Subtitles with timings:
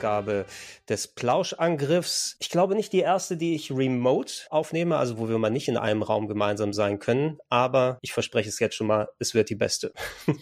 [0.00, 0.46] Ausgabe
[0.88, 2.36] des Plauschangriffs.
[2.40, 5.76] Ich glaube nicht die erste, die ich remote aufnehme, also wo wir mal nicht in
[5.76, 9.54] einem Raum gemeinsam sein können, aber ich verspreche es jetzt schon mal, es wird die
[9.56, 9.92] beste.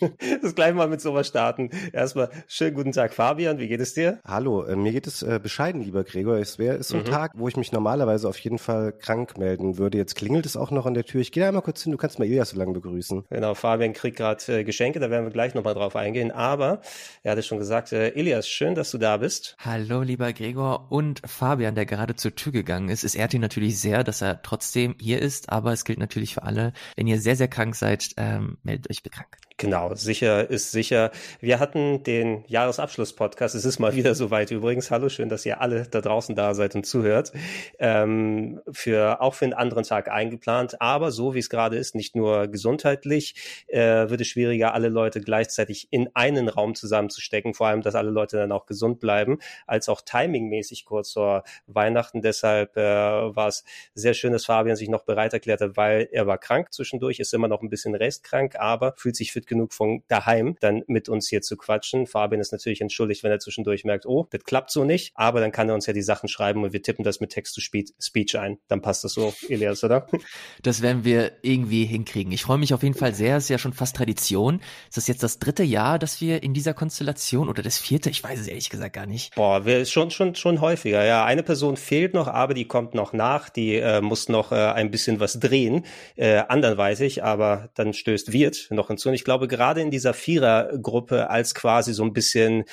[0.42, 1.70] das gleich mal mit sowas starten.
[1.92, 4.20] Erstmal schönen guten Tag Fabian, wie geht es dir?
[4.24, 6.36] Hallo, äh, mir geht es äh, bescheiden, lieber Gregor.
[6.36, 7.06] Es wäre so ein Mhm.
[7.06, 9.98] Tag, wo ich mich normalerweise auf jeden Fall krank melden würde.
[9.98, 11.20] Jetzt klingelt es auch noch an der Tür.
[11.20, 13.24] Ich gehe da einmal kurz hin, du kannst mal Elias so lange begrüßen.
[13.28, 16.80] Genau, Fabian kriegt gerade äh, Geschenke, da werden wir gleich nochmal drauf eingehen, aber
[17.22, 19.47] er hatte schon gesagt, äh, Elias, schön, dass du da bist.
[19.58, 23.04] Hallo, lieber Gregor und Fabian, der gerade zur Tür gegangen ist.
[23.04, 26.42] Es ehrt ihn natürlich sehr, dass er trotzdem hier ist, aber es gilt natürlich für
[26.42, 29.38] alle, wenn ihr sehr, sehr krank seid, ähm, meldet euch bekrank.
[29.60, 31.10] Genau, sicher ist sicher.
[31.40, 33.56] Wir hatten den Jahresabschluss-Podcast.
[33.56, 34.92] Es ist mal wieder soweit übrigens.
[34.92, 37.32] Hallo, schön, dass ihr alle da draußen da seid und zuhört.
[37.80, 40.80] Ähm, für, auch für einen anderen Tag eingeplant.
[40.80, 45.20] Aber so wie es gerade ist, nicht nur gesundheitlich, äh, wird es schwieriger, alle Leute
[45.20, 47.52] gleichzeitig in einen Raum zusammenzustecken.
[47.52, 52.22] Vor allem, dass alle Leute dann auch gesund bleiben, als auch timingmäßig kurz vor Weihnachten.
[52.22, 56.28] Deshalb äh, war es sehr schön, dass Fabian sich noch bereit erklärt hat, weil er
[56.28, 60.02] war krank zwischendurch, ist immer noch ein bisschen restkrank, aber fühlt sich fit genug von
[60.08, 62.06] daheim, dann mit uns hier zu quatschen.
[62.06, 65.52] Fabian ist natürlich entschuldigt, wenn er zwischendurch merkt, oh, das klappt so nicht, aber dann
[65.52, 68.58] kann er uns ja die Sachen schreiben und wir tippen das mit Text-to-Speech ein.
[68.68, 70.06] Dann passt das so, Elias, oder?
[70.62, 72.32] Das werden wir irgendwie hinkriegen.
[72.32, 73.36] Ich freue mich auf jeden Fall sehr.
[73.36, 74.60] Es ist ja schon fast Tradition.
[74.90, 78.22] Es ist jetzt das dritte Jahr, dass wir in dieser Konstellation oder das vierte, ich
[78.22, 79.34] weiß es ehrlich gesagt gar nicht.
[79.34, 81.04] Boah, wir schon schon schon häufiger.
[81.04, 83.48] Ja, eine Person fehlt noch, aber die kommt noch nach.
[83.48, 85.84] Die äh, muss noch äh, ein bisschen was drehen,
[86.16, 89.08] äh, anderweitig, aber dann stößt Wirt noch hinzu.
[89.08, 92.64] Und ich glaube gerade in dieser Vierergruppe als quasi so ein bisschen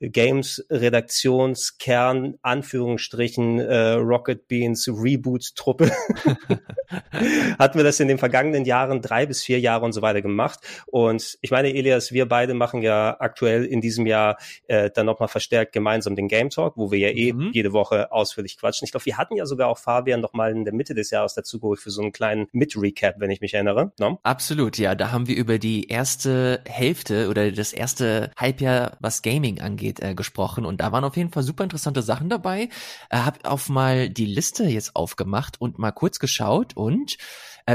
[0.00, 5.90] Games Redaktionskern Anführungsstrichen äh, Rocket Beans Reboot Truppe
[7.58, 10.60] hatten wir das in den vergangenen Jahren drei bis vier Jahre und so weiter gemacht.
[10.86, 15.28] Und ich meine, Elias, wir beide machen ja aktuell in diesem Jahr äh, dann nochmal
[15.28, 17.50] verstärkt gemeinsam den Game Talk, wo wir ja eh Mhm.
[17.52, 18.84] jede Woche ausführlich quatschen.
[18.84, 21.34] Ich glaube, wir hatten ja sogar auch Fabian noch mal in der Mitte des Jahres
[21.34, 23.92] dazu geholt für so einen kleinen Mit-Recap, wenn ich mich erinnere.
[23.98, 24.18] No?
[24.22, 24.94] Absolut, ja.
[24.94, 30.14] Da haben wir über die erste Hälfte oder das erste Halbjahr, was Gaming angeht, äh,
[30.14, 30.64] gesprochen.
[30.64, 32.68] Und da waren auf jeden Fall super interessante Sachen dabei.
[33.10, 36.76] Äh, hab auf mal die Liste jetzt aufgemacht und mal kurz geschaut.
[36.76, 37.16] Und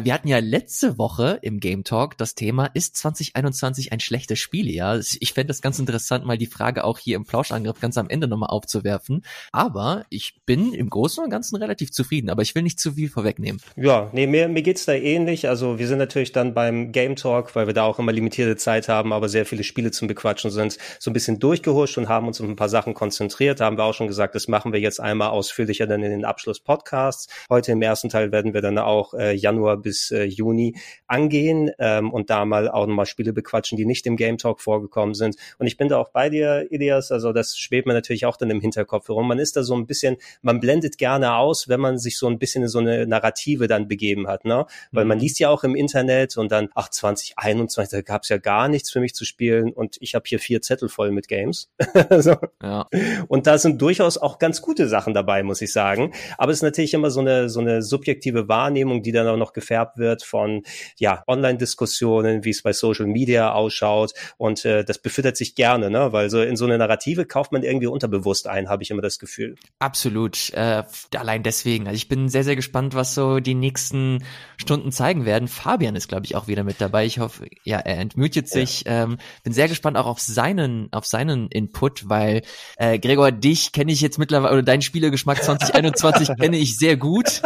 [0.02, 5.00] wir hatten ja letzte Woche im Game Talk das Thema, ist 2021 ein schlechtes Spielejahr?
[5.20, 8.28] Ich fände das ganz interessant, mal die Frage auch hier im Plauschangriff ganz am Ende
[8.28, 9.24] nochmal aufzuwerfen.
[9.52, 12.32] Aber ich bin im Großen und Ganzen relativ zufrieden.
[12.32, 13.62] Aber ich will nicht zu viel vorwegnehmen.
[13.76, 15.48] Ja, nee, mir, mir geht's da ähnlich.
[15.48, 18.90] Also wir sind natürlich dann beim Game Talk, weil wir da auch immer limitierte Zeit
[18.90, 22.42] haben, aber sehr viele Spiele zum Bequatschen sind, so ein bisschen durchgehuscht und haben uns
[22.42, 23.60] auf ein paar Sachen konzentriert.
[23.60, 26.26] Da haben wir auch schon gesagt, das machen wir jetzt einmal ausführlicher dann in den
[26.26, 27.28] Abschluss-Podcasts.
[27.52, 30.76] Heute im ersten Teil werden wir dann auch äh, Januar bis äh, Juni
[31.08, 35.14] angehen ähm, und da mal auch nochmal Spiele bequatschen, die nicht im Game Talk vorgekommen
[35.14, 35.36] sind.
[35.60, 37.12] Und ich bin da auch bei dir, Elias.
[37.12, 39.28] Also das schwebt mir natürlich auch dann im Hinterkopf herum.
[39.28, 42.40] Man ist da so ein bisschen, man blendet gerne aus, wenn man sich so ein
[42.40, 44.66] bisschen in so eine Narrative dann begeben hat, ne?
[44.92, 48.68] Weil man liest ja auch im Internet und dann, ach, 2021, da gab's ja gar
[48.68, 51.70] nichts für mich zu spielen und ich habe hier vier Zettel voll mit Games.
[52.18, 52.36] so.
[52.62, 52.88] Ja.
[53.28, 56.14] Und da sind durchaus auch ganz gute Sachen dabei, muss ich sagen.
[56.38, 59.54] Aber es ist natürlich immer so eine, so eine subjektive Wahrnehmung, die dann auch noch
[59.74, 60.62] gefärbt wird von,
[60.98, 64.14] ja, Online-Diskussionen, wie es bei Social Media ausschaut.
[64.38, 66.14] Und äh, das befüttert sich gerne, ne?
[66.14, 69.18] Weil so in so eine Narrative kauft man irgendwie unterbewusst ein, habe ich immer das
[69.18, 69.56] Gefühl.
[69.80, 70.52] Absolut.
[70.54, 70.84] Äh,
[71.16, 71.88] allein deswegen.
[71.88, 74.24] Also ich bin sehr, sehr gespannt, was so die nächsten
[74.58, 75.48] Stunden zeigen werden.
[75.48, 77.06] Fabian ist, glaube ich, auch wieder mit dabei.
[77.06, 78.84] Ich hoffe, ja, er entmutet sich.
[78.86, 79.04] Ja.
[79.04, 82.44] Ähm, bin sehr gespannt auch auf seinen, auf seinen Input, weil
[82.78, 87.42] äh, Gregor, dich kenne ich jetzt mittlerweile, oder deinen Spielergeschmack 2021 kenne ich sehr gut.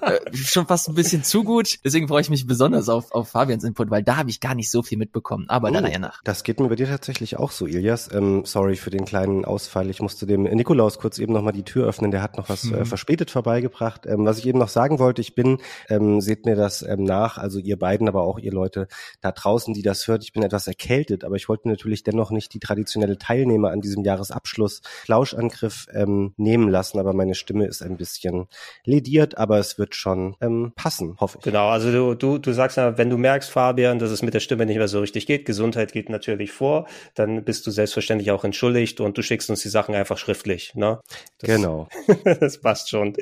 [0.00, 1.65] Äh, schon fast ein bisschen zu gut.
[1.84, 4.70] Deswegen freue ich mich besonders auf, auf Fabians Input, weil da habe ich gar nicht
[4.70, 5.46] so viel mitbekommen.
[5.48, 6.22] Aber oh, dann nachher nach.
[6.24, 8.12] Das geht mir bei dir tatsächlich auch so, Ilias.
[8.12, 9.90] Ähm, sorry für den kleinen Ausfall.
[9.90, 12.10] Ich musste dem Nikolaus kurz eben nochmal die Tür öffnen.
[12.10, 12.74] Der hat noch was äh, mhm.
[12.74, 14.06] äh, verspätet vorbeigebracht.
[14.06, 15.58] Ähm, was ich eben noch sagen wollte, ich bin,
[15.88, 18.88] ähm, seht mir das ähm, nach, also ihr beiden, aber auch ihr Leute
[19.20, 22.54] da draußen, die das hört, ich bin etwas erkältet, aber ich wollte natürlich dennoch nicht
[22.54, 27.96] die traditionelle Teilnehmer an diesem Jahresabschluss Lauschangriff ähm, nehmen lassen, aber meine Stimme ist ein
[27.96, 28.46] bisschen
[28.84, 31.45] lediert, aber es wird schon ähm, passen, hoffe ich.
[31.46, 34.40] Genau, also du, du, du sagst ja, wenn du merkst, Fabian, dass es mit der
[34.40, 38.42] Stimme nicht mehr so richtig geht, Gesundheit geht natürlich vor, dann bist du selbstverständlich auch
[38.42, 40.74] entschuldigt und du schickst uns die Sachen einfach schriftlich.
[40.74, 40.98] Ne?
[41.38, 41.86] Das, genau.
[42.40, 43.12] das passt schon.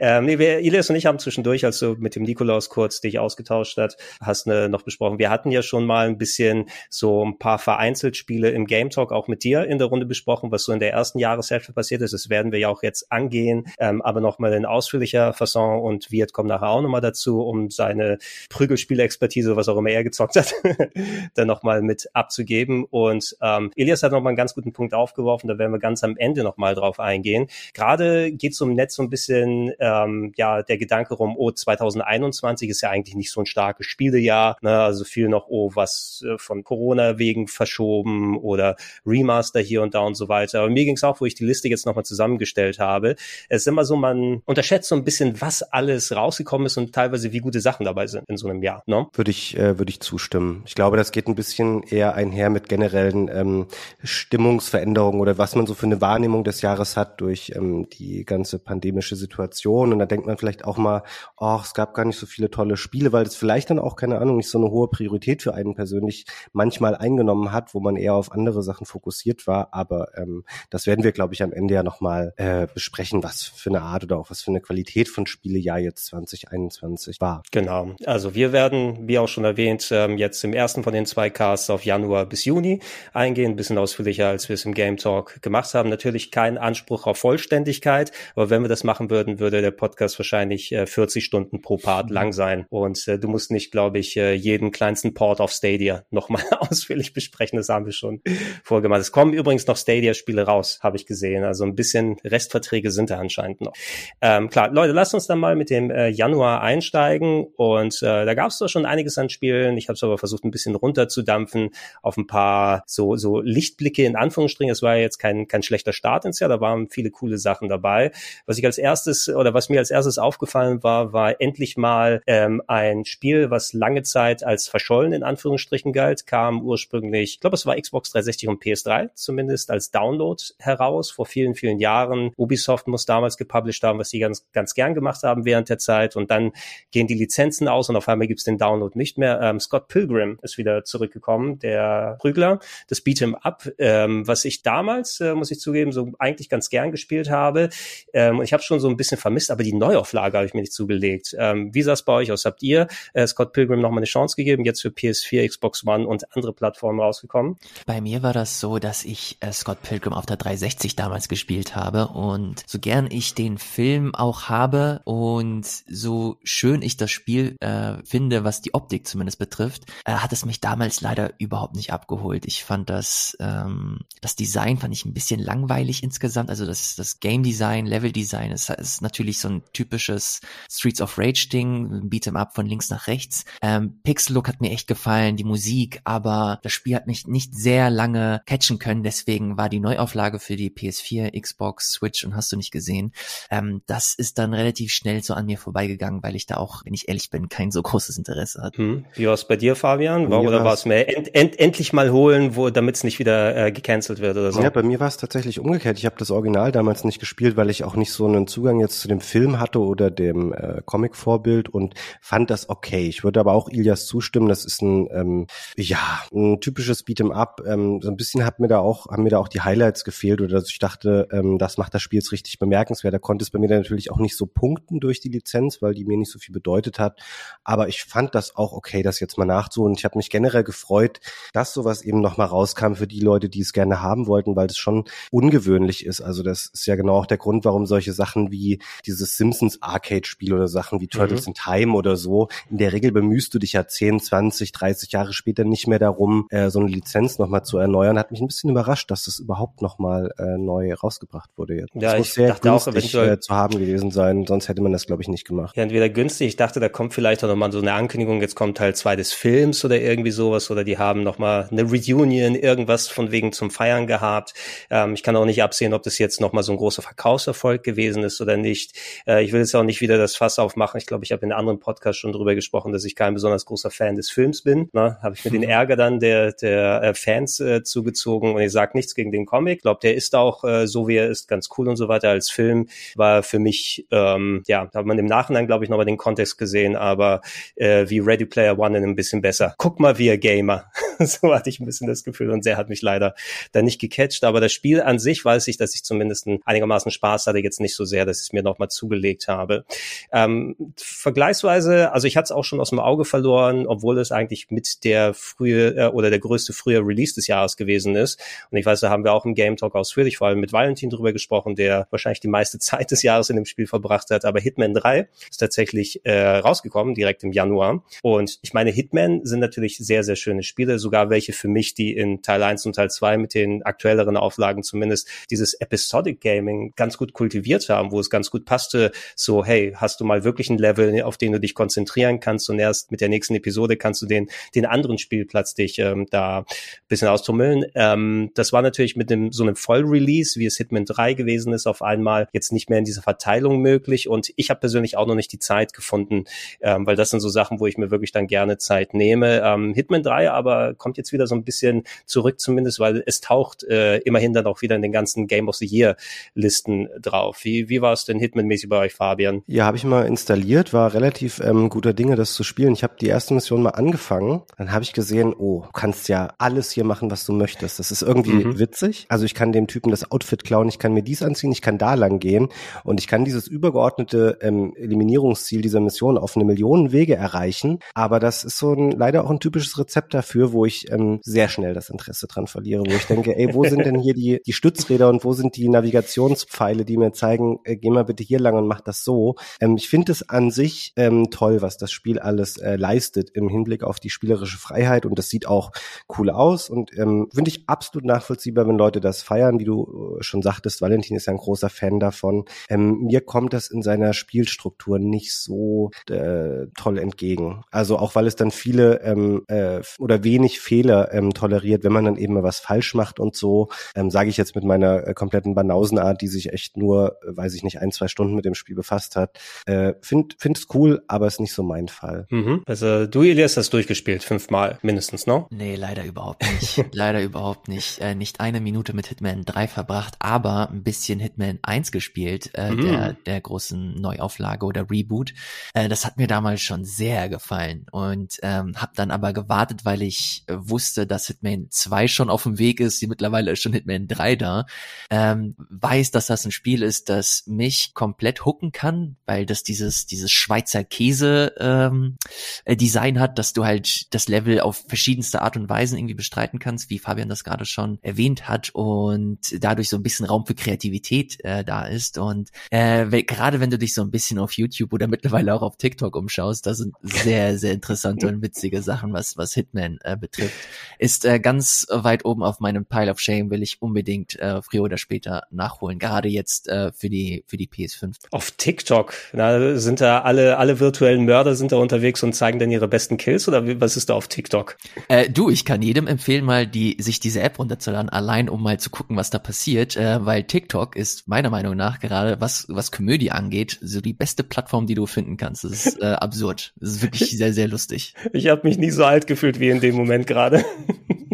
[0.00, 3.20] Ähm, nee, wir, Ilias und ich haben zwischendurch, als du mit dem Nikolaus kurz dich
[3.20, 5.20] ausgetauscht hast, hast ne, noch besprochen.
[5.20, 9.12] Wir hatten ja schon mal ein bisschen so ein paar vereinzelt Spiele im Game Talk
[9.12, 12.12] auch mit dir in der Runde besprochen, was so in der ersten Jahreshälfte passiert ist.
[12.12, 16.32] Das werden wir ja auch jetzt angehen, ähm, aber nochmal in ausführlicher Fasson und Wirt
[16.32, 18.18] kommt nachher auch nochmal dazu, um seine
[18.50, 20.54] Prügelspielexpertise, was auch immer er gezockt hat,
[21.34, 22.84] dann nochmal mit abzugeben.
[22.84, 26.16] Und ähm, Elias hat nochmal einen ganz guten Punkt aufgeworfen, da werden wir ganz am
[26.16, 27.48] Ende nochmal drauf eingehen.
[27.74, 32.70] Gerade geht es um Netz so ein bisschen, ähm, ja, der Gedanke rum, oh, 2021
[32.70, 34.80] ist ja eigentlich nicht so ein starkes Spielejahr, ne?
[34.80, 38.76] also viel noch, oh, was äh, von Corona wegen verschoben oder
[39.06, 40.60] Remaster hier und da und so weiter.
[40.60, 43.16] Aber mir ging es auch, wo ich die Liste jetzt nochmal zusammengestellt habe.
[43.48, 47.32] Es ist immer so, man unterschätzt so ein bisschen, was alles rausgekommen ist und teilweise
[47.32, 48.82] wie gute Sachen dabei sind in so einem Jahr.
[48.86, 49.08] Ne?
[49.12, 50.62] Würde ich, äh, würde ich zustimmen.
[50.66, 53.66] Ich glaube, das geht ein bisschen eher einher mit generellen ähm,
[54.02, 58.58] Stimmungsveränderungen oder was man so für eine Wahrnehmung des Jahres hat durch ähm, die ganze
[58.58, 59.92] pandemische Situation.
[59.92, 61.02] Und da denkt man vielleicht auch mal,
[61.36, 64.18] oh, es gab gar nicht so viele tolle Spiele, weil das vielleicht dann auch, keine
[64.18, 68.14] Ahnung, nicht so eine hohe Priorität für einen persönlich manchmal eingenommen hat, wo man eher
[68.14, 69.68] auf andere Sachen fokussiert war.
[69.72, 73.70] Aber ähm, das werden wir, glaube ich, am Ende ja nochmal äh, besprechen, was für
[73.70, 77.42] eine Art oder auch was für eine Qualität von Spielejahr jetzt 2021 war.
[77.50, 77.94] Genau.
[78.04, 81.70] Also wir werden, wie auch schon erwähnt, ähm, jetzt im ersten von den zwei Casts
[81.70, 82.80] auf Januar bis Juni
[83.14, 85.88] eingehen, ein bisschen ausführlicher, als wir es im Game Talk gemacht haben.
[85.88, 90.72] Natürlich kein Anspruch auf Vollständigkeit, aber wenn wir das machen würden, würde der Podcast wahrscheinlich
[90.72, 92.14] äh, 40 Stunden pro Part mhm.
[92.14, 92.66] lang sein.
[92.68, 97.14] Und äh, du musst nicht, glaube ich, äh, jeden kleinsten Port auf Stadia nochmal ausführlich
[97.14, 97.56] besprechen.
[97.56, 98.20] Das haben wir schon
[98.62, 99.00] vorgemacht.
[99.00, 101.44] Es kommen übrigens noch Stadia-Spiele raus, habe ich gesehen.
[101.44, 103.72] Also ein bisschen Restverträge sind da anscheinend noch.
[104.20, 107.37] Ähm, klar, Leute, lasst uns dann mal mit dem äh, Januar einsteigen.
[107.44, 109.76] Und äh, da gab es doch schon einiges an Spielen.
[109.76, 111.70] Ich habe es aber versucht, ein bisschen runterzudampfen
[112.02, 114.72] auf ein paar so, so Lichtblicke in Anführungsstrichen.
[114.72, 116.48] Es war ja jetzt kein, kein schlechter Start ins Jahr.
[116.48, 118.12] Da waren viele coole Sachen dabei.
[118.46, 122.62] Was ich als erstes oder was mir als erstes aufgefallen war, war endlich mal ähm,
[122.66, 127.66] ein Spiel, was lange Zeit als verschollen in Anführungsstrichen galt, kam ursprünglich, ich glaube, es
[127.66, 132.32] war Xbox 360 und PS3 zumindest als Download heraus vor vielen, vielen Jahren.
[132.36, 136.16] Ubisoft muss damals gepublished haben, was sie ganz, ganz gern gemacht haben während der Zeit
[136.16, 136.52] und dann
[136.90, 139.40] gehen die Lizenzen aus und auf einmal gibt's den Download nicht mehr.
[139.42, 142.58] Ähm, Scott Pilgrim ist wieder zurückgekommen, der Prügler,
[142.88, 146.90] das Beat'em Up, ähm, was ich damals, äh, muss ich zugeben, so eigentlich ganz gern
[146.90, 147.68] gespielt habe.
[148.14, 150.72] Ähm, ich habe schon so ein bisschen vermisst, aber die Neuauflage habe ich mir nicht
[150.72, 151.36] zugelegt.
[151.38, 152.46] Ähm, wie sah es bei euch aus?
[152.46, 154.64] Habt ihr äh, Scott Pilgrim noch mal eine Chance gegeben?
[154.64, 157.58] Jetzt für PS4, Xbox One und andere Plattformen rausgekommen?
[157.84, 161.76] Bei mir war das so, dass ich äh, Scott Pilgrim auf der 360 damals gespielt
[161.76, 167.56] habe und so gern ich den Film auch habe und so schön ich das Spiel
[167.60, 171.92] äh, finde, was die Optik zumindest betrifft, äh, hat es mich damals leider überhaupt nicht
[171.92, 172.46] abgeholt.
[172.46, 176.48] Ich fand das, ähm, das Design fand ich ein bisschen langweilig insgesamt.
[176.48, 180.40] Also das, das Game Design, Level Design ist, ist natürlich so ein typisches
[180.70, 183.44] Streets of Rage Ding, Beat'em Up von links nach rechts.
[183.62, 187.54] Ähm, Pixel Look hat mir echt gefallen, die Musik, aber das Spiel hat mich nicht
[187.54, 189.02] sehr lange catchen können.
[189.02, 193.12] Deswegen war die Neuauflage für die PS4, Xbox, Switch und hast du nicht gesehen.
[193.50, 196.94] Ähm, das ist dann relativ schnell so an mir vorbeigegangen, weil ich da auch, wenn
[196.94, 198.78] ich ehrlich bin, kein so großes Interesse hatte.
[198.78, 199.04] Hm.
[199.14, 200.30] Wie war es bei dir, Fabian?
[200.30, 203.56] War, oder war es mehr end, end, endlich mal holen, wo damit es nicht wieder
[203.56, 204.60] äh, gecancelt wird oder so?
[204.60, 205.98] Ja, bei mir war es tatsächlich umgekehrt.
[205.98, 209.00] Ich habe das Original damals nicht gespielt, weil ich auch nicht so einen Zugang jetzt
[209.00, 213.08] zu dem Film hatte oder dem äh, Comic-Vorbild und fand das okay.
[213.08, 214.48] Ich würde aber auch Ilias zustimmen.
[214.48, 215.46] Das ist ein ähm,
[215.76, 217.62] ja ein typisches Beat'em Up.
[217.66, 220.40] Ähm, so ein bisschen hat mir da auch haben mir da auch die Highlights gefehlt
[220.40, 223.14] oder dass ich dachte, ähm, das macht das Spiel jetzt richtig bemerkenswert.
[223.14, 225.94] Da konnte es bei mir dann natürlich auch nicht so punkten durch die Lizenz, weil
[225.94, 227.20] die mir nicht so viel bedeutet hat.
[227.64, 229.94] Aber ich fand das auch okay, das jetzt mal nachzuholen.
[229.94, 231.20] Ich habe mich generell gefreut,
[231.52, 234.68] dass sowas eben noch mal rauskam für die Leute, die es gerne haben wollten, weil
[234.68, 236.22] das schon ungewöhnlich ist.
[236.22, 240.54] Also das ist ja genau auch der Grund, warum solche Sachen wie dieses Simpsons Arcade-Spiel
[240.54, 241.48] oder Sachen wie Turtles mhm.
[241.48, 245.32] in Time oder so, in der Regel bemühst du dich ja 10, 20, 30 Jahre
[245.32, 248.18] später nicht mehr darum, äh, so eine Lizenz nochmal zu erneuern.
[248.18, 251.94] Hat mich ein bisschen überrascht, dass das überhaupt nochmal äh, neu rausgebracht wurde jetzt.
[251.94, 255.06] Ja, das ich dachte auch eventuell äh, zu haben gewesen sein, sonst hätte man das,
[255.06, 255.76] glaube ich, nicht gemacht.
[255.76, 258.78] Ja, entweder günstig, ich dachte, da kommt vielleicht auch nochmal so eine Ankündigung, jetzt kommt
[258.78, 263.30] Teil zwei des Films oder irgendwie sowas, oder die haben nochmal eine Reunion, irgendwas von
[263.30, 264.54] wegen zum Feiern gehabt.
[264.90, 268.22] Ähm, ich kann auch nicht absehen, ob das jetzt nochmal so ein großer Verkaufserfolg gewesen
[268.22, 268.92] ist oder nicht.
[269.26, 270.98] Äh, ich will jetzt auch nicht wieder das Fass aufmachen.
[270.98, 273.64] Ich glaube, ich habe in einem anderen Podcast schon drüber gesprochen, dass ich kein besonders
[273.64, 274.88] großer Fan des Films bin.
[274.92, 275.18] Ne?
[275.22, 278.92] Habe ich mir den Ärger dann der, der äh, Fans äh, zugezogen und ich sage
[278.94, 279.78] nichts gegen den Comic.
[279.78, 282.30] Ich glaube, der ist auch äh, so, wie er ist, ganz cool und so weiter.
[282.30, 286.06] Als Film war für mich, ähm, ja, da hat man im Nachhinein, glaube ich, nochmal
[286.06, 287.40] den Kontext gesehen, aber
[287.76, 289.74] äh, wie Ready Player One in ein bisschen besser.
[289.78, 290.90] Guck mal, wie er Gamer.
[291.18, 293.34] so hatte ich ein bisschen das Gefühl und sehr hat mich leider
[293.72, 294.44] da nicht gecatcht.
[294.44, 297.94] Aber das Spiel an sich weiß ich, dass ich zumindest einigermaßen Spaß hatte, jetzt nicht
[297.94, 299.84] so sehr, dass ich es mir nochmal zugelegt habe.
[300.32, 304.70] Ähm, vergleichsweise, also ich hatte es auch schon aus dem Auge verloren, obwohl es eigentlich
[304.70, 308.40] mit der frühe äh, oder der größte frühe Release des Jahres gewesen ist.
[308.70, 311.10] Und ich weiß, da haben wir auch im Game Talk ausführlich vor allem mit Valentin
[311.10, 314.44] drüber gesprochen, der wahrscheinlich die meiste Zeit des Jahres in dem Spiel verbracht hat.
[314.44, 318.04] Aber Hitman 3 ist tatsächlich äh, rausgekommen, direkt im Januar.
[318.22, 322.16] Und ich meine, Hitman sind natürlich sehr, sehr schöne Spiele, sogar welche für mich, die
[322.16, 327.16] in Teil 1 und Teil 2 mit den aktuelleren Auflagen zumindest dieses Episodic Gaming ganz
[327.18, 330.78] gut kultiviert haben, wo es ganz gut passte, so, hey, hast du mal wirklich ein
[330.78, 334.26] Level, auf den du dich konzentrieren kannst und erst mit der nächsten Episode kannst du
[334.26, 336.64] den, den anderen Spielplatz dich ähm, da
[337.08, 337.84] bisschen austummeln.
[337.94, 341.86] Ähm, das war natürlich mit dem, so einem Vollrelease, wie es Hitman 3 gewesen ist,
[341.86, 345.34] auf einmal jetzt nicht mehr in dieser Verteilung möglich und ich habe persönlich auch noch
[345.34, 346.44] nicht die Zeit gefunden,
[346.80, 349.62] ähm, weil das sind so Sachen, wo ich mir wirklich dann gerne Zeit nehme.
[349.64, 353.84] Ähm, Hitman 3 aber kommt jetzt wieder so ein bisschen zurück zumindest, weil es taucht
[353.84, 356.16] äh, immerhin dann auch wieder in den ganzen Game of the Year
[356.54, 357.60] Listen drauf.
[357.62, 359.62] Wie, wie war es denn Hitman-mäßig bei euch, Fabian?
[359.66, 362.92] Ja, habe ich mal installiert, war relativ ähm, guter Dinge, das zu spielen.
[362.92, 366.54] Ich habe die erste Mission mal angefangen, dann habe ich gesehen, oh, du kannst ja
[366.58, 367.98] alles hier machen, was du möchtest.
[367.98, 368.78] Das ist irgendwie mhm.
[368.78, 369.26] witzig.
[369.28, 371.98] Also ich kann dem Typen das Outfit klauen, ich kann mir dies anziehen, ich kann
[371.98, 372.68] da lang gehen
[373.04, 377.98] und ich kann dieses übergeordnete ähm, Eliminierungsziel dieser Mission auf eine Million Wege erreichen.
[378.14, 381.68] Aber das ist so ein, leider auch ein typisches Rezept dafür, wo ich ähm, sehr
[381.68, 384.72] schnell das Interesse dran verliere, wo ich denke, ey, wo sind denn hier die, die
[384.72, 388.76] Stützräder und wo sind die Navigationspfeile, die mir zeigen, äh, geh mal bitte hier lang
[388.76, 389.56] und mach das so.
[389.80, 393.68] Ähm, ich finde es an sich ähm, toll, was das Spiel alles äh, leistet im
[393.68, 395.92] Hinblick auf die spielerische Freiheit und das sieht auch
[396.36, 400.42] cool aus und ähm, finde ich absolut nachvollziehbar, wenn Leute das feiern, wie du äh,
[400.42, 402.64] schon sagtest, Valentin ist ja ein großer Fan davon.
[402.88, 407.82] Ähm, mir kommt das in seiner Spielstruktur nicht so äh, toll entgegen.
[407.90, 412.24] Also auch weil es dann viele ähm, äh, oder wenig Fehler ähm, toleriert, wenn man
[412.24, 415.34] dann eben mal was falsch macht und so, ähm, sage ich jetzt mit meiner äh,
[415.34, 418.74] kompletten Banausenart, die sich echt nur, äh, weiß ich nicht, ein, zwei Stunden mit dem
[418.74, 419.58] Spiel befasst hat.
[419.86, 422.46] Äh, Finde es cool, aber ist nicht so mein Fall.
[422.50, 422.82] Mhm.
[422.86, 425.66] Also du, Elias, hast durchgespielt, fünfmal mindestens, ne?
[425.70, 427.04] Nee, leider überhaupt nicht.
[427.12, 428.20] leider überhaupt nicht.
[428.20, 432.90] Äh, nicht eine Minute mit Hitman 3 verbracht, aber ein bisschen Hitman 1 gespielt, äh,
[432.90, 433.00] mhm.
[433.02, 435.54] der, der großen Neuauflage oder Reboot.
[435.94, 440.22] Äh, das hat mir damals schon sehr gefallen und ähm, habe dann aber gewartet, weil
[440.22, 443.22] ich äh, wusste, dass Hitman 2 schon auf dem Weg ist.
[443.28, 444.86] Mittlerweile ist schon Hitman 3 da.
[445.30, 450.26] Ähm, weiß, dass das ein Spiel ist, das mich komplett hooken kann, weil das dieses,
[450.26, 452.36] dieses Schweizer Käse ähm,
[452.84, 452.96] äh,
[453.38, 457.20] hat, dass du halt das Level auf verschiedenste Art und Weisen irgendwie bestreiten kannst, wie
[457.20, 461.84] Fabian das gerade schon erwähnt hat und dadurch so ein bisschen Raum für Kreativität äh,
[461.84, 465.74] da ist und äh, gerade wenn du dich so ein bisschen auf YouTube oder mittlerweile
[465.74, 470.18] auch auf TikTok umschaust, da sind sehr, sehr interessante und witzige Sachen, was, was Hitman
[470.22, 470.74] äh, betrifft.
[471.18, 475.02] Ist äh, ganz weit oben auf meinem Pile of Shame, will ich unbedingt äh, früher
[475.02, 478.36] oder später nachholen, gerade jetzt äh, für die für die PS5.
[478.52, 482.90] Auf TikTok, na, sind da alle alle virtuellen Mörder sind da unterwegs und zeigen dann
[482.90, 484.96] ihre besten Kills oder was ist da auf TikTok?
[485.28, 489.00] Äh, du, ich kann jedem empfehlen, mal die sich diese App runterzuladen, allein um mal
[489.00, 493.10] zu gucken, was da passiert, äh, weil TikTok ist meiner Meinung nach gerade was was
[493.10, 495.87] Komödie angeht, so die beste Plattform, die du finden kannst.
[495.88, 496.92] Das ist äh, absurd.
[496.96, 498.34] Das ist wirklich sehr sehr lustig.
[498.52, 500.84] Ich habe mich nie so alt gefühlt wie in dem Moment gerade.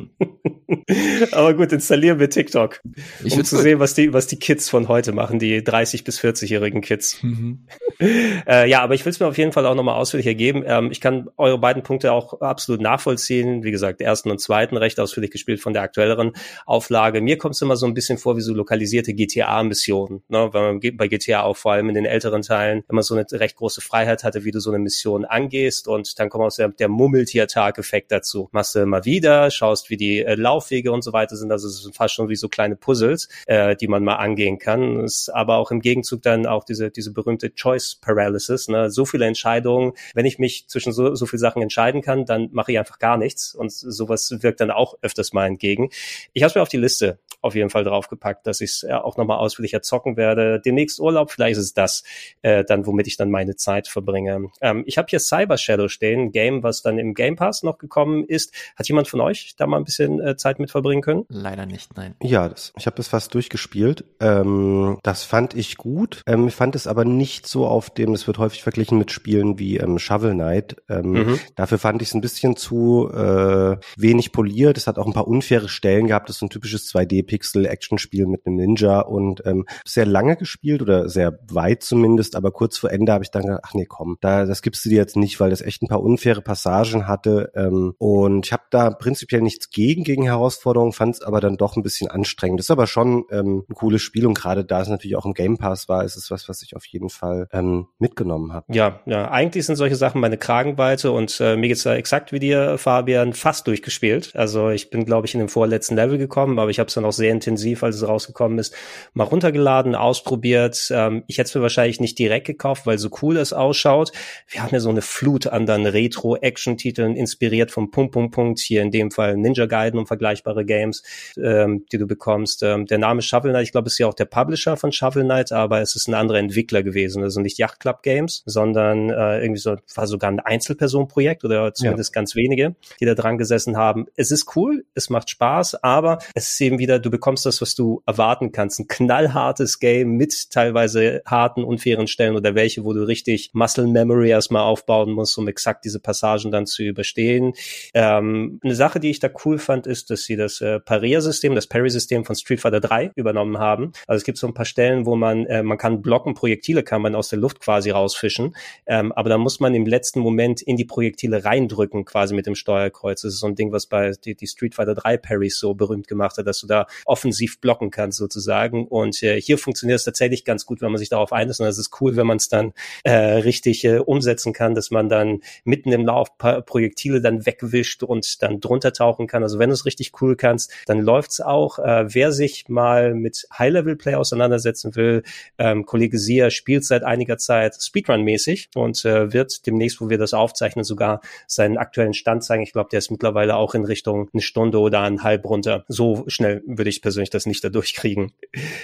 [1.33, 2.81] Aber gut, installieren wir TikTok,
[3.25, 6.21] ich um zu sehen, was die, was die Kids von heute machen, die 30- bis
[6.21, 7.23] 40-jährigen Kids.
[7.23, 7.67] Mhm.
[8.01, 10.65] Äh, ja, aber ich will es mir auf jeden Fall auch nochmal ausführlicher geben.
[10.67, 13.63] Ähm, ich kann eure beiden Punkte auch absolut nachvollziehen.
[13.63, 16.33] Wie gesagt, ersten und zweiten recht ausführlich gespielt von der aktuelleren
[16.67, 17.21] Auflage.
[17.21, 20.23] Mir kommt es immer so ein bisschen vor wie so lokalisierte GTA-Missionen.
[20.29, 20.49] Ne?
[20.53, 23.57] Weil man bei GTA auch vor allem in den älteren Teilen immer so eine recht
[23.57, 26.89] große Freiheit hatte, wie du so eine Mission angehst und dann kommt auch der, der
[26.89, 28.49] Mummeltier-Tag-Effekt dazu.
[28.53, 31.53] Machst du immer wieder, schaust, wie die äh, Laufwege Auswege und so weiter sind.
[31.53, 35.01] Also es sind fast schon wie so kleine Puzzles, äh, die man mal angehen kann.
[35.05, 38.69] Es aber auch im Gegenzug dann auch diese, diese berühmte Choice Paralysis.
[38.69, 38.91] Ne?
[38.91, 39.93] So viele Entscheidungen.
[40.15, 43.17] Wenn ich mich zwischen so, so viel Sachen entscheiden kann, dann mache ich einfach gar
[43.17, 43.55] nichts.
[43.55, 45.91] Und sowas wirkt dann auch öfters mal entgegen.
[46.33, 49.03] Ich habe es mir auf die Liste auf jeden Fall draufgepackt, dass ich es ja
[49.05, 50.61] auch nochmal ausführlicher zocken werde.
[50.61, 52.05] Demnächst Urlaub, vielleicht ist es das,
[52.43, 54.49] äh, dann womit ich dann meine Zeit verbringe.
[54.61, 57.79] Ähm, ich habe hier Cyber Shadow stehen, ein Game, was dann im Game Pass noch
[57.79, 58.55] gekommen ist.
[58.77, 61.25] Hat jemand von euch da mal ein bisschen äh, Zeit mit verbringen können?
[61.29, 62.15] Leider nicht, nein.
[62.23, 64.05] Ja, das, ich habe das fast durchgespielt.
[64.21, 66.23] Ähm, das fand ich gut.
[66.27, 69.77] Ähm, fand es aber nicht so auf dem, es wird häufig verglichen mit Spielen wie
[69.77, 70.77] ähm, Shovel Knight.
[70.89, 71.41] Ähm, mhm.
[71.57, 74.77] Dafür fand ich es ein bisschen zu äh, wenig poliert.
[74.79, 76.29] Es hat auch ein paar unfaire Stellen gehabt.
[76.29, 76.87] Das ist ein typisches
[77.35, 82.79] 2D-Pixel-Action-Spiel mit einem Ninja und ähm, sehr lange gespielt oder sehr weit zumindest, aber kurz
[82.79, 85.17] vor Ende habe ich dann gedacht, ach nee, komm, da, das gibst du dir jetzt
[85.17, 87.53] nicht, weil das echt ein paar unfaire Passagen hatte.
[87.55, 91.77] Ähm, und ich habe da prinzipiell nichts gegen, gegen Herausforderungen, fand es aber dann doch
[91.77, 92.61] ein bisschen anstrengend.
[92.61, 95.35] Das ist aber schon ähm, ein cooles Spiel und gerade da es natürlich auch im
[95.35, 98.67] Game Pass war, ist es was, was ich auf jeden Fall ähm, mitgenommen habe.
[98.73, 102.39] Ja, ja, eigentlich sind solche Sachen meine Kragenweite und äh, mir geht's da exakt wie
[102.39, 104.33] dir, Fabian, fast durchgespielt.
[104.35, 107.05] Also ich bin, glaube ich, in dem vorletzten Level gekommen, aber ich habe es dann
[107.05, 108.75] auch sehr intensiv, als es rausgekommen ist,
[109.13, 110.89] mal runtergeladen, ausprobiert.
[110.91, 114.13] Ähm, ich hätte es mir wahrscheinlich nicht direkt gekauft, weil so cool es ausschaut.
[114.49, 118.61] Wir haben ja so eine Flut an dann Retro-Action-Titeln, inspiriert vom Punkt, Punkt, Punkt.
[118.61, 121.03] Hier in dem Fall Ninja Gaiden und vergleichbare Games,
[121.37, 122.63] ähm, die du bekommst.
[122.63, 125.53] Ähm, der Name Shovel Knight, ich glaube, ist ja auch der Publisher von Shovel Knight,
[125.53, 127.23] aber es ist ein anderer Entwickler gewesen.
[127.23, 132.15] Also nicht Yacht Club Games, sondern äh, irgendwie so, war sogar ein Einzelpersonenprojekt oder zumindest
[132.15, 132.21] ja.
[132.21, 134.07] ganz wenige, die da dran gesessen haben.
[134.17, 137.77] Es ist cool, es macht Spaß, aber es ist eben wieder, du bekommst das, was
[137.77, 138.81] du erwarten kannst.
[138.81, 144.31] Ein knallhartes Game mit teilweise harten, unfairen Stellen oder welche, wo du richtig Muscle Memory
[144.31, 147.53] erstmal aufbauen musst, um exakt diese Passagen dann zu überstehen.
[147.95, 151.69] Ähm, eine Sache, die ich da cool fand, ist, dass sie das äh, Pariersystem, das
[151.69, 153.93] Parry-System von Street Fighter 3 übernommen haben.
[154.09, 157.01] Also es gibt so ein paar Stellen, wo man, äh, man kann blocken, Projektile kann
[157.01, 158.57] man aus der Luft quasi rausfischen,
[158.87, 162.57] ähm, aber da muss man im letzten Moment in die Projektile reindrücken, quasi mit dem
[162.57, 163.23] Steuerkreuz.
[163.23, 166.09] Das ist so ein Ding, was bei die, die Street Fighter 3 Parries so berühmt
[166.09, 168.87] gemacht hat, dass du da offensiv blocken kannst sozusagen.
[168.87, 171.61] Und äh, hier funktioniert es tatsächlich ganz gut, wenn man sich darauf einlässt.
[171.61, 172.73] Und es ist cool, wenn man es dann
[173.03, 178.43] äh, richtig äh, umsetzen kann, dass man dann mitten im Lauf Projektile dann wegwischt und
[178.43, 179.43] dann drunter tauchen kann.
[179.43, 181.79] Also wenn du es richtig cool kannst, dann läuft's auch.
[181.79, 185.23] Äh, wer sich mal mit High-Level-Play auseinandersetzen will,
[185.59, 190.35] ähm, Kollege Sia spielt seit einiger Zeit Speedrun-mäßig und äh, wird demnächst, wo wir das
[190.35, 192.63] aufzeichnen, sogar seinen aktuellen Stand zeigen.
[192.63, 195.85] Ich glaube, der ist mittlerweile auch in Richtung eine Stunde oder eineinhalb runter.
[195.89, 198.33] So schnell würde ich persönlich das nicht da durchkriegen.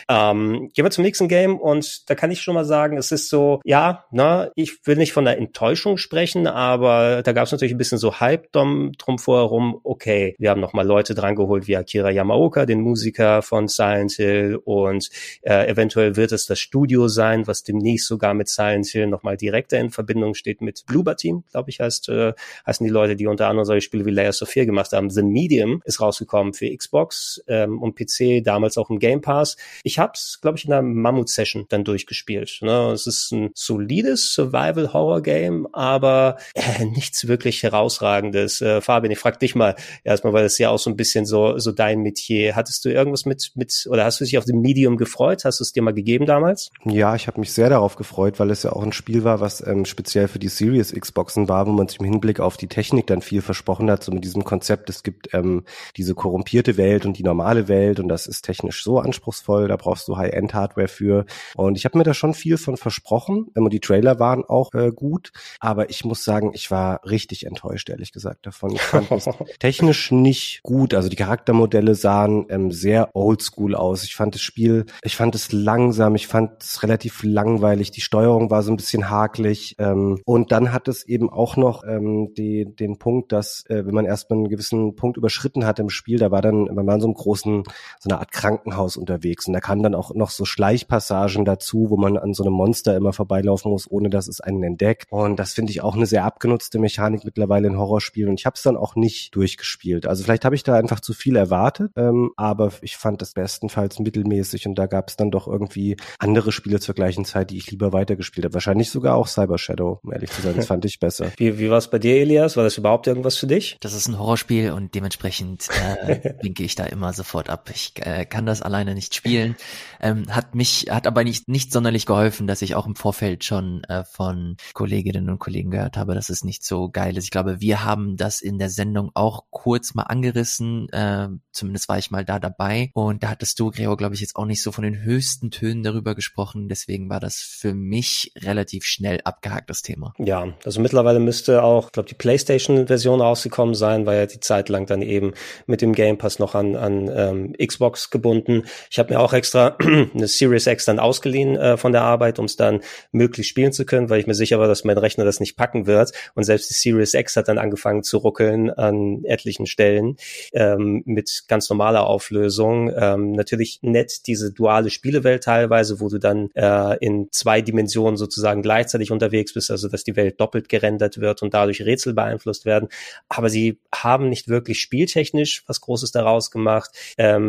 [0.09, 3.29] Ähm, gehen wir zum nächsten Game und da kann ich schon mal sagen, es ist
[3.29, 7.75] so, ja, na, ich will nicht von der Enttäuschung sprechen, aber da gab es natürlich
[7.75, 9.81] ein bisschen so Hype drum, drum vorherum.
[9.85, 14.59] Okay, wir haben nochmal Leute dran geholt wie Akira Yamaoka, den Musiker von Silent Hill
[14.65, 15.11] und
[15.43, 19.79] äh, eventuell wird es das Studio sein, was demnächst sogar mit Silent Hill nochmal direkter
[19.79, 22.33] in Verbindung steht mit Bloober Team, glaube ich, heißt, äh,
[22.67, 25.11] heißen die Leute, die unter anderem solche Spiele wie Layers of Fear gemacht haben.
[25.11, 29.57] The Medium ist rausgekommen für Xbox ähm, und PC, damals auch im Game Pass.
[29.85, 32.59] Ich habe es, glaube ich, in einer Mammut-Session dann durchgespielt.
[32.63, 32.93] Ne?
[32.93, 38.61] Es ist ein solides Survival-Horror-Game, aber äh, nichts wirklich herausragendes.
[38.61, 41.59] Äh, Fabian, ich frage dich mal erstmal, weil es ja auch so ein bisschen so,
[41.59, 42.57] so dein Metier.
[42.57, 45.45] Hattest du irgendwas mit, mit, oder hast du dich auf dem Medium gefreut?
[45.45, 46.71] Hast du es dir mal gegeben damals?
[46.85, 49.67] Ja, ich habe mich sehr darauf gefreut, weil es ja auch ein Spiel war, was
[49.67, 53.07] ähm, speziell für die Series Xboxen war, wo man sich im Hinblick auf die Technik
[53.07, 55.65] dann viel versprochen hat, so mit diesem Konzept, es gibt ähm,
[55.97, 60.07] diese korrumpierte Welt und die normale Welt und das ist technisch so anspruchsvoll, da brauchst
[60.09, 61.25] du High-End-Hardware für.
[61.57, 63.47] Und ich habe mir da schon viel von versprochen.
[63.55, 67.89] Und die Trailer waren auch äh, gut, aber ich muss sagen, ich war richtig enttäuscht,
[67.89, 68.73] ehrlich gesagt, davon.
[68.73, 70.95] Ich fand es technisch nicht gut.
[70.95, 74.05] Also die Charaktermodelle sahen ähm, sehr oldschool aus.
[74.05, 77.91] Ich fand das Spiel, ich fand es langsam, ich fand es relativ langweilig.
[77.91, 79.77] Die Steuerung war so ein bisschen hakelig.
[79.79, 83.95] Ähm, und dann hat es eben auch noch ähm, die, den Punkt, dass äh, wenn
[83.95, 87.01] man erstmal einen gewissen Punkt überschritten hat im Spiel, da war dann, man war in
[87.01, 87.65] so einem großen,
[87.99, 91.97] so einer Art Krankenhaus unterwegs und da kamen dann auch noch so Schleichpassagen dazu, wo
[91.97, 95.07] man an so einem Monster immer vorbeilaufen muss, ohne dass es einen entdeckt.
[95.11, 98.31] Und das finde ich auch eine sehr abgenutzte Mechanik mittlerweile in Horrorspielen.
[98.31, 100.07] Und ich habe es dann auch nicht durchgespielt.
[100.07, 103.99] Also vielleicht habe ich da einfach zu viel erwartet, ähm, aber ich fand das bestenfalls
[103.99, 107.71] mittelmäßig und da gab es dann doch irgendwie andere Spiele zur gleichen Zeit, die ich
[107.71, 108.55] lieber weitergespielt habe.
[108.55, 110.57] Wahrscheinlich sogar auch Cyber Shadow, um ehrlich zu sein.
[110.57, 111.33] Das fand ich besser.
[111.37, 112.57] Wie, wie war es bei dir, Elias?
[112.57, 113.77] War das überhaupt irgendwas für dich?
[113.81, 115.69] Das ist ein Horrorspiel und dementsprechend
[116.07, 117.60] äh, winke ich da immer sofort ab.
[117.61, 117.71] Ab.
[117.75, 119.57] Ich äh, kann das alleine nicht spielen.
[120.01, 123.85] Ähm, hat mich, hat aber nicht, nicht sonderlich geholfen, dass ich auch im Vorfeld schon
[123.85, 127.25] äh, von Kolleginnen und Kollegen gehört habe, dass es nicht so geil ist.
[127.25, 130.89] Ich glaube, wir haben das in der Sendung auch kurz mal angerissen.
[130.91, 132.91] Äh, zumindest war ich mal da dabei.
[132.95, 135.83] Und da hattest du, Gregor, glaube ich, jetzt auch nicht so von den höchsten Tönen
[135.83, 136.69] darüber gesprochen.
[136.69, 140.15] Deswegen war das für mich relativ schnell abgehakt, das Thema.
[140.19, 144.69] Ja, also mittlerweile müsste auch, ich glaube, die PlayStation-Version rausgekommen sein, weil ja die Zeit
[144.69, 145.35] lang dann eben
[145.67, 148.65] mit dem Game Pass noch an, an ähm, Xbox gebunden.
[148.91, 152.45] Ich habe mir auch extra eine Series X dann ausgeliehen äh, von der Arbeit, um
[152.45, 152.81] es dann
[153.13, 155.87] möglichst spielen zu können, weil ich mir sicher war, dass mein Rechner das nicht packen
[155.87, 156.13] wird.
[156.35, 160.17] Und selbst die Series X hat dann angefangen zu ruckeln an etlichen Stellen
[160.53, 162.93] ähm, mit ganz normaler Auflösung.
[162.97, 168.63] Ähm, natürlich nett diese duale Spielewelt teilweise, wo du dann äh, in zwei Dimensionen sozusagen
[168.63, 172.89] gleichzeitig unterwegs bist, also dass die Welt doppelt gerendert wird und dadurch Rätsel beeinflusst werden.
[173.29, 176.91] Aber sie haben nicht wirklich spieltechnisch was Großes daraus gemacht.
[177.17, 177.40] Ähm,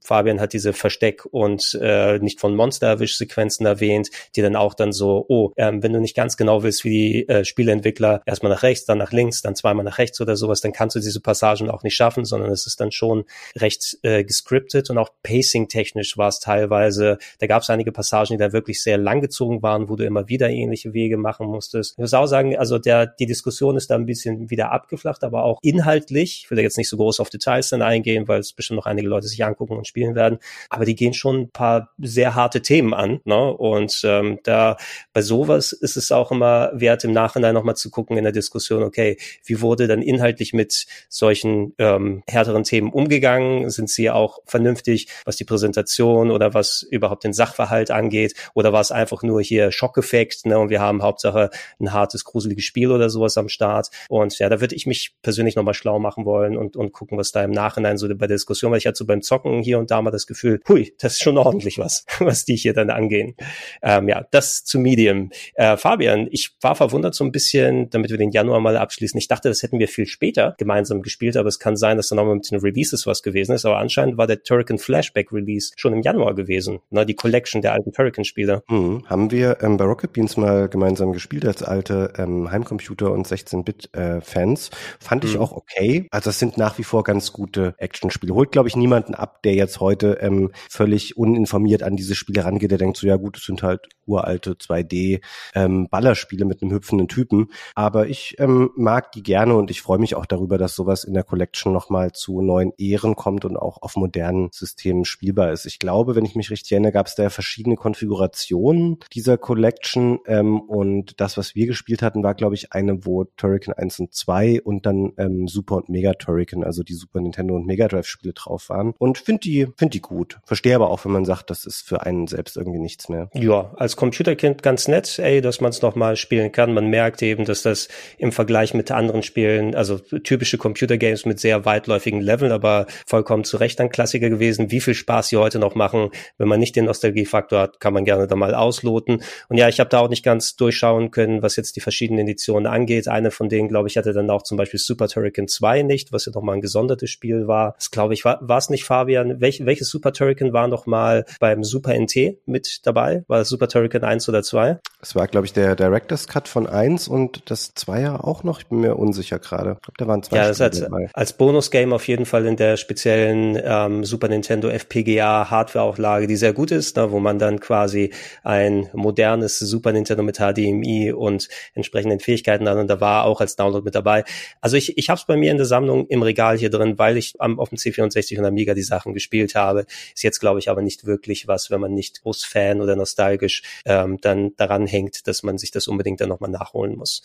[0.00, 5.24] Fabian hat diese Versteck- und äh, nicht von Monster-Erwisch-Sequenzen erwähnt, die dann auch dann so,
[5.28, 8.86] oh, ähm, wenn du nicht ganz genau willst, wie die äh, Spieleentwickler erstmal nach rechts,
[8.86, 11.82] dann nach links, dann zweimal nach rechts oder sowas, dann kannst du diese Passagen auch
[11.82, 13.24] nicht schaffen, sondern es ist dann schon
[13.56, 18.36] recht äh, gescriptet und auch pacing-technisch war es teilweise, da gab es einige Passagen, die
[18.36, 21.92] da wirklich sehr langgezogen waren, wo du immer wieder ähnliche Wege machen musstest.
[21.92, 25.44] Ich muss auch sagen, also der, die Diskussion ist da ein bisschen wieder abgeflacht, aber
[25.44, 28.52] auch inhaltlich, ich will da jetzt nicht so groß auf Details dann eingehen, weil es
[28.52, 30.38] bestimmt noch einige Leute sich angucken und spielen werden,
[30.70, 33.52] aber die gehen schon ein paar sehr harte Themen an, ne?
[33.52, 34.76] Und ähm, da
[35.12, 38.82] bei sowas ist es auch immer wert, im Nachhinein nochmal zu gucken in der Diskussion,
[38.82, 43.70] okay, wie wurde dann inhaltlich mit solchen ähm, härteren Themen umgegangen?
[43.70, 48.34] Sind sie auch vernünftig, was die Präsentation oder was überhaupt den Sachverhalt angeht?
[48.54, 50.58] Oder war es einfach nur hier Schockeffekt, ne?
[50.58, 53.90] Und wir haben Hauptsache ein hartes, gruseliges Spiel oder sowas am Start.
[54.08, 57.32] Und ja, da würde ich mich persönlich nochmal schlau machen wollen und, und gucken, was
[57.32, 59.90] da im Nachhinein so bei der Diskussion, weil ich hatte so beim Zocken hier und
[59.90, 63.34] da mal das Gefühl, hui, das ist schon ordentlich was, was die hier dann angehen.
[63.82, 65.30] Ähm, ja, das zu Medium.
[65.54, 69.18] Äh, Fabian, ich war verwundert so ein bisschen, damit wir den Januar mal abschließen.
[69.18, 72.16] Ich dachte, das hätten wir viel später gemeinsam gespielt, aber es kann sein, dass da
[72.16, 73.64] nochmal mit den Releases was gewesen ist.
[73.64, 76.80] Aber anscheinend war der Turrican Flashback Release schon im Januar gewesen.
[76.90, 78.62] Ne, die Collection der alten Turrican-Spiele.
[78.68, 79.04] Mhm.
[79.06, 84.68] Haben wir ähm, bei Rocket Beans mal gemeinsam gespielt als alte ähm, Heimcomputer- und 16-Bit-Fans.
[84.68, 85.40] Äh, Fand ich mhm.
[85.40, 86.06] auch okay.
[86.10, 88.34] Also das sind nach wie vor ganz gute Actionspiele.
[88.34, 92.70] Holt, glaube ich, niemanden ab, der jetzt heute ähm, völlig uninformiert an diese Spiele rangeht,
[92.70, 95.20] der denkt so, ja gut, es sind halt uralte 2D
[95.54, 97.48] ähm, mit einem hüpfenden Typen.
[97.74, 101.12] Aber ich ähm, mag die gerne und ich freue mich auch darüber, dass sowas in
[101.12, 105.66] der Collection nochmal zu neuen Ehren kommt und auch auf modernen Systemen spielbar ist.
[105.66, 110.20] Ich glaube, wenn ich mich richtig erinnere, gab es da ja verschiedene Konfigurationen dieser Collection
[110.26, 114.14] ähm, und das, was wir gespielt hatten, war, glaube ich, eine, wo Turrican 1 und
[114.14, 118.06] 2 und dann ähm, Super und Mega Turrican, also die Super Nintendo und Mega Drive
[118.06, 118.77] Spiele drauf waren.
[118.98, 120.38] Und finde die, finde die gut.
[120.44, 123.30] Verstehe aber auch, wenn man sagt, das ist für einen selbst irgendwie nichts mehr.
[123.34, 126.74] Ja, als Computerkind ganz nett, ey, dass man es nochmal spielen kann.
[126.74, 127.88] Man merkt eben, dass das
[128.18, 133.56] im Vergleich mit anderen Spielen, also typische Computergames mit sehr weitläufigen Leveln, aber vollkommen zu
[133.56, 134.70] Recht ein Klassiker gewesen.
[134.70, 138.04] Wie viel Spaß sie heute noch machen, wenn man nicht den Nostalgiefaktor hat, kann man
[138.04, 139.22] gerne da mal ausloten.
[139.48, 142.66] Und ja, ich habe da auch nicht ganz durchschauen können, was jetzt die verschiedenen Editionen
[142.66, 143.08] angeht.
[143.08, 146.26] Eine von denen, glaube ich, hatte dann auch zum Beispiel Super Turrican 2 nicht, was
[146.26, 147.74] ja nochmal ein gesondertes Spiel war.
[147.76, 149.40] Das glaube ich, war es nicht, Fabian?
[149.40, 153.24] Welch, welches Super Turrican war noch mal beim Super NT mit dabei?
[153.28, 154.78] War das Super Turrican 1 oder 2?
[155.00, 158.60] Es war, glaube ich, der Director's Cut von 1 und das 2 ja auch noch.
[158.60, 159.76] Ich bin mir unsicher gerade.
[159.78, 161.10] Ich glaube, da waren zwei ja, Spiele als, dabei.
[161.12, 166.52] als Bonus-Game auf jeden Fall in der speziellen ähm, Super Nintendo FPGA Hardwareauflage, die sehr
[166.52, 172.20] gut ist, ne, wo man dann quasi ein modernes Super Nintendo mit HDMI und entsprechenden
[172.20, 174.24] Fähigkeiten hat und da war auch als Download mit dabei.
[174.60, 177.16] Also ich, ich habe es bei mir in der Sammlung im Regal hier drin, weil
[177.16, 179.86] ich am, auf dem C64 und Amiga die Sachen gespielt habe.
[180.14, 183.62] Ist jetzt, glaube ich, aber nicht wirklich was, wenn man nicht groß Fan oder nostalgisch
[183.84, 187.22] ähm, dann daran hängt, dass man sich das unbedingt dann nochmal nachholen muss.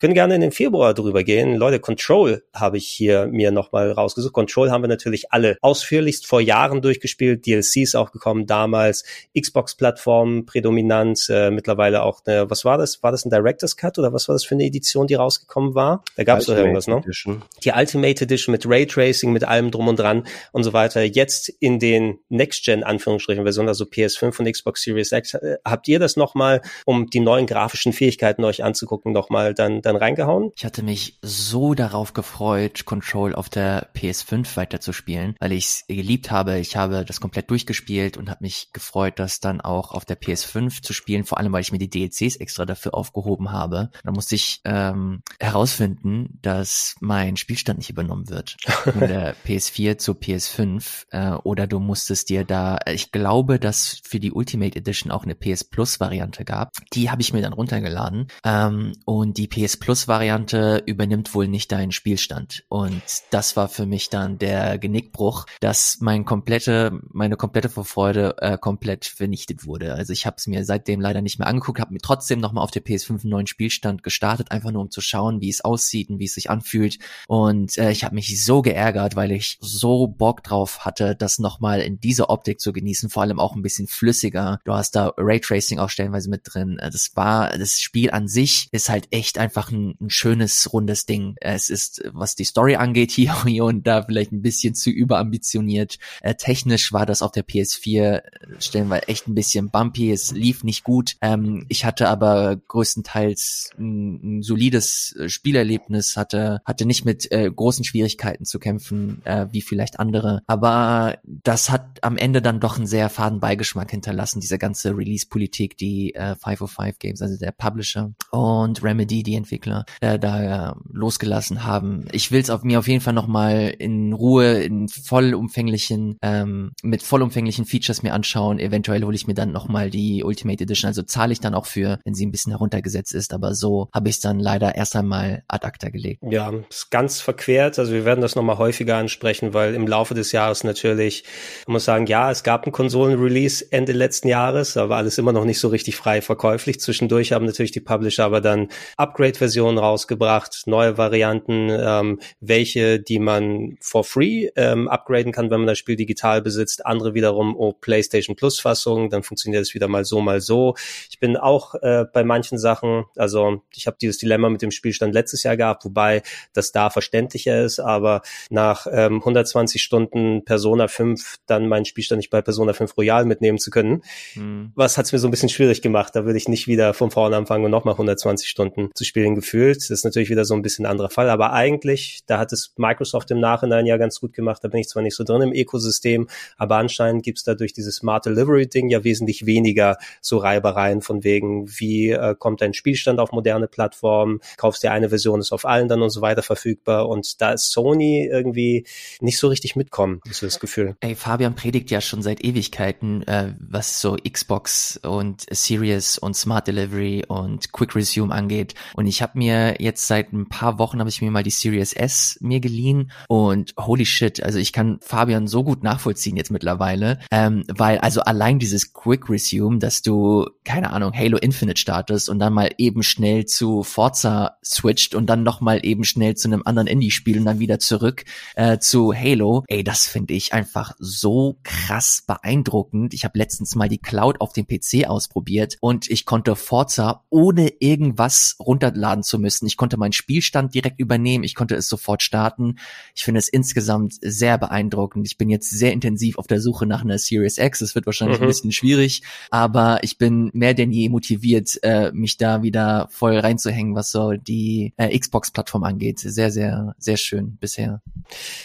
[0.00, 1.56] können gerne in den Februar drüber gehen.
[1.56, 4.32] Leute, Control habe ich hier mir nochmal rausgesucht.
[4.32, 7.46] Control haben wir natürlich alle ausführlichst vor Jahren durchgespielt.
[7.46, 9.04] DLCs auch gekommen damals.
[9.38, 11.26] Xbox-Plattform prädominant.
[11.28, 13.02] Äh, mittlerweile auch eine, was war das?
[13.02, 16.04] War das ein Director's Cut oder was war das für eine Edition, die rausgekommen war?
[16.14, 16.98] Da gab es doch irgendwas, ne?
[16.98, 17.42] Edition.
[17.64, 21.02] Die Ultimate Edition mit Raytracing, mit allem drum und dran und so weiter.
[21.02, 25.34] Jetzt in den Next-Gen Anführungsstrichen Versionen, also PS5 und Xbox Series X.
[25.34, 29.96] Äh, habt ihr das nochmal, um die neuen grafischen Fähigkeiten euch anzugucken, nochmal dann, dann
[29.96, 30.52] reingehauen?
[30.54, 36.30] Ich hatte mich so darauf gefreut, Control auf der PS5 weiterzuspielen, weil ich es geliebt
[36.30, 36.58] habe.
[36.58, 40.82] Ich habe das komplett durchgespielt und habe mich gefreut, das dann auch auf der PS5
[40.82, 43.90] zu spielen, vor allem weil ich mir die DLCs extra dafür aufgehoben habe.
[44.04, 50.16] Da musste ich ähm, herausfinden, dass mein Spielstand nicht übernommen wird von der PS4 zur
[50.16, 55.10] PS5 PS5 äh, oder du musstest dir da, ich glaube, dass für die Ultimate Edition
[55.10, 56.72] auch eine PS Plus Variante gab.
[56.92, 61.72] Die habe ich mir dann runtergeladen ähm, und die PS Plus Variante übernimmt wohl nicht
[61.72, 67.68] deinen Spielstand und das war für mich dann der Genickbruch, dass mein komplette, meine komplette
[67.68, 69.94] Vorfreude äh, komplett vernichtet wurde.
[69.94, 72.70] Also ich habe es mir seitdem leider nicht mehr angeguckt, habe mir trotzdem nochmal auf
[72.70, 76.18] der PS5 einen neuen Spielstand gestartet, einfach nur um zu schauen, wie es aussieht und
[76.18, 76.98] wie es sich anfühlt.
[77.28, 81.80] Und äh, ich habe mich so geärgert, weil ich so Bock drauf hatte, das nochmal
[81.80, 84.60] in dieser Optik zu genießen, vor allem auch ein bisschen flüssiger.
[84.64, 86.78] Du hast da Raytracing auch stellenweise mit drin.
[86.78, 91.06] Äh, das war, das Spiel an sich ist halt echt einfach ein, ein schönes, rundes
[91.06, 91.36] Ding.
[91.40, 95.98] Es ist, was die Story angeht, hier, und da vielleicht ein bisschen zu überambitioniert.
[96.22, 98.22] Äh, technisch war das auf der PS4 äh,
[98.58, 100.12] stellenweise echt ein bisschen bumpy.
[100.12, 101.16] Es lief nicht gut.
[101.20, 107.50] Ähm, ich hatte aber größtenteils ein, ein solides äh, Spielerlebnis, hatte, hatte nicht mit äh,
[107.50, 110.35] großen Schwierigkeiten zu kämpfen, äh, wie vielleicht andere.
[110.46, 115.76] Aber das hat am Ende dann doch einen sehr faden Beigeschmack hinterlassen, diese ganze Release-Politik,
[115.76, 121.64] die äh, 505 Games, also der Publisher und Remedy, die Entwickler, äh, da äh, losgelassen
[121.64, 122.06] haben.
[122.12, 127.02] Ich will es auf mir auf jeden Fall nochmal in Ruhe, in vollumfänglichen, ähm, mit
[127.02, 128.58] vollumfänglichen Features mir anschauen.
[128.58, 130.88] Eventuell hole ich mir dann nochmal die Ultimate Edition.
[130.88, 133.32] Also zahle ich dann auch für, wenn sie ein bisschen heruntergesetzt ist.
[133.32, 136.22] Aber so habe ich es dann leider erst einmal ad acta gelegt.
[136.28, 137.78] Ja, ist ganz verquert.
[137.78, 141.24] Also wir werden das nochmal häufiger ansprechen, weil im Laufe des Jahres natürlich,
[141.66, 145.44] man muss sagen, ja, es gab ein Konsolen-Release Ende letzten Jahres, aber alles immer noch
[145.44, 146.80] nicht so richtig frei verkäuflich.
[146.80, 153.76] Zwischendurch haben natürlich die Publisher aber dann Upgrade-Versionen rausgebracht, neue Varianten, ähm, welche, die man
[153.80, 156.84] for free ähm, upgraden kann, wenn man das Spiel digital besitzt.
[156.84, 160.74] Andere wiederum, oh, PlayStation Plus Fassung, dann funktioniert es wieder mal so, mal so.
[161.10, 165.14] Ich bin auch äh, bei manchen Sachen, also ich habe dieses Dilemma mit dem Spielstand
[165.14, 171.36] letztes Jahr gehabt, wobei das da verständlicher ist, aber nach ähm, 120 Stunden Persona 5
[171.46, 174.02] dann meinen Spielstand nicht bei Persona 5 Royal mitnehmen zu können.
[174.34, 174.72] Mhm.
[174.74, 176.14] Was hat es mir so ein bisschen schwierig gemacht.
[176.14, 179.76] Da würde ich nicht wieder von vorne anfangen und nochmal 120 Stunden zu spielen gefühlt.
[179.76, 182.72] Das ist natürlich wieder so ein bisschen ein anderer Fall, aber eigentlich, da hat es
[182.76, 184.62] Microsoft im Nachhinein ja ganz gut gemacht.
[184.62, 187.72] Da bin ich zwar nicht so drin im Ökosystem, aber anscheinend gibt es da durch
[187.72, 192.74] dieses Smart Delivery Ding ja wesentlich weniger so Reibereien von wegen, wie äh, kommt dein
[192.74, 196.42] Spielstand auf moderne Plattformen, kaufst dir eine Version, ist auf allen dann und so weiter
[196.42, 198.86] verfügbar und da ist Sony irgendwie
[199.20, 200.96] nicht so richtig mitkommen, ist das Gefühl.
[201.00, 206.66] Ey, Fabian predigt ja schon seit Ewigkeiten, äh, was so Xbox und Series und Smart
[206.66, 211.10] Delivery und Quick Resume angeht und ich habe mir jetzt seit ein paar Wochen habe
[211.10, 215.46] ich mir mal die Series S mir geliehen und holy shit, also ich kann Fabian
[215.46, 220.90] so gut nachvollziehen jetzt mittlerweile, ähm, weil also allein dieses Quick Resume, dass du keine
[220.90, 225.60] Ahnung Halo Infinite startest und dann mal eben schnell zu Forza switcht und dann noch
[225.82, 229.64] eben schnell zu einem anderen Indie-Spiel und dann wieder zurück äh, zu Halo.
[229.68, 233.14] Ey, das finde ich einfach so krass beeindruckend.
[233.14, 237.68] Ich habe letztens mal die Cloud auf dem PC ausprobiert und ich konnte Forza ohne
[237.80, 239.66] irgendwas runterladen zu müssen.
[239.66, 241.44] Ich konnte meinen Spielstand direkt übernehmen.
[241.44, 242.76] Ich konnte es sofort starten.
[243.14, 245.26] Ich finde es insgesamt sehr beeindruckend.
[245.26, 247.80] Ich bin jetzt sehr intensiv auf der Suche nach einer Series X.
[247.80, 248.44] Es wird wahrscheinlich mhm.
[248.44, 253.38] ein bisschen schwierig, aber ich bin mehr denn je motiviert, äh, mich da wieder voll
[253.38, 256.18] reinzuhängen, was so die äh, Xbox-Plattform angeht.
[256.18, 258.02] Sehr, sehr, sehr schön bisher.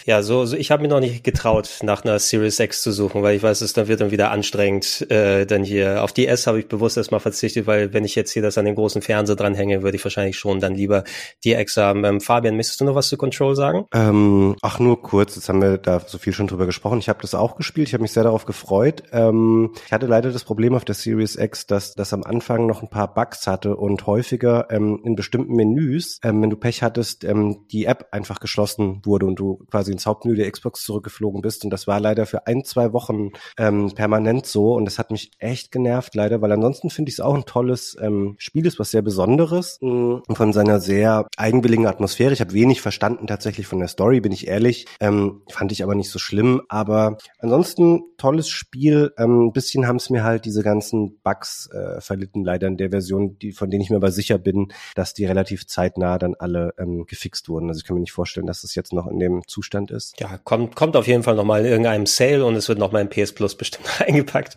[0.06, 3.22] Ja, so, so ich habe mir noch nicht getraut, nach einer Series X zu suchen,
[3.22, 5.10] weil ich weiß, es dann wird dann wieder anstrengend.
[5.10, 8.32] Äh, dann hier auf die S habe ich bewusst erstmal verzichtet, weil wenn ich jetzt
[8.32, 11.04] hier das an den großen Fernseher dranhänge, würde ich wahrscheinlich schon dann lieber
[11.44, 12.04] die X haben.
[12.04, 13.86] Ähm, Fabian, müsstest du noch was zu Control sagen?
[13.92, 15.36] Ähm, ach, nur kurz.
[15.36, 16.98] Jetzt haben wir da so viel schon drüber gesprochen.
[16.98, 17.88] Ich habe das auch gespielt.
[17.88, 19.02] Ich habe mich sehr darauf gefreut.
[19.12, 22.82] Ähm, ich hatte leider das Problem auf der Series X, dass das am Anfang noch
[22.82, 27.24] ein paar Bugs hatte und häufiger ähm, in bestimmten Menüs, ähm, wenn du Pech hattest,
[27.24, 31.64] ähm, die App einfach geschlossen wurde und du quasi ins Hauptmenü der Xbox zurückgeflogen bist.
[31.64, 34.74] Und das war leider für ein, zwei Wochen ähm, permanent so.
[34.74, 37.96] Und das hat mich echt genervt, leider, weil ansonsten finde ich es auch ein tolles
[38.00, 42.32] ähm, Spiel, ist was sehr Besonderes und von seiner sehr eigenwilligen Atmosphäre.
[42.32, 44.86] Ich habe wenig verstanden tatsächlich von der Story, bin ich ehrlich.
[45.00, 46.62] Ähm, fand ich aber nicht so schlimm.
[46.68, 49.12] Aber ansonsten tolles Spiel.
[49.18, 52.90] Ähm, ein bisschen haben es mir halt diese ganzen Bugs äh, verlitten, leider in der
[52.90, 56.72] Version, die, von denen ich mir aber sicher bin, dass die relativ zeitnah dann alle
[56.78, 57.68] ähm, gefixt wurden.
[57.68, 60.20] Also ich kann mir nicht vorstellen, dass es jetzt noch in dem Zustand ist.
[60.20, 63.08] Ja, kommt, kommt auf jeden Fall nochmal in irgendeinem Sale und es wird nochmal im
[63.08, 64.56] PS Plus bestimmt eingepackt.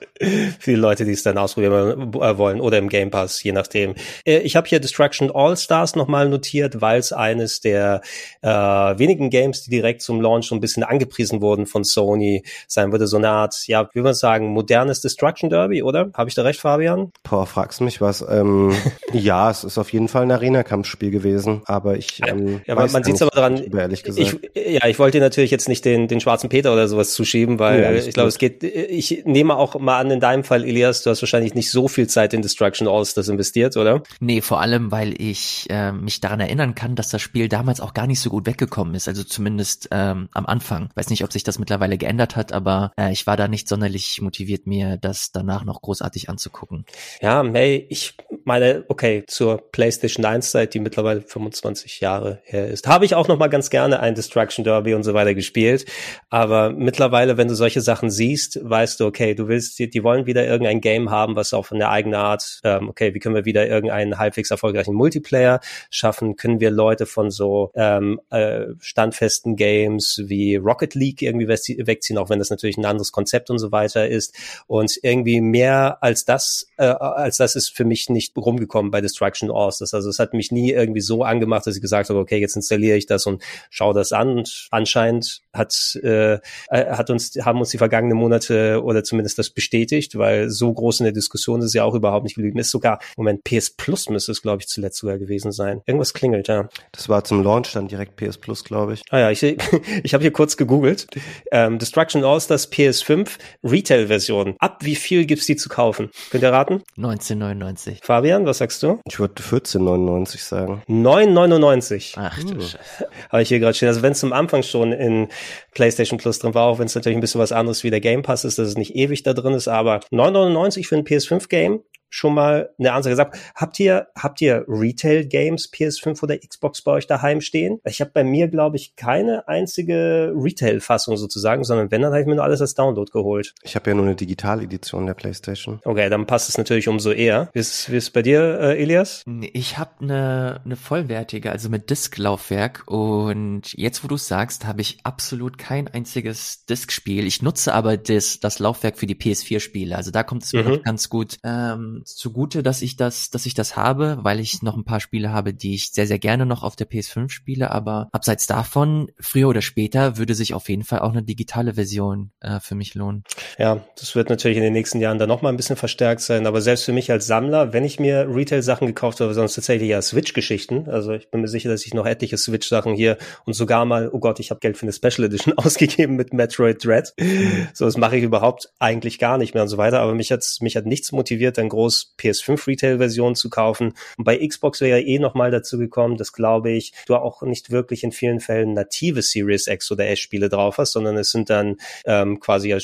[0.59, 3.95] Für die Leute, die es dann ausprobieren äh, wollen oder im Game Pass, je nachdem.
[4.25, 8.01] Äh, ich habe hier Destruction All Stars nochmal notiert, weil es eines der
[8.41, 12.91] äh, wenigen Games, die direkt zum Launch so ein bisschen angepriesen wurden von Sony, sein
[12.91, 13.07] würde.
[13.07, 16.09] So eine Art, ja, wie man sagen, modernes Destruction Derby, oder?
[16.13, 17.11] Habe ich da recht, Fabian?
[17.23, 18.25] Boah, fragst mich was.
[18.27, 18.73] Ähm,
[19.13, 23.03] ja, es ist auf jeden Fall ein Arena-Kampfspiel gewesen, aber ich ähm, ja, weiß man
[23.03, 23.57] sieht es aber daran.
[23.57, 24.39] Ehrlich gesagt.
[24.53, 27.83] Ich, ja, ich wollte natürlich jetzt nicht den, den schwarzen Peter oder sowas zuschieben, weil
[27.83, 31.11] ja, ich glaube, es geht, ich nehme auch mal an, in deinem Fall, Elias, du
[31.11, 34.01] hast wahrscheinlich nicht so viel Zeit in Destruction All-Stars investiert, oder?
[34.19, 37.93] Nee, vor allem, weil ich äh, mich daran erinnern kann, dass das Spiel damals auch
[37.93, 40.89] gar nicht so gut weggekommen ist, also zumindest ähm, am Anfang.
[40.95, 44.19] Weiß nicht, ob sich das mittlerweile geändert hat, aber äh, ich war da nicht sonderlich
[44.19, 46.85] motiviert, mir das danach noch großartig anzugucken.
[47.21, 52.87] Ja, May, ich meine, okay, zur PlayStation 1 Zeit, die mittlerweile 25 Jahre her ist,
[52.87, 55.85] habe ich auch noch mal ganz gerne ein Destruction Derby und so weiter gespielt,
[56.29, 60.25] aber mittlerweile, wenn du solche Sachen siehst, weißt du, okay, du willst, die, die wollen
[60.25, 63.45] wieder irgendein Game haben, was auch von der eigenen Art, ähm, okay, wie können wir
[63.45, 70.21] wieder irgendeinen halbwegs erfolgreichen Multiplayer schaffen, können wir Leute von so ähm, äh, standfesten Games
[70.25, 74.07] wie Rocket League irgendwie wegziehen, auch wenn das natürlich ein anderes Konzept und so weiter
[74.07, 74.35] ist
[74.67, 79.51] und irgendwie mehr als das, äh, als das ist für mich nicht rumgekommen bei Destruction
[79.51, 79.93] All-Stars.
[79.93, 82.97] Also es hat mich nie irgendwie so angemacht, dass ich gesagt habe, okay, jetzt installiere
[82.97, 84.29] ich das und schaue das an.
[84.29, 86.39] Und anscheinend hat, äh,
[86.69, 91.05] hat uns, haben uns die vergangenen Monate oder zumindest das bestätigt, weil so groß in
[91.05, 92.59] der Diskussion ist es ja auch überhaupt nicht geblieben.
[92.59, 95.81] Ist sogar, Moment, PS Plus müsste es, glaube ich, zuletzt sogar gewesen sein.
[95.85, 96.69] Irgendwas klingelt, ja.
[96.91, 99.01] Das war zum Launch dann direkt PS Plus, glaube ich.
[99.09, 99.43] Ah ja, ich,
[100.03, 101.07] ich habe hier kurz gegoogelt.
[101.51, 103.29] Ähm, Destruction All-Stars PS5
[103.63, 104.55] Retail-Version.
[104.59, 106.09] Ab wie viel gibt's die zu kaufen?
[106.29, 106.83] Könnt ihr raten?
[106.97, 107.99] 1999.
[108.03, 108.99] Fabian, was sagst du?
[109.07, 110.83] Ich würde 14,99 sagen.
[110.87, 112.13] 9,99.
[112.17, 112.61] Ach du hm.
[112.61, 113.07] Scheiße.
[113.29, 113.89] Habe ich hier gerade stehen.
[113.89, 115.27] Also wenn es zum Anfang schon in
[115.73, 118.21] PlayStation Plus drin war, auch wenn es natürlich ein bisschen was anderes wie der Game
[118.21, 122.33] Pass ist, dass es nicht ewig da drin ist, aber 9,99 für ein PS5-Game schon
[122.33, 123.37] mal eine Ansage gesagt.
[123.55, 127.79] Habt ihr, habt ihr Retail Games PS5 oder Xbox bei euch daheim stehen?
[127.85, 132.27] Ich habe bei mir, glaube ich, keine einzige Retail-Fassung sozusagen, sondern wenn, dann habe ich
[132.27, 133.53] mir nur alles als Download geholt.
[133.63, 135.79] Ich habe ja nur eine Digital-Edition der PlayStation.
[135.83, 137.49] Okay, dann passt es natürlich umso eher.
[137.53, 139.23] Wie ist, wie ist bei dir, äh, Elias?
[139.53, 144.99] Ich habe eine, eine vollwertige, also mit Disk-Laufwerk und jetzt, wo du sagst, habe ich
[145.03, 147.25] absolut kein einziges Disk-Spiel.
[147.25, 149.95] Ich nutze aber das, das Laufwerk für die PS4-Spiele.
[149.95, 150.69] Also da kommt es mir mhm.
[150.69, 154.75] noch ganz gut ähm, zugute, dass ich das, dass ich das habe, weil ich noch
[154.75, 158.09] ein paar Spiele habe, die ich sehr, sehr gerne noch auf der PS5 spiele, aber
[158.11, 162.59] abseits davon, früher oder später, würde sich auf jeden Fall auch eine digitale Version äh,
[162.59, 163.23] für mich lohnen.
[163.57, 166.61] Ja, das wird natürlich in den nächsten Jahren dann nochmal ein bisschen verstärkt sein, aber
[166.61, 170.89] selbst für mich als Sammler, wenn ich mir Retail-Sachen gekauft habe, sonst tatsächlich ja Switch-Geschichten,
[170.89, 174.19] also ich bin mir sicher, dass ich noch etliche Switch-Sachen hier und sogar mal, oh
[174.19, 177.13] Gott, ich habe Geld für eine Special Edition ausgegeben mit Metroid Dread.
[177.19, 177.67] Mhm.
[177.73, 180.45] So, das mache ich überhaupt eigentlich gar nicht mehr und so weiter, aber mich hat
[180.61, 183.93] mich hat nichts motiviert, dann groß groß PS5 Retail-Version zu kaufen.
[184.17, 187.71] Und bei Xbox wäre ja eh nochmal dazu gekommen, dass, glaube ich, du auch nicht
[187.71, 191.77] wirklich in vielen Fällen native Series X oder S-Spiele drauf hast, sondern es sind dann
[192.05, 192.75] ähm, quasi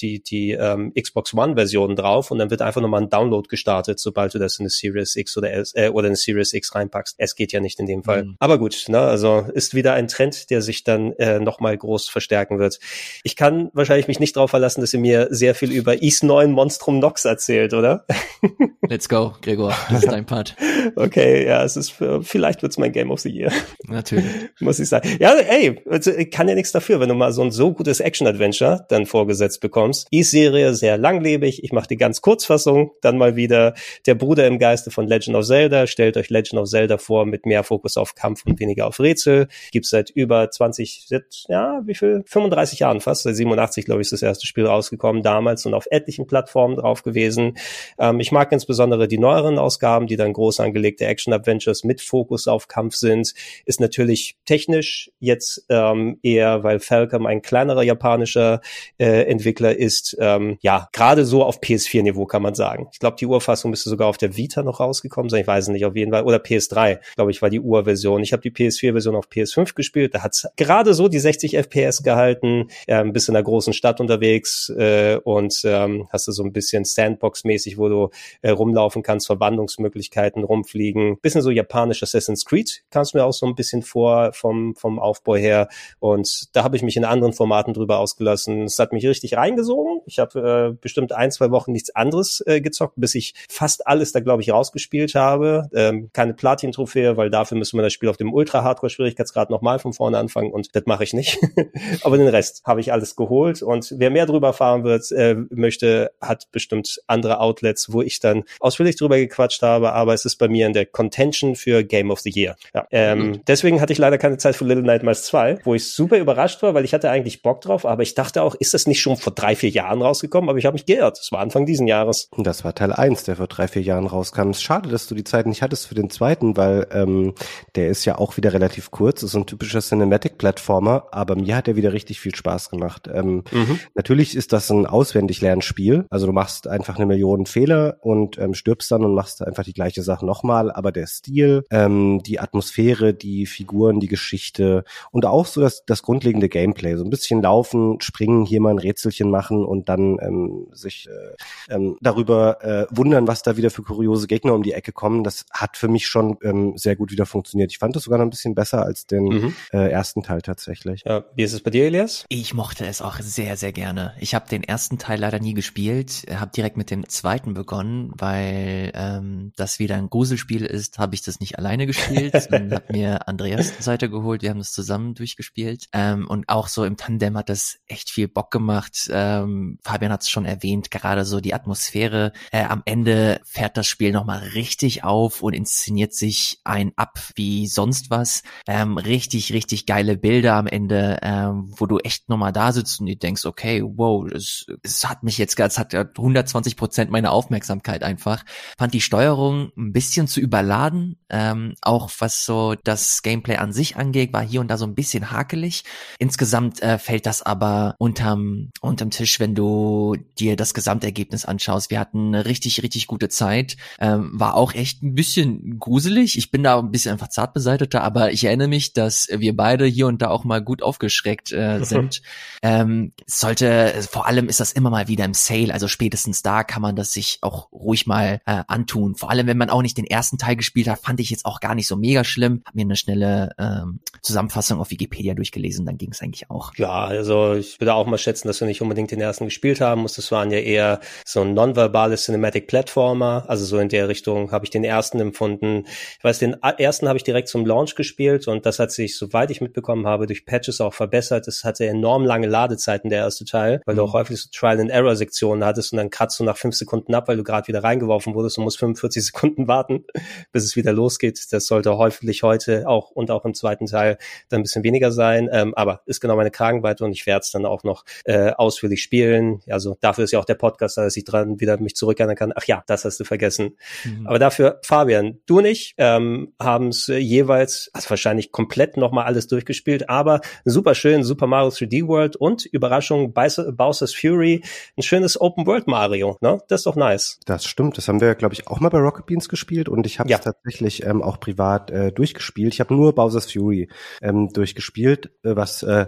[0.00, 4.34] die, die ähm, Xbox One-Version drauf und dann wird einfach nochmal ein Download gestartet, sobald
[4.34, 7.14] du das in eine Series X oder, S, äh, oder eine Series X reinpackst.
[7.18, 8.24] Es geht ja nicht in dem Fall.
[8.24, 8.36] Mhm.
[8.38, 12.58] Aber gut, ne, also ist wieder ein Trend, der sich dann äh, nochmal groß verstärken
[12.58, 12.78] wird.
[13.22, 16.52] Ich kann wahrscheinlich mich nicht darauf verlassen, dass ihr mir sehr viel über Is 9
[16.52, 18.04] Monstrum Nox erzählt, oder?
[18.88, 19.74] Let's go, Gregor.
[19.88, 20.56] Das ist dein Part.
[20.96, 23.52] Okay, ja, es ist, vielleicht wird's mein Game of the Year.
[23.86, 24.24] Natürlich.
[24.60, 25.16] Muss ich sagen.
[25.20, 28.86] Ja, ey, also, kann ja nichts dafür, wenn du mal so ein so gutes Action-Adventure
[28.88, 30.08] dann vorgesetzt bekommst.
[30.10, 31.62] Die Serie sehr langlebig.
[31.62, 32.92] Ich mache die ganz Kurzfassung.
[33.02, 33.74] Dann mal wieder
[34.06, 35.86] der Bruder im Geiste von Legend of Zelda.
[35.86, 39.48] Stellt euch Legend of Zelda vor mit mehr Fokus auf Kampf und weniger auf Rätsel.
[39.70, 41.08] Gibt's seit über 20,
[41.48, 42.22] ja, wie viel?
[42.26, 43.24] 35 Jahren fast.
[43.24, 47.02] Seit 87, glaube ich, ist das erste Spiel rausgekommen damals und auf etlichen Plattformen drauf
[47.02, 47.58] gewesen.
[47.98, 52.68] Ähm, ich mag insbesondere die neueren Ausgaben, die dann groß angelegte Action-Adventures mit Fokus auf
[52.68, 58.60] Kampf sind, ist natürlich technisch jetzt ähm, eher, weil Falcom ein kleinerer japanischer
[58.98, 62.88] äh, Entwickler ist, ähm, ja, gerade so auf PS4-Niveau kann man sagen.
[62.92, 65.84] Ich glaube, die Urfassung müsste sogar auf der Vita noch rausgekommen sein, ich weiß nicht,
[65.84, 68.22] auf jeden Fall, oder PS3, glaube ich, war die Urversion.
[68.22, 72.68] Ich habe die PS4-Version auf PS5 gespielt, da hat's gerade so die 60 FPS gehalten,
[72.88, 76.84] ähm, bist in einer großen Stadt unterwegs äh, und ähm, hast du so ein bisschen
[76.84, 78.10] Sandbox-mäßig, wo du
[78.42, 81.18] äh, rumlaufen kannst, Verwandlungsmöglichkeiten rumfliegen.
[81.20, 84.98] Bisschen so japanisch Assassin's Creed kam es mir auch so ein bisschen vor vom, vom
[84.98, 85.68] Aufbau her.
[85.98, 88.64] Und da habe ich mich in anderen Formaten drüber ausgelassen.
[88.64, 90.00] Es hat mich richtig reingesogen.
[90.06, 94.12] Ich habe äh, bestimmt ein, zwei Wochen nichts anderes äh, gezockt, bis ich fast alles
[94.12, 95.68] da, glaube ich, rausgespielt habe.
[95.74, 100.18] Ähm, keine Platin-Trophäe, weil dafür müssen wir das Spiel auf dem Ultra-Hardcore-Schwierigkeitsgrad nochmal von vorne
[100.18, 101.38] anfangen und das mache ich nicht.
[102.02, 106.12] Aber den Rest habe ich alles geholt und wer mehr drüber fahren wird, äh, möchte,
[106.20, 110.36] hat bestimmt andere Outlets, wo ich ich dann ausführlich drüber gequatscht habe, aber es ist
[110.36, 112.56] bei mir in der Contention für Game of the Year.
[112.74, 116.18] Ja, ähm, deswegen hatte ich leider keine Zeit für Little Nightmares 2, wo ich super
[116.18, 119.00] überrascht war, weil ich hatte eigentlich Bock drauf, aber ich dachte auch, ist das nicht
[119.00, 120.48] schon vor drei, vier Jahren rausgekommen?
[120.50, 121.18] Aber ich habe mich geirrt.
[121.20, 122.28] Es war Anfang diesen Jahres.
[122.36, 124.50] Das war Teil eins, der vor drei, vier Jahren rauskam.
[124.50, 127.34] Es ist schade, dass du die Zeit nicht hattest für den zweiten, weil ähm,
[127.74, 131.68] der ist ja auch wieder relativ kurz, ist so ein typischer Cinematic-Plattformer, aber mir hat
[131.68, 133.08] er wieder richtig viel Spaß gemacht.
[133.12, 133.80] Ähm, mhm.
[133.94, 138.90] Natürlich ist das ein Auswendig-Lernspiel, also du machst einfach eine Million Fehler und ähm, stirbst
[138.90, 143.46] dann und machst einfach die gleiche Sache nochmal, aber der Stil, ähm, die Atmosphäre, die
[143.46, 148.44] Figuren, die Geschichte und auch so das, das grundlegende Gameplay, so ein bisschen laufen, springen,
[148.44, 153.42] hier mal ein Rätselchen machen und dann ähm, sich äh, ähm, darüber äh, wundern, was
[153.42, 156.76] da wieder für kuriose Gegner um die Ecke kommen, das hat für mich schon ähm,
[156.76, 157.70] sehr gut wieder funktioniert.
[157.72, 159.54] Ich fand das sogar noch ein bisschen besser als den mhm.
[159.72, 161.02] äh, ersten Teil tatsächlich.
[161.06, 162.24] Ja, wie ist es bei dir, Elias?
[162.28, 164.14] Ich mochte es auch sehr, sehr gerne.
[164.18, 168.92] Ich habe den ersten Teil leider nie gespielt, habe direkt mit dem zweiten begonnen, weil
[168.94, 173.28] ähm, das wieder ein Gruselspiel ist, habe ich das nicht alleine gespielt und habe mir
[173.28, 174.42] Andreas Seite geholt.
[174.42, 178.28] Wir haben das zusammen durchgespielt ähm, und auch so im Tandem hat das echt viel
[178.28, 179.08] Bock gemacht.
[179.12, 182.32] Ähm, Fabian hat es schon erwähnt, gerade so die Atmosphäre.
[182.52, 187.66] Äh, am Ende fährt das Spiel nochmal richtig auf und inszeniert sich ein ab wie
[187.66, 188.42] sonst was.
[188.66, 193.06] Ähm, richtig, richtig geile Bilder am Ende, ähm, wo du echt nochmal da sitzt und
[193.06, 197.79] du denkst, okay, wow, es, es hat mich jetzt, es hat 120 Prozent meiner Aufmerksamkeit
[197.88, 198.44] einfach.
[198.78, 203.96] Fand die Steuerung ein bisschen zu überladen, ähm, auch was so das Gameplay an sich
[203.96, 205.84] angeht, war hier und da so ein bisschen hakelig.
[206.18, 211.90] Insgesamt äh, fällt das aber unterm, unterm Tisch, wenn du dir das Gesamtergebnis anschaust.
[211.90, 216.36] Wir hatten eine richtig, richtig gute Zeit, ähm, war auch echt ein bisschen gruselig.
[216.36, 219.86] Ich bin da ein bisschen einfach zart beseiteter, aber ich erinnere mich, dass wir beide
[219.86, 222.22] hier und da auch mal gut aufgeschreckt äh, sind.
[222.62, 226.82] ähm, sollte, vor allem ist das immer mal wieder im Sale, also spätestens da kann
[226.82, 229.14] man das sich auch ruhig mal äh, antun.
[229.14, 231.60] Vor allem, wenn man auch nicht den ersten Teil gespielt hat, fand ich jetzt auch
[231.60, 232.62] gar nicht so mega schlimm.
[232.64, 236.74] Hab mir eine schnelle ähm, Zusammenfassung auf Wikipedia durchgelesen, dann ging es eigentlich auch.
[236.76, 240.02] Ja, also ich würde auch mal schätzen, dass wir nicht unbedingt den ersten gespielt haben
[240.02, 240.18] musst.
[240.18, 244.64] Das waren ja eher so ein nonverbales Cinematic Platformer, also so in der Richtung habe
[244.64, 245.84] ich den ersten empfunden.
[246.18, 249.50] Ich weiß, den ersten habe ich direkt zum Launch gespielt und das hat sich, soweit
[249.50, 251.46] ich mitbekommen habe, durch Patches auch verbessert.
[251.48, 253.98] Es hatte enorm lange Ladezeiten, der erste Teil, weil mhm.
[253.98, 257.36] du auch häufig so Trial-and-Error-Sektionen hattest und dann kratzt du nach fünf Sekunden ab, weil
[257.36, 260.04] du gerade wieder reingeworfen wurdest und musst 45 Sekunden warten,
[260.52, 261.40] bis es wieder losgeht.
[261.52, 265.48] Das sollte hoffentlich heute auch und auch im zweiten Teil dann ein bisschen weniger sein,
[265.52, 269.02] ähm, aber ist genau meine Kragenweite und ich werde es dann auch noch äh, ausführlich
[269.02, 269.60] spielen.
[269.68, 272.52] Also dafür ist ja auch der Podcast, dass ich dran wieder mich zurückerinnern kann.
[272.54, 273.76] Ach ja, das hast du vergessen.
[274.04, 274.26] Mhm.
[274.26, 279.24] Aber dafür, Fabian, du und ich ähm, haben es äh, jeweils, also wahrscheinlich komplett nochmal
[279.24, 284.62] alles durchgespielt, aber super schön, Super Mario 3D World und Überraschung Bowser's Fury,
[284.96, 286.60] ein schönes Open World Mario, ne?
[286.68, 287.38] Das ist doch nice.
[287.50, 290.20] Das stimmt, das haben wir, glaube ich, auch mal bei Rocket Beans gespielt und ich
[290.20, 290.38] habe es ja.
[290.38, 292.72] tatsächlich ähm, auch privat äh, durchgespielt.
[292.72, 293.88] Ich habe nur Bowser's Fury
[294.22, 296.06] ähm, durchgespielt, äh, was äh,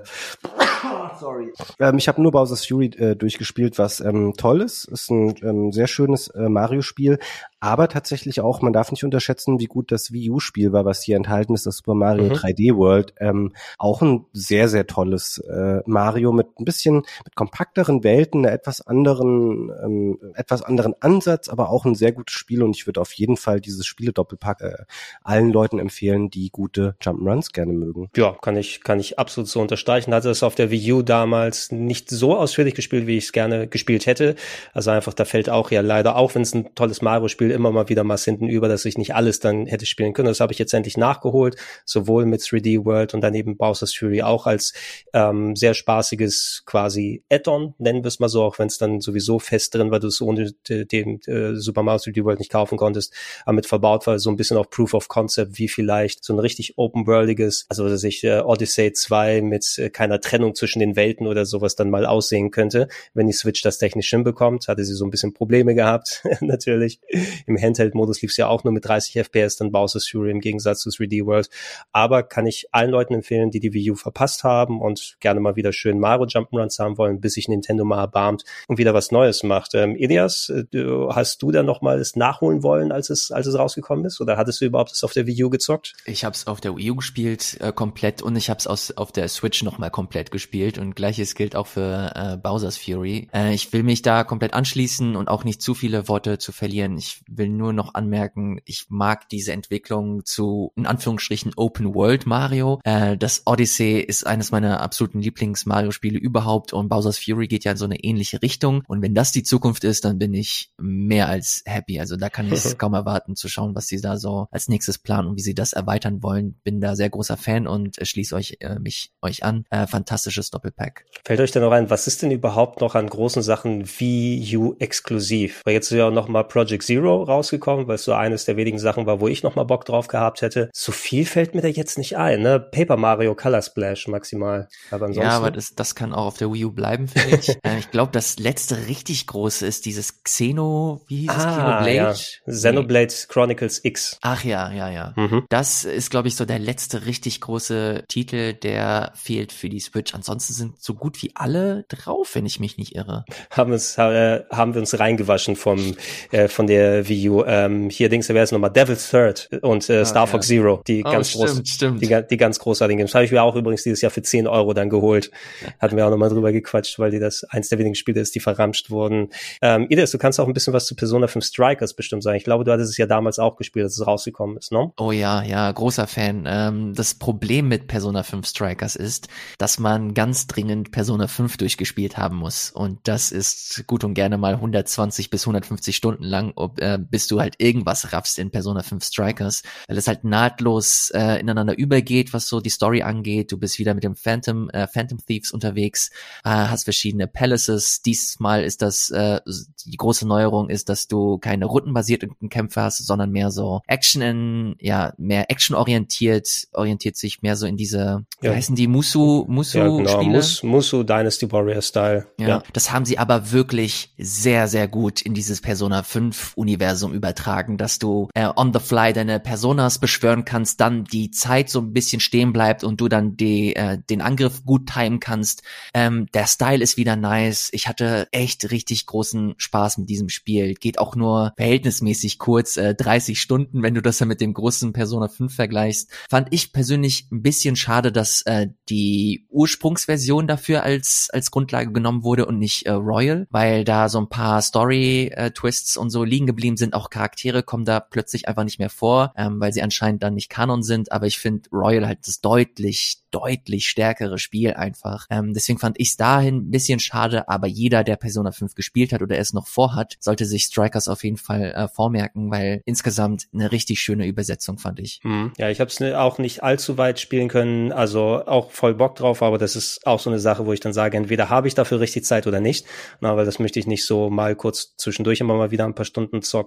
[1.18, 1.52] sorry.
[1.80, 4.84] Ähm, ich habe nur Bowser's Fury äh, durchgespielt, was ähm, toll ist.
[4.84, 7.18] Ist ein ähm, sehr schönes äh, Mario-Spiel,
[7.62, 11.16] aber tatsächlich auch, man darf nicht unterschätzen, wie gut das Wii U-Spiel war, was hier
[11.16, 12.32] enthalten ist, das Super Mario mhm.
[12.32, 13.14] 3D World.
[13.20, 18.52] Ähm, auch ein sehr, sehr tolles äh, Mario mit ein bisschen mit kompakteren Welten, einer
[18.52, 23.00] etwas anderen, ähm, etwas anderen Ansatz, aber auch ein sehr gutes Spiel und ich würde
[23.00, 24.76] auf jeden Fall dieses Spiele-Doppelpack äh,
[25.22, 28.10] allen Leuten empfehlen, die gute Jump'n'Runs gerne mögen.
[28.16, 30.12] Ja, kann ich, kann ich absolut so unterstreichen.
[30.12, 33.68] Hatte es auf der Wii U damals nicht so ausführlich gespielt, wie ich es gerne
[33.68, 34.34] gespielt hätte.
[34.72, 37.88] Also einfach, da fällt auch ja leider, auch wenn es ein tolles Mario-Spiel immer mal
[37.88, 40.28] wieder mal hinten über, dass ich nicht alles dann hätte spielen können.
[40.28, 44.22] Das habe ich jetzt endlich nachgeholt, sowohl mit 3D World und dann eben Bowser's Fury
[44.22, 44.72] auch als
[45.12, 49.38] ähm, sehr spaßiges quasi Add-on, nennen wir es mal so, auch wenn es dann sowieso
[49.38, 53.14] fest drin war, du es ohne den äh, Super Mario 3D World nicht kaufen konntest,
[53.44, 56.78] aber verbaut war, so ein bisschen auch Proof of Concept, wie vielleicht so ein richtig
[56.78, 61.46] open-worldiges, also dass ich äh, Odyssey 2 mit äh, keiner Trennung zwischen den Welten oder
[61.46, 64.68] sowas dann mal aussehen könnte, wenn die Switch das technisch hinbekommt.
[64.68, 67.00] Hatte sie so ein bisschen Probleme gehabt, natürlich
[67.46, 70.80] im Handheld-Modus lief es ja auch nur mit 30 FPS, dann Bowser's Fury im Gegensatz
[70.80, 71.48] zu 3D World.
[71.92, 75.56] Aber kann ich allen Leuten empfehlen, die die Wii U verpasst haben und gerne mal
[75.56, 79.42] wieder schön Mario Jump'n'Runs haben wollen, bis sich Nintendo mal erbarmt und wieder was Neues
[79.42, 79.74] macht.
[79.74, 83.46] Ähm, Elias, äh, du, hast du dann noch mal es nachholen wollen, als es, als
[83.46, 84.20] es rausgekommen ist?
[84.20, 85.94] Oder hattest du überhaupt es auf der Wii U gezockt?
[86.04, 89.12] Ich habe es auf der Wii U gespielt, äh, komplett, und ich habe es auf
[89.12, 90.78] der Switch noch mal komplett gespielt.
[90.78, 93.28] Und gleiches gilt auch für äh, Bowser's Fury.
[93.32, 96.96] Äh, ich will mich da komplett anschließen und auch nicht zu viele Worte zu verlieren.
[96.96, 102.80] Ich will nur noch anmerken, ich mag diese Entwicklung zu, in Anführungsstrichen, Open World Mario.
[102.84, 107.76] Äh, das Odyssey ist eines meiner absoluten Lieblings-Mario-Spiele überhaupt und Bowser's Fury geht ja in
[107.76, 108.82] so eine ähnliche Richtung.
[108.86, 112.00] Und wenn das die Zukunft ist, dann bin ich mehr als happy.
[112.00, 114.98] Also da kann ich es kaum erwarten zu schauen, was sie da so als nächstes
[114.98, 116.60] planen und wie sie das erweitern wollen.
[116.64, 119.64] Bin da sehr großer Fan und äh, schließe euch äh, mich euch an.
[119.70, 121.04] Äh, fantastisches Doppelpack.
[121.24, 124.74] Fällt euch denn noch ein, was ist denn überhaupt noch an großen Sachen Wii U
[124.78, 125.62] exklusiv?
[125.64, 128.56] Weil jetzt ist ja auch noch mal Project Zero rausgekommen, weil es so eines der
[128.56, 130.70] wenigen Sachen war, wo ich noch mal Bock drauf gehabt hätte.
[130.72, 132.60] So viel fällt mir da jetzt nicht ein, ne?
[132.60, 134.68] Paper Mario Color Splash maximal.
[134.90, 135.30] Aber ansonsten.
[135.30, 137.48] Ja, aber das, das kann auch auf der Wii U bleiben, finde ich.
[137.64, 141.56] äh, ich glaube, das letzte richtig große ist dieses Xeno, wie hieß ah, es?
[141.56, 141.94] Xenoblade?
[141.94, 142.12] Ja.
[142.52, 144.18] Xenoblade Chronicles X.
[144.22, 145.12] Ach ja, ja, ja.
[145.16, 145.44] Mhm.
[145.48, 150.14] Das ist, glaube ich, so der letzte richtig große Titel, der fehlt für die Switch.
[150.14, 153.24] Ansonsten sind so gut wie alle drauf, wenn ich mich nicht irre.
[153.50, 155.96] Haben, uns, äh, haben wir uns reingewaschen vom,
[156.30, 157.44] äh, von der Wii U.
[157.44, 160.56] Ähm, hier Dings, da wäre es nochmal Devil's Third und äh, ah, Star Fox ja.
[160.56, 162.02] Zero, die oh, ganz stimmt, groß, stimmt.
[162.02, 163.14] Die, die ganz großartigen Games.
[163.14, 165.30] Habe ich mir auch übrigens dieses Jahr für 10 Euro dann geholt.
[165.78, 168.40] Hatten wir auch nochmal drüber gequatscht, weil die das eins der wenigen Spiele ist, die
[168.40, 169.30] verramscht wurden.
[169.60, 172.36] Ähm, Ines, du kannst auch ein bisschen was zu Persona 5 Strikers bestimmt sagen.
[172.36, 174.92] Ich glaube, du hattest es ja damals auch gespielt, als es rausgekommen ist, ne?
[174.98, 176.44] Oh ja, ja, großer Fan.
[176.46, 179.28] Ähm, das Problem mit Persona 5 Strikers ist,
[179.58, 182.70] dass man ganz dringend Persona 5 durchgespielt haben muss.
[182.70, 187.26] Und das ist gut und gerne mal 120 bis 150 Stunden lang, ob, äh, bis
[187.26, 192.32] du halt irgendwas raffst in Persona 5 Strikers, weil es halt nahtlos äh, ineinander übergeht,
[192.32, 193.52] was so die Story angeht.
[193.52, 196.10] Du bist wieder mit dem Phantom, äh, Phantom Thieves unterwegs,
[196.44, 198.02] äh, hast verschiedene Palaces.
[198.02, 199.40] Diesmal ist das, äh,
[199.84, 204.76] die große Neuerung ist, dass du keine rundenbasierten Kämpfe hast, sondern mehr so Action in,
[204.78, 208.50] ja, mehr Action orientiert, orientiert sich mehr so in diese, ja.
[208.50, 210.20] wie heißen die, Musu, Musu ja, genau.
[210.20, 210.36] Spiele?
[210.36, 212.26] Mus, Musu Dynasty Warrior Style.
[212.38, 216.81] Ja, ja, das haben sie aber wirklich sehr, sehr gut in dieses Persona 5 Universum
[217.12, 221.80] übertragen, dass du äh, on the fly deine Personas beschwören kannst, dann die Zeit so
[221.80, 225.62] ein bisschen stehen bleibt und du dann die, äh, den Angriff gut timen kannst.
[225.94, 227.70] Ähm, der Style ist wieder nice.
[227.72, 230.74] Ich hatte echt richtig großen Spaß mit diesem Spiel.
[230.74, 234.92] Geht auch nur verhältnismäßig kurz, äh, 30 Stunden, wenn du das ja mit dem großen
[234.92, 236.10] Persona 5 vergleichst.
[236.28, 242.24] Fand ich persönlich ein bisschen schade, dass äh, die Ursprungsversion dafür als, als Grundlage genommen
[242.24, 246.46] wurde und nicht äh, Royal, weil da so ein paar Story-Twists äh, und so liegen
[246.46, 246.94] geblieben sind.
[246.94, 250.48] Auch Charaktere kommen da plötzlich einfach nicht mehr vor, ähm, weil sie anscheinend dann nicht
[250.48, 251.12] Kanon sind.
[251.12, 255.26] Aber ich finde Royal halt das deutlich, deutlich stärkere Spiel einfach.
[255.30, 259.12] Ähm, deswegen fand ich es dahin ein bisschen schade, aber jeder, der Persona 5 gespielt
[259.12, 263.46] hat oder es noch vorhat, sollte sich Strikers auf jeden Fall äh, vormerken, weil insgesamt
[263.52, 265.20] eine richtig schöne Übersetzung fand ich.
[265.22, 265.52] Hm.
[265.58, 269.42] Ja, ich habe es auch nicht allzu weit spielen können, also auch voll Bock drauf,
[269.42, 272.00] aber das ist auch so eine Sache, wo ich dann sage, entweder habe ich dafür
[272.00, 272.86] richtig Zeit oder nicht,
[273.20, 276.04] na, weil das möchte ich nicht so mal kurz zwischendurch immer mal wieder ein paar
[276.04, 276.61] Stunden zocken.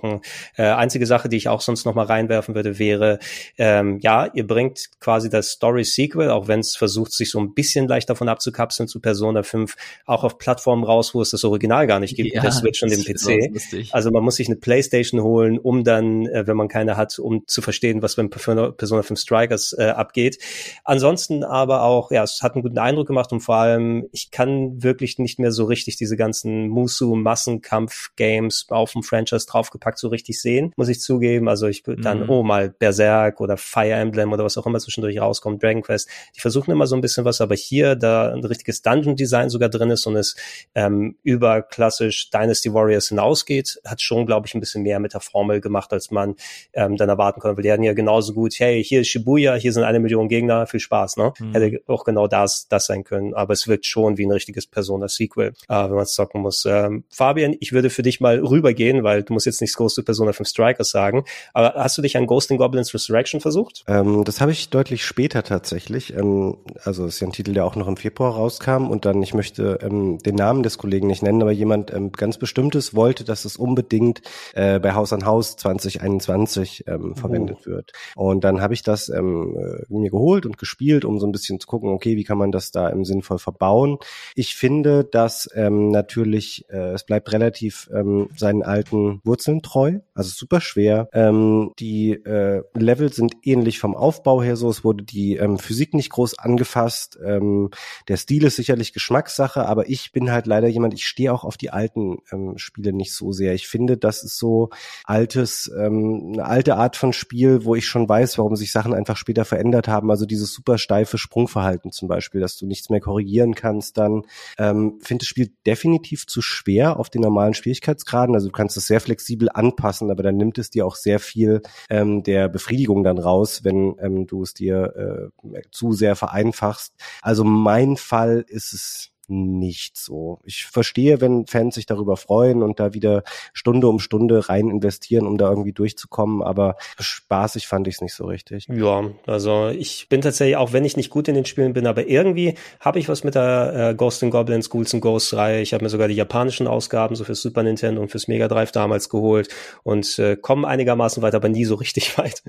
[0.58, 3.20] Äh, einzige Sache, die ich auch sonst noch mal reinwerfen würde, wäre,
[3.58, 7.88] ähm, ja, ihr bringt quasi das Story-Sequel, auch wenn es versucht, sich so ein bisschen
[7.88, 9.76] leicht davon abzukapseln zu Persona 5,
[10.06, 12.92] auch auf Plattformen raus, wo es das Original gar nicht gibt, ja, der Switch und
[12.92, 13.92] dem PC.
[13.92, 17.48] Also man muss sich eine Playstation holen, um dann, äh, wenn man keine hat, um
[17.48, 20.40] zu verstehen, was beim Persona 5 Strikers äh, abgeht.
[20.84, 24.84] Ansonsten aber auch, ja, es hat einen guten Eindruck gemacht und vor allem, ich kann
[24.84, 30.72] wirklich nicht mehr so richtig diese ganzen Musu-Massenkampf-Games auf dem Franchise draufgepackt so richtig sehen,
[30.76, 31.48] muss ich zugeben.
[31.48, 32.30] Also ich würde dann, mhm.
[32.30, 36.42] oh mal, Berserk oder Fire Emblem oder was auch immer zwischendurch rauskommt, Dragon Quest, die
[36.42, 40.06] versuchen immer so ein bisschen was, aber hier, da ein richtiges Dungeon-Design sogar drin ist
[40.06, 40.36] und es
[40.74, 45.22] ähm, über klassisch Dynasty Warriors hinausgeht, hat schon, glaube ich, ein bisschen mehr mit der
[45.22, 46.36] Formel gemacht, als man
[46.74, 47.58] ähm, dann erwarten konnte.
[47.58, 50.68] Weil die hatten ja genauso gut, hey, hier ist Shibuya, hier sind eine Million Gegner,
[50.68, 51.34] viel Spaß, ne?
[51.40, 51.54] Mhm.
[51.54, 53.34] Hätte auch genau das, das sein können.
[53.34, 56.66] Aber es wirkt schon wie ein richtiges Persona-Sequel, äh, wenn man es zocken muss.
[56.66, 60.04] Ähm, Fabian, ich würde für dich mal rübergehen, weil du musst jetzt nichts groß zu
[60.04, 61.26] Persona 5 Strikers sagen.
[61.54, 63.84] Aber hast du dich an Ghost in Goblins Resurrection versucht?
[63.88, 66.14] Ähm, das habe ich deutlich später tatsächlich.
[66.14, 69.22] Ähm, also es ist ja ein Titel, der auch noch im Februar rauskam und dann,
[69.24, 73.24] ich möchte ähm, den Namen des Kollegen nicht nennen, aber jemand ähm, ganz Bestimmtes wollte,
[73.24, 74.22] dass es unbedingt
[74.54, 77.20] äh, bei Haus an Haus 2021 ähm, oh.
[77.20, 77.94] verwendet wird.
[78.16, 81.60] Und dann habe ich das ähm, äh, mir geholt und gespielt, um so ein bisschen
[81.60, 83.98] zu gucken, okay, wie kann man das da im sinnvoll verbauen.
[84.36, 90.30] Ich finde, dass ähm, natürlich, äh, es bleibt relativ ähm, seinen alten Wurzeln treu, also
[90.30, 91.10] super schwer.
[91.12, 95.94] Ähm, die äh, Level sind ähnlich vom Aufbau her so, es wurde die ähm, Physik
[95.94, 97.18] nicht groß angefasst.
[97.26, 97.72] Ähm,
[98.08, 101.58] der Stil ist sicherlich Geschmackssache, aber ich bin halt leider jemand, ich stehe auch auf
[101.58, 103.56] die alten ähm, Spiele nicht so sehr.
[103.56, 104.70] Ich finde, das ist so
[105.04, 109.18] altes, ähm, eine alte Art von Spiel, wo ich schon weiß, warum sich Sachen einfach
[109.18, 110.12] später verändert haben.
[110.12, 114.24] Also dieses super steife Sprungverhalten zum Beispiel, dass du nichts mehr korrigieren kannst, dann
[114.60, 118.36] ähm, finde das Spiel definitiv zu schwer auf den normalen Schwierigkeitsgraden.
[118.36, 121.20] Also du kannst es sehr flexibel anpassen lassen, aber dann nimmt es dir auch sehr
[121.20, 126.94] viel ähm, der Befriedigung dann raus, wenn ähm, du es dir äh, zu sehr vereinfachst.
[127.22, 130.40] Also mein Fall ist es nicht so.
[130.44, 133.24] Ich verstehe, wenn Fans sich darüber freuen und da wieder
[133.54, 138.14] Stunde um Stunde rein investieren, um da irgendwie durchzukommen, aber spaßig fand ich es nicht
[138.14, 138.68] so richtig.
[138.70, 142.08] Ja, also ich bin tatsächlich, auch wenn ich nicht gut in den Spielen bin, aber
[142.08, 145.62] irgendwie habe ich was mit der äh, Ghost and Goblins, Ghouls and Ghosts Reihe.
[145.62, 148.72] Ich habe mir sogar die japanischen Ausgaben so fürs Super Nintendo und fürs Mega Drive
[148.72, 149.50] damals geholt
[149.84, 152.44] und äh, komme einigermaßen weit, aber nie so richtig weit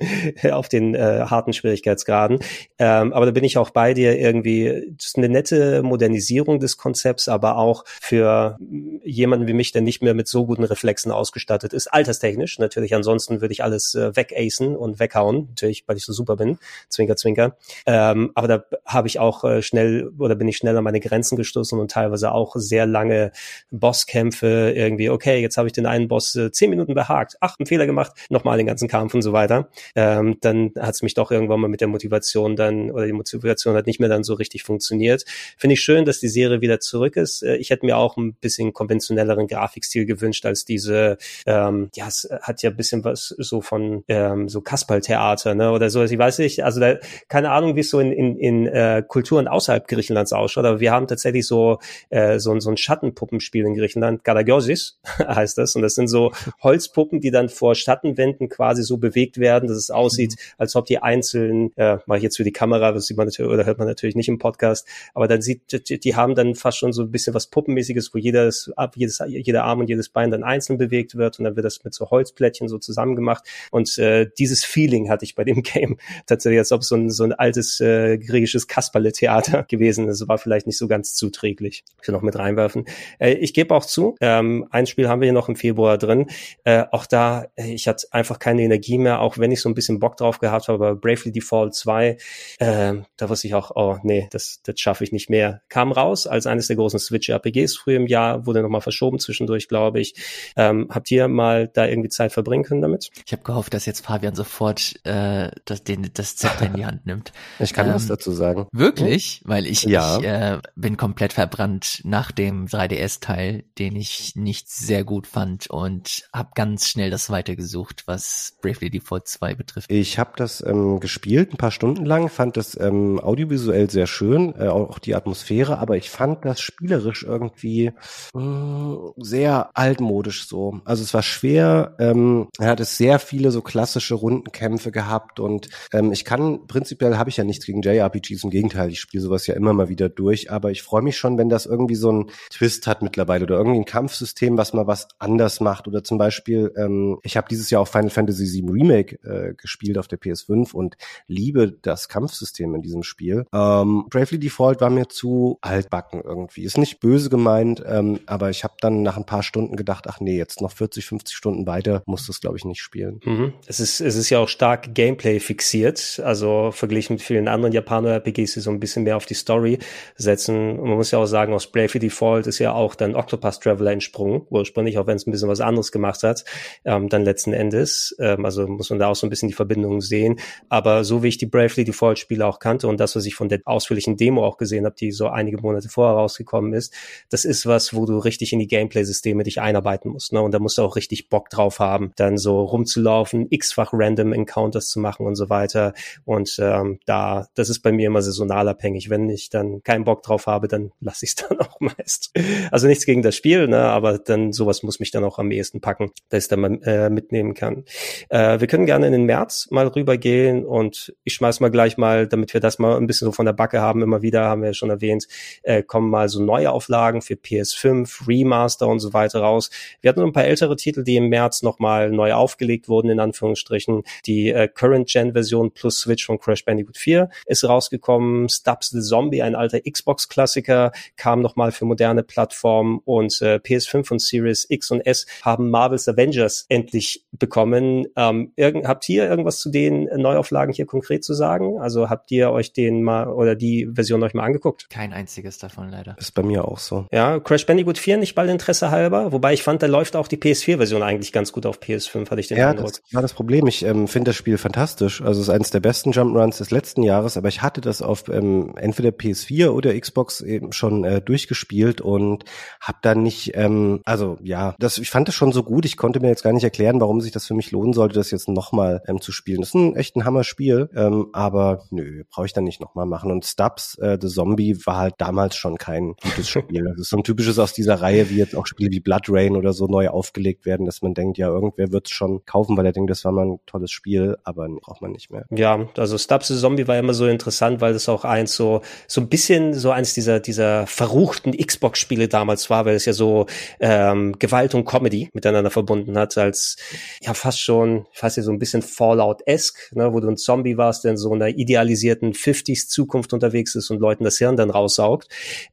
[0.50, 2.40] auf den äh, harten Schwierigkeitsgraden.
[2.78, 6.65] Ähm, aber da bin ich auch bei dir irgendwie, das ist eine nette Modernisierung des
[6.76, 8.58] Konzepts, aber auch für
[9.04, 12.58] jemanden wie mich, der nicht mehr mit so guten Reflexen ausgestattet ist, alterstechnisch.
[12.58, 16.58] Natürlich, ansonsten würde ich alles äh, wegacen und weghauen, natürlich, weil ich so super bin,
[16.88, 17.56] zwinker, zwinker.
[17.86, 21.36] Ähm, aber da habe ich auch äh, schnell oder bin ich schnell an meine Grenzen
[21.36, 23.32] gestoßen und teilweise auch sehr lange
[23.70, 27.66] Bosskämpfe irgendwie, okay, jetzt habe ich den einen Boss äh, zehn Minuten behagt, ach, einen
[27.66, 29.68] Fehler gemacht, nochmal den ganzen Kampf und so weiter.
[29.94, 33.74] Ähm, dann hat es mich doch irgendwann mal mit der Motivation dann, oder die Motivation
[33.76, 35.24] hat nicht mehr dann so richtig funktioniert.
[35.56, 37.42] Finde ich schön, dass die Serie wieder zurück ist.
[37.42, 42.28] Äh, ich hätte mir auch ein bisschen konventionelleren Grafikstil gewünscht als diese, ähm, ja, es
[42.42, 46.02] hat ja ein bisschen was so von ähm, so Kasperltheater, ne, oder so.
[46.02, 46.96] Ich weiß nicht, also da,
[47.28, 50.92] keine Ahnung, wie es so in, in, in äh, Kulturen außerhalb Griechenlands ausschaut, aber wir
[50.92, 51.78] haben tatsächlich so,
[52.10, 56.32] äh, so, so ein Schattenpuppenspiel in Griechenland, Galagiosis heißt das, und das sind so
[56.62, 60.54] Holzpuppen, die dann vor Schattenwänden quasi so bewegt werden, dass es aussieht, mhm.
[60.58, 63.52] als ob die einzelnen, äh, mache ich jetzt für die Kamera, das sieht man natürlich,
[63.52, 66.78] oder hört man natürlich nicht im Podcast, aber dann sieht, die, die haben dann fast
[66.78, 70.30] schon so ein bisschen was Puppenmäßiges, wo jedes, ab, jedes, jeder Arm und jedes Bein
[70.30, 73.44] dann einzeln bewegt wird und dann wird das mit so Holzplättchen so zusammen gemacht.
[73.70, 77.24] Und äh, dieses Feeling hatte ich bei dem Game tatsächlich, als ob so ein, so
[77.24, 80.26] ein altes äh, griechisches Kasperle-Theater gewesen ist.
[80.28, 81.84] War vielleicht nicht so ganz zuträglich.
[82.00, 82.84] Ich will noch mit reinwerfen.
[83.18, 86.26] Äh, ich gebe auch zu, ähm, ein Spiel haben wir hier noch im Februar drin.
[86.64, 89.74] Äh, auch da, äh, ich hatte einfach keine Energie mehr, auch wenn ich so ein
[89.74, 92.16] bisschen Bock drauf gehabt habe, aber Bravely Default 2,
[92.58, 95.62] äh, da wusste ich auch, oh nee, das, das schaffe ich nicht mehr.
[95.68, 100.00] Kam raus als eines der großen Switch-RPGs früher im Jahr, wurde nochmal verschoben zwischendurch, glaube
[100.00, 100.14] ich.
[100.56, 103.10] Ähm, habt ihr mal da irgendwie Zeit verbringen können damit?
[103.26, 107.06] Ich habe gehofft, dass jetzt Fabian sofort äh, das, den, das Zepter in die Hand
[107.06, 107.32] nimmt.
[107.58, 108.66] Ich kann ähm, was dazu sagen.
[108.72, 109.40] Wirklich?
[109.44, 110.18] Weil ich, ja.
[110.18, 116.28] ich äh, bin komplett verbrannt nach dem 3DS-Teil, den ich nicht sehr gut fand und
[116.32, 119.90] habe ganz schnell das weitergesucht, was Bravely Default 2 betrifft.
[119.90, 124.54] Ich habe das ähm, gespielt, ein paar Stunden lang, fand das ähm, audiovisuell sehr schön,
[124.58, 127.92] äh, auch die Atmosphäre, aber ich fand das spielerisch irgendwie
[128.34, 130.80] mh, mm, sehr altmodisch so.
[130.84, 135.68] Also es war schwer, ähm, er hat es sehr viele so klassische Rundenkämpfe gehabt und
[135.92, 139.46] ähm, ich kann, prinzipiell habe ich ja nichts gegen JRPGs, im Gegenteil, ich spiele sowas
[139.46, 142.30] ja immer mal wieder durch, aber ich freue mich schon, wenn das irgendwie so einen
[142.50, 146.72] Twist hat mittlerweile oder irgendwie ein Kampfsystem, was mal was anders macht oder zum Beispiel,
[146.76, 150.72] ähm, ich habe dieses Jahr auch Final Fantasy VII Remake äh, gespielt auf der PS5
[150.72, 150.96] und
[151.26, 153.46] liebe das Kampfsystem in diesem Spiel.
[153.52, 156.64] Ähm, Bravely Default war mir zu altbacken irgendwie.
[156.64, 160.20] Ist nicht böse gemeint, ähm, aber ich habe dann nach ein paar Stunden gedacht, ach
[160.20, 163.20] nee, jetzt noch 40, 50 Stunden weiter muss das, glaube ich, nicht spielen.
[163.24, 163.52] Mhm.
[163.66, 168.54] Es, ist, es ist ja auch stark Gameplay fixiert, also verglichen mit vielen anderen Japaner-RPGs,
[168.54, 169.78] die so ein bisschen mehr auf die Story
[170.16, 170.78] setzen.
[170.78, 173.92] Und man muss ja auch sagen, aus Bravely Default ist ja auch dann Octopus Traveler
[173.92, 176.44] entsprungen, ursprünglich, auch wenn es ein bisschen was anderes gemacht hat,
[176.84, 178.14] ähm, dann letzten Endes.
[178.18, 180.38] Ähm, also muss man da auch so ein bisschen die Verbindung sehen.
[180.68, 183.60] Aber so wie ich die Bravely Default-Spiele auch kannte und das, was ich von der
[183.64, 186.94] ausführlichen Demo auch gesehen habe, die so einige Monate vorher rausgekommen ist,
[187.30, 190.32] das ist was, wo du richtig in die Gameplay-Systeme dich einarbeiten musst.
[190.32, 190.40] Ne?
[190.40, 194.88] Und da musst du auch richtig Bock drauf haben, dann so rumzulaufen, x-fach Random Encounters
[194.88, 195.94] zu machen und so weiter.
[196.24, 199.10] Und ähm, da, das ist bei mir immer saisonal abhängig.
[199.10, 202.32] Wenn ich dann keinen Bock drauf habe, dann lasse ich es dann auch meist.
[202.70, 203.80] Also nichts gegen das Spiel, ne?
[203.80, 207.10] aber dann sowas muss mich dann auch am ehesten packen, dass ich dann mal äh,
[207.10, 207.84] mitnehmen kann.
[208.28, 212.28] Äh, wir können gerne in den März mal rübergehen und ich schmeiß mal gleich mal,
[212.28, 214.68] damit wir das mal ein bisschen so von der Backe haben, immer wieder, haben wir
[214.68, 215.26] ja schon erwähnt,
[215.62, 219.70] äh, kommen mal so neue Auflagen für PS5, Remaster und so weiter raus.
[220.00, 224.02] Wir hatten ein paar ältere Titel, die im März nochmal neu aufgelegt wurden, in Anführungsstrichen.
[224.26, 228.48] Die äh, Current-Gen-Version plus Switch von Crash Bandicoot 4 ist rausgekommen.
[228.48, 234.20] Stubbs the Zombie, ein alter Xbox-Klassiker, kam nochmal für moderne Plattformen und äh, PS5 und
[234.20, 238.06] Series X und S haben Marvel's Avengers endlich bekommen.
[238.16, 241.78] Ähm, irgend, habt ihr irgendwas zu den Neuauflagen hier konkret zu sagen?
[241.78, 244.88] Also habt ihr euch den mal oder die Version euch mal angeguckt?
[244.90, 246.16] Kein einziges davon leider.
[246.18, 247.06] Ist bei mir auch so.
[247.12, 250.36] Ja, Crash Bandicoot 4 nicht bald Interesse halber, wobei ich fand, da läuft auch die
[250.36, 252.92] PS4-Version eigentlich ganz gut auf PS5, hatte ich den ja, Eindruck.
[252.92, 253.66] Das war das Problem.
[253.66, 255.20] Ich ähm, finde das Spiel fantastisch.
[255.20, 258.28] Also es ist eines der besten Jump'n'Runs des letzten Jahres, aber ich hatte das auf
[258.28, 262.44] ähm, entweder PS4 oder Xbox eben schon äh, durchgespielt und
[262.80, 265.84] habe dann nicht, ähm, also ja, das, ich fand das schon so gut.
[265.84, 268.30] Ich konnte mir jetzt gar nicht erklären, warum sich das für mich lohnen sollte, das
[268.30, 269.60] jetzt nochmal ähm, zu spielen.
[269.60, 273.30] Das ist ein echt ein Hammer-Spiel, ähm, aber nö, brauche ich dann nicht nochmal machen.
[273.30, 276.84] Und Stubbs, äh, The Zombie, war halt damals schon kein gutes Spiel.
[276.84, 279.56] Das ist so ein typisches aus dieser Reihe, wie jetzt auch Spiele wie Blood Rain
[279.56, 282.86] oder so neu aufgelegt werden, dass man denkt, ja, irgendwer wird es schon kaufen, weil
[282.86, 285.44] er denkt, das war mal ein tolles Spiel, aber braucht man nicht mehr.
[285.50, 289.28] Ja, also Stubbs Zombie war immer so interessant, weil das auch eins so, so ein
[289.28, 293.46] bisschen so eins dieser, dieser verruchten Xbox-Spiele damals war, weil es ja so
[293.80, 296.76] ähm, Gewalt und Comedy miteinander verbunden hat, als
[297.20, 301.04] ja fast schon, weiß nicht, so ein bisschen Fallout-esque, ne, wo du ein Zombie warst,
[301.04, 305.28] der in so einer idealisierten 50s-Zukunft unterwegs ist und Leuten das Hirn dann raussaugt.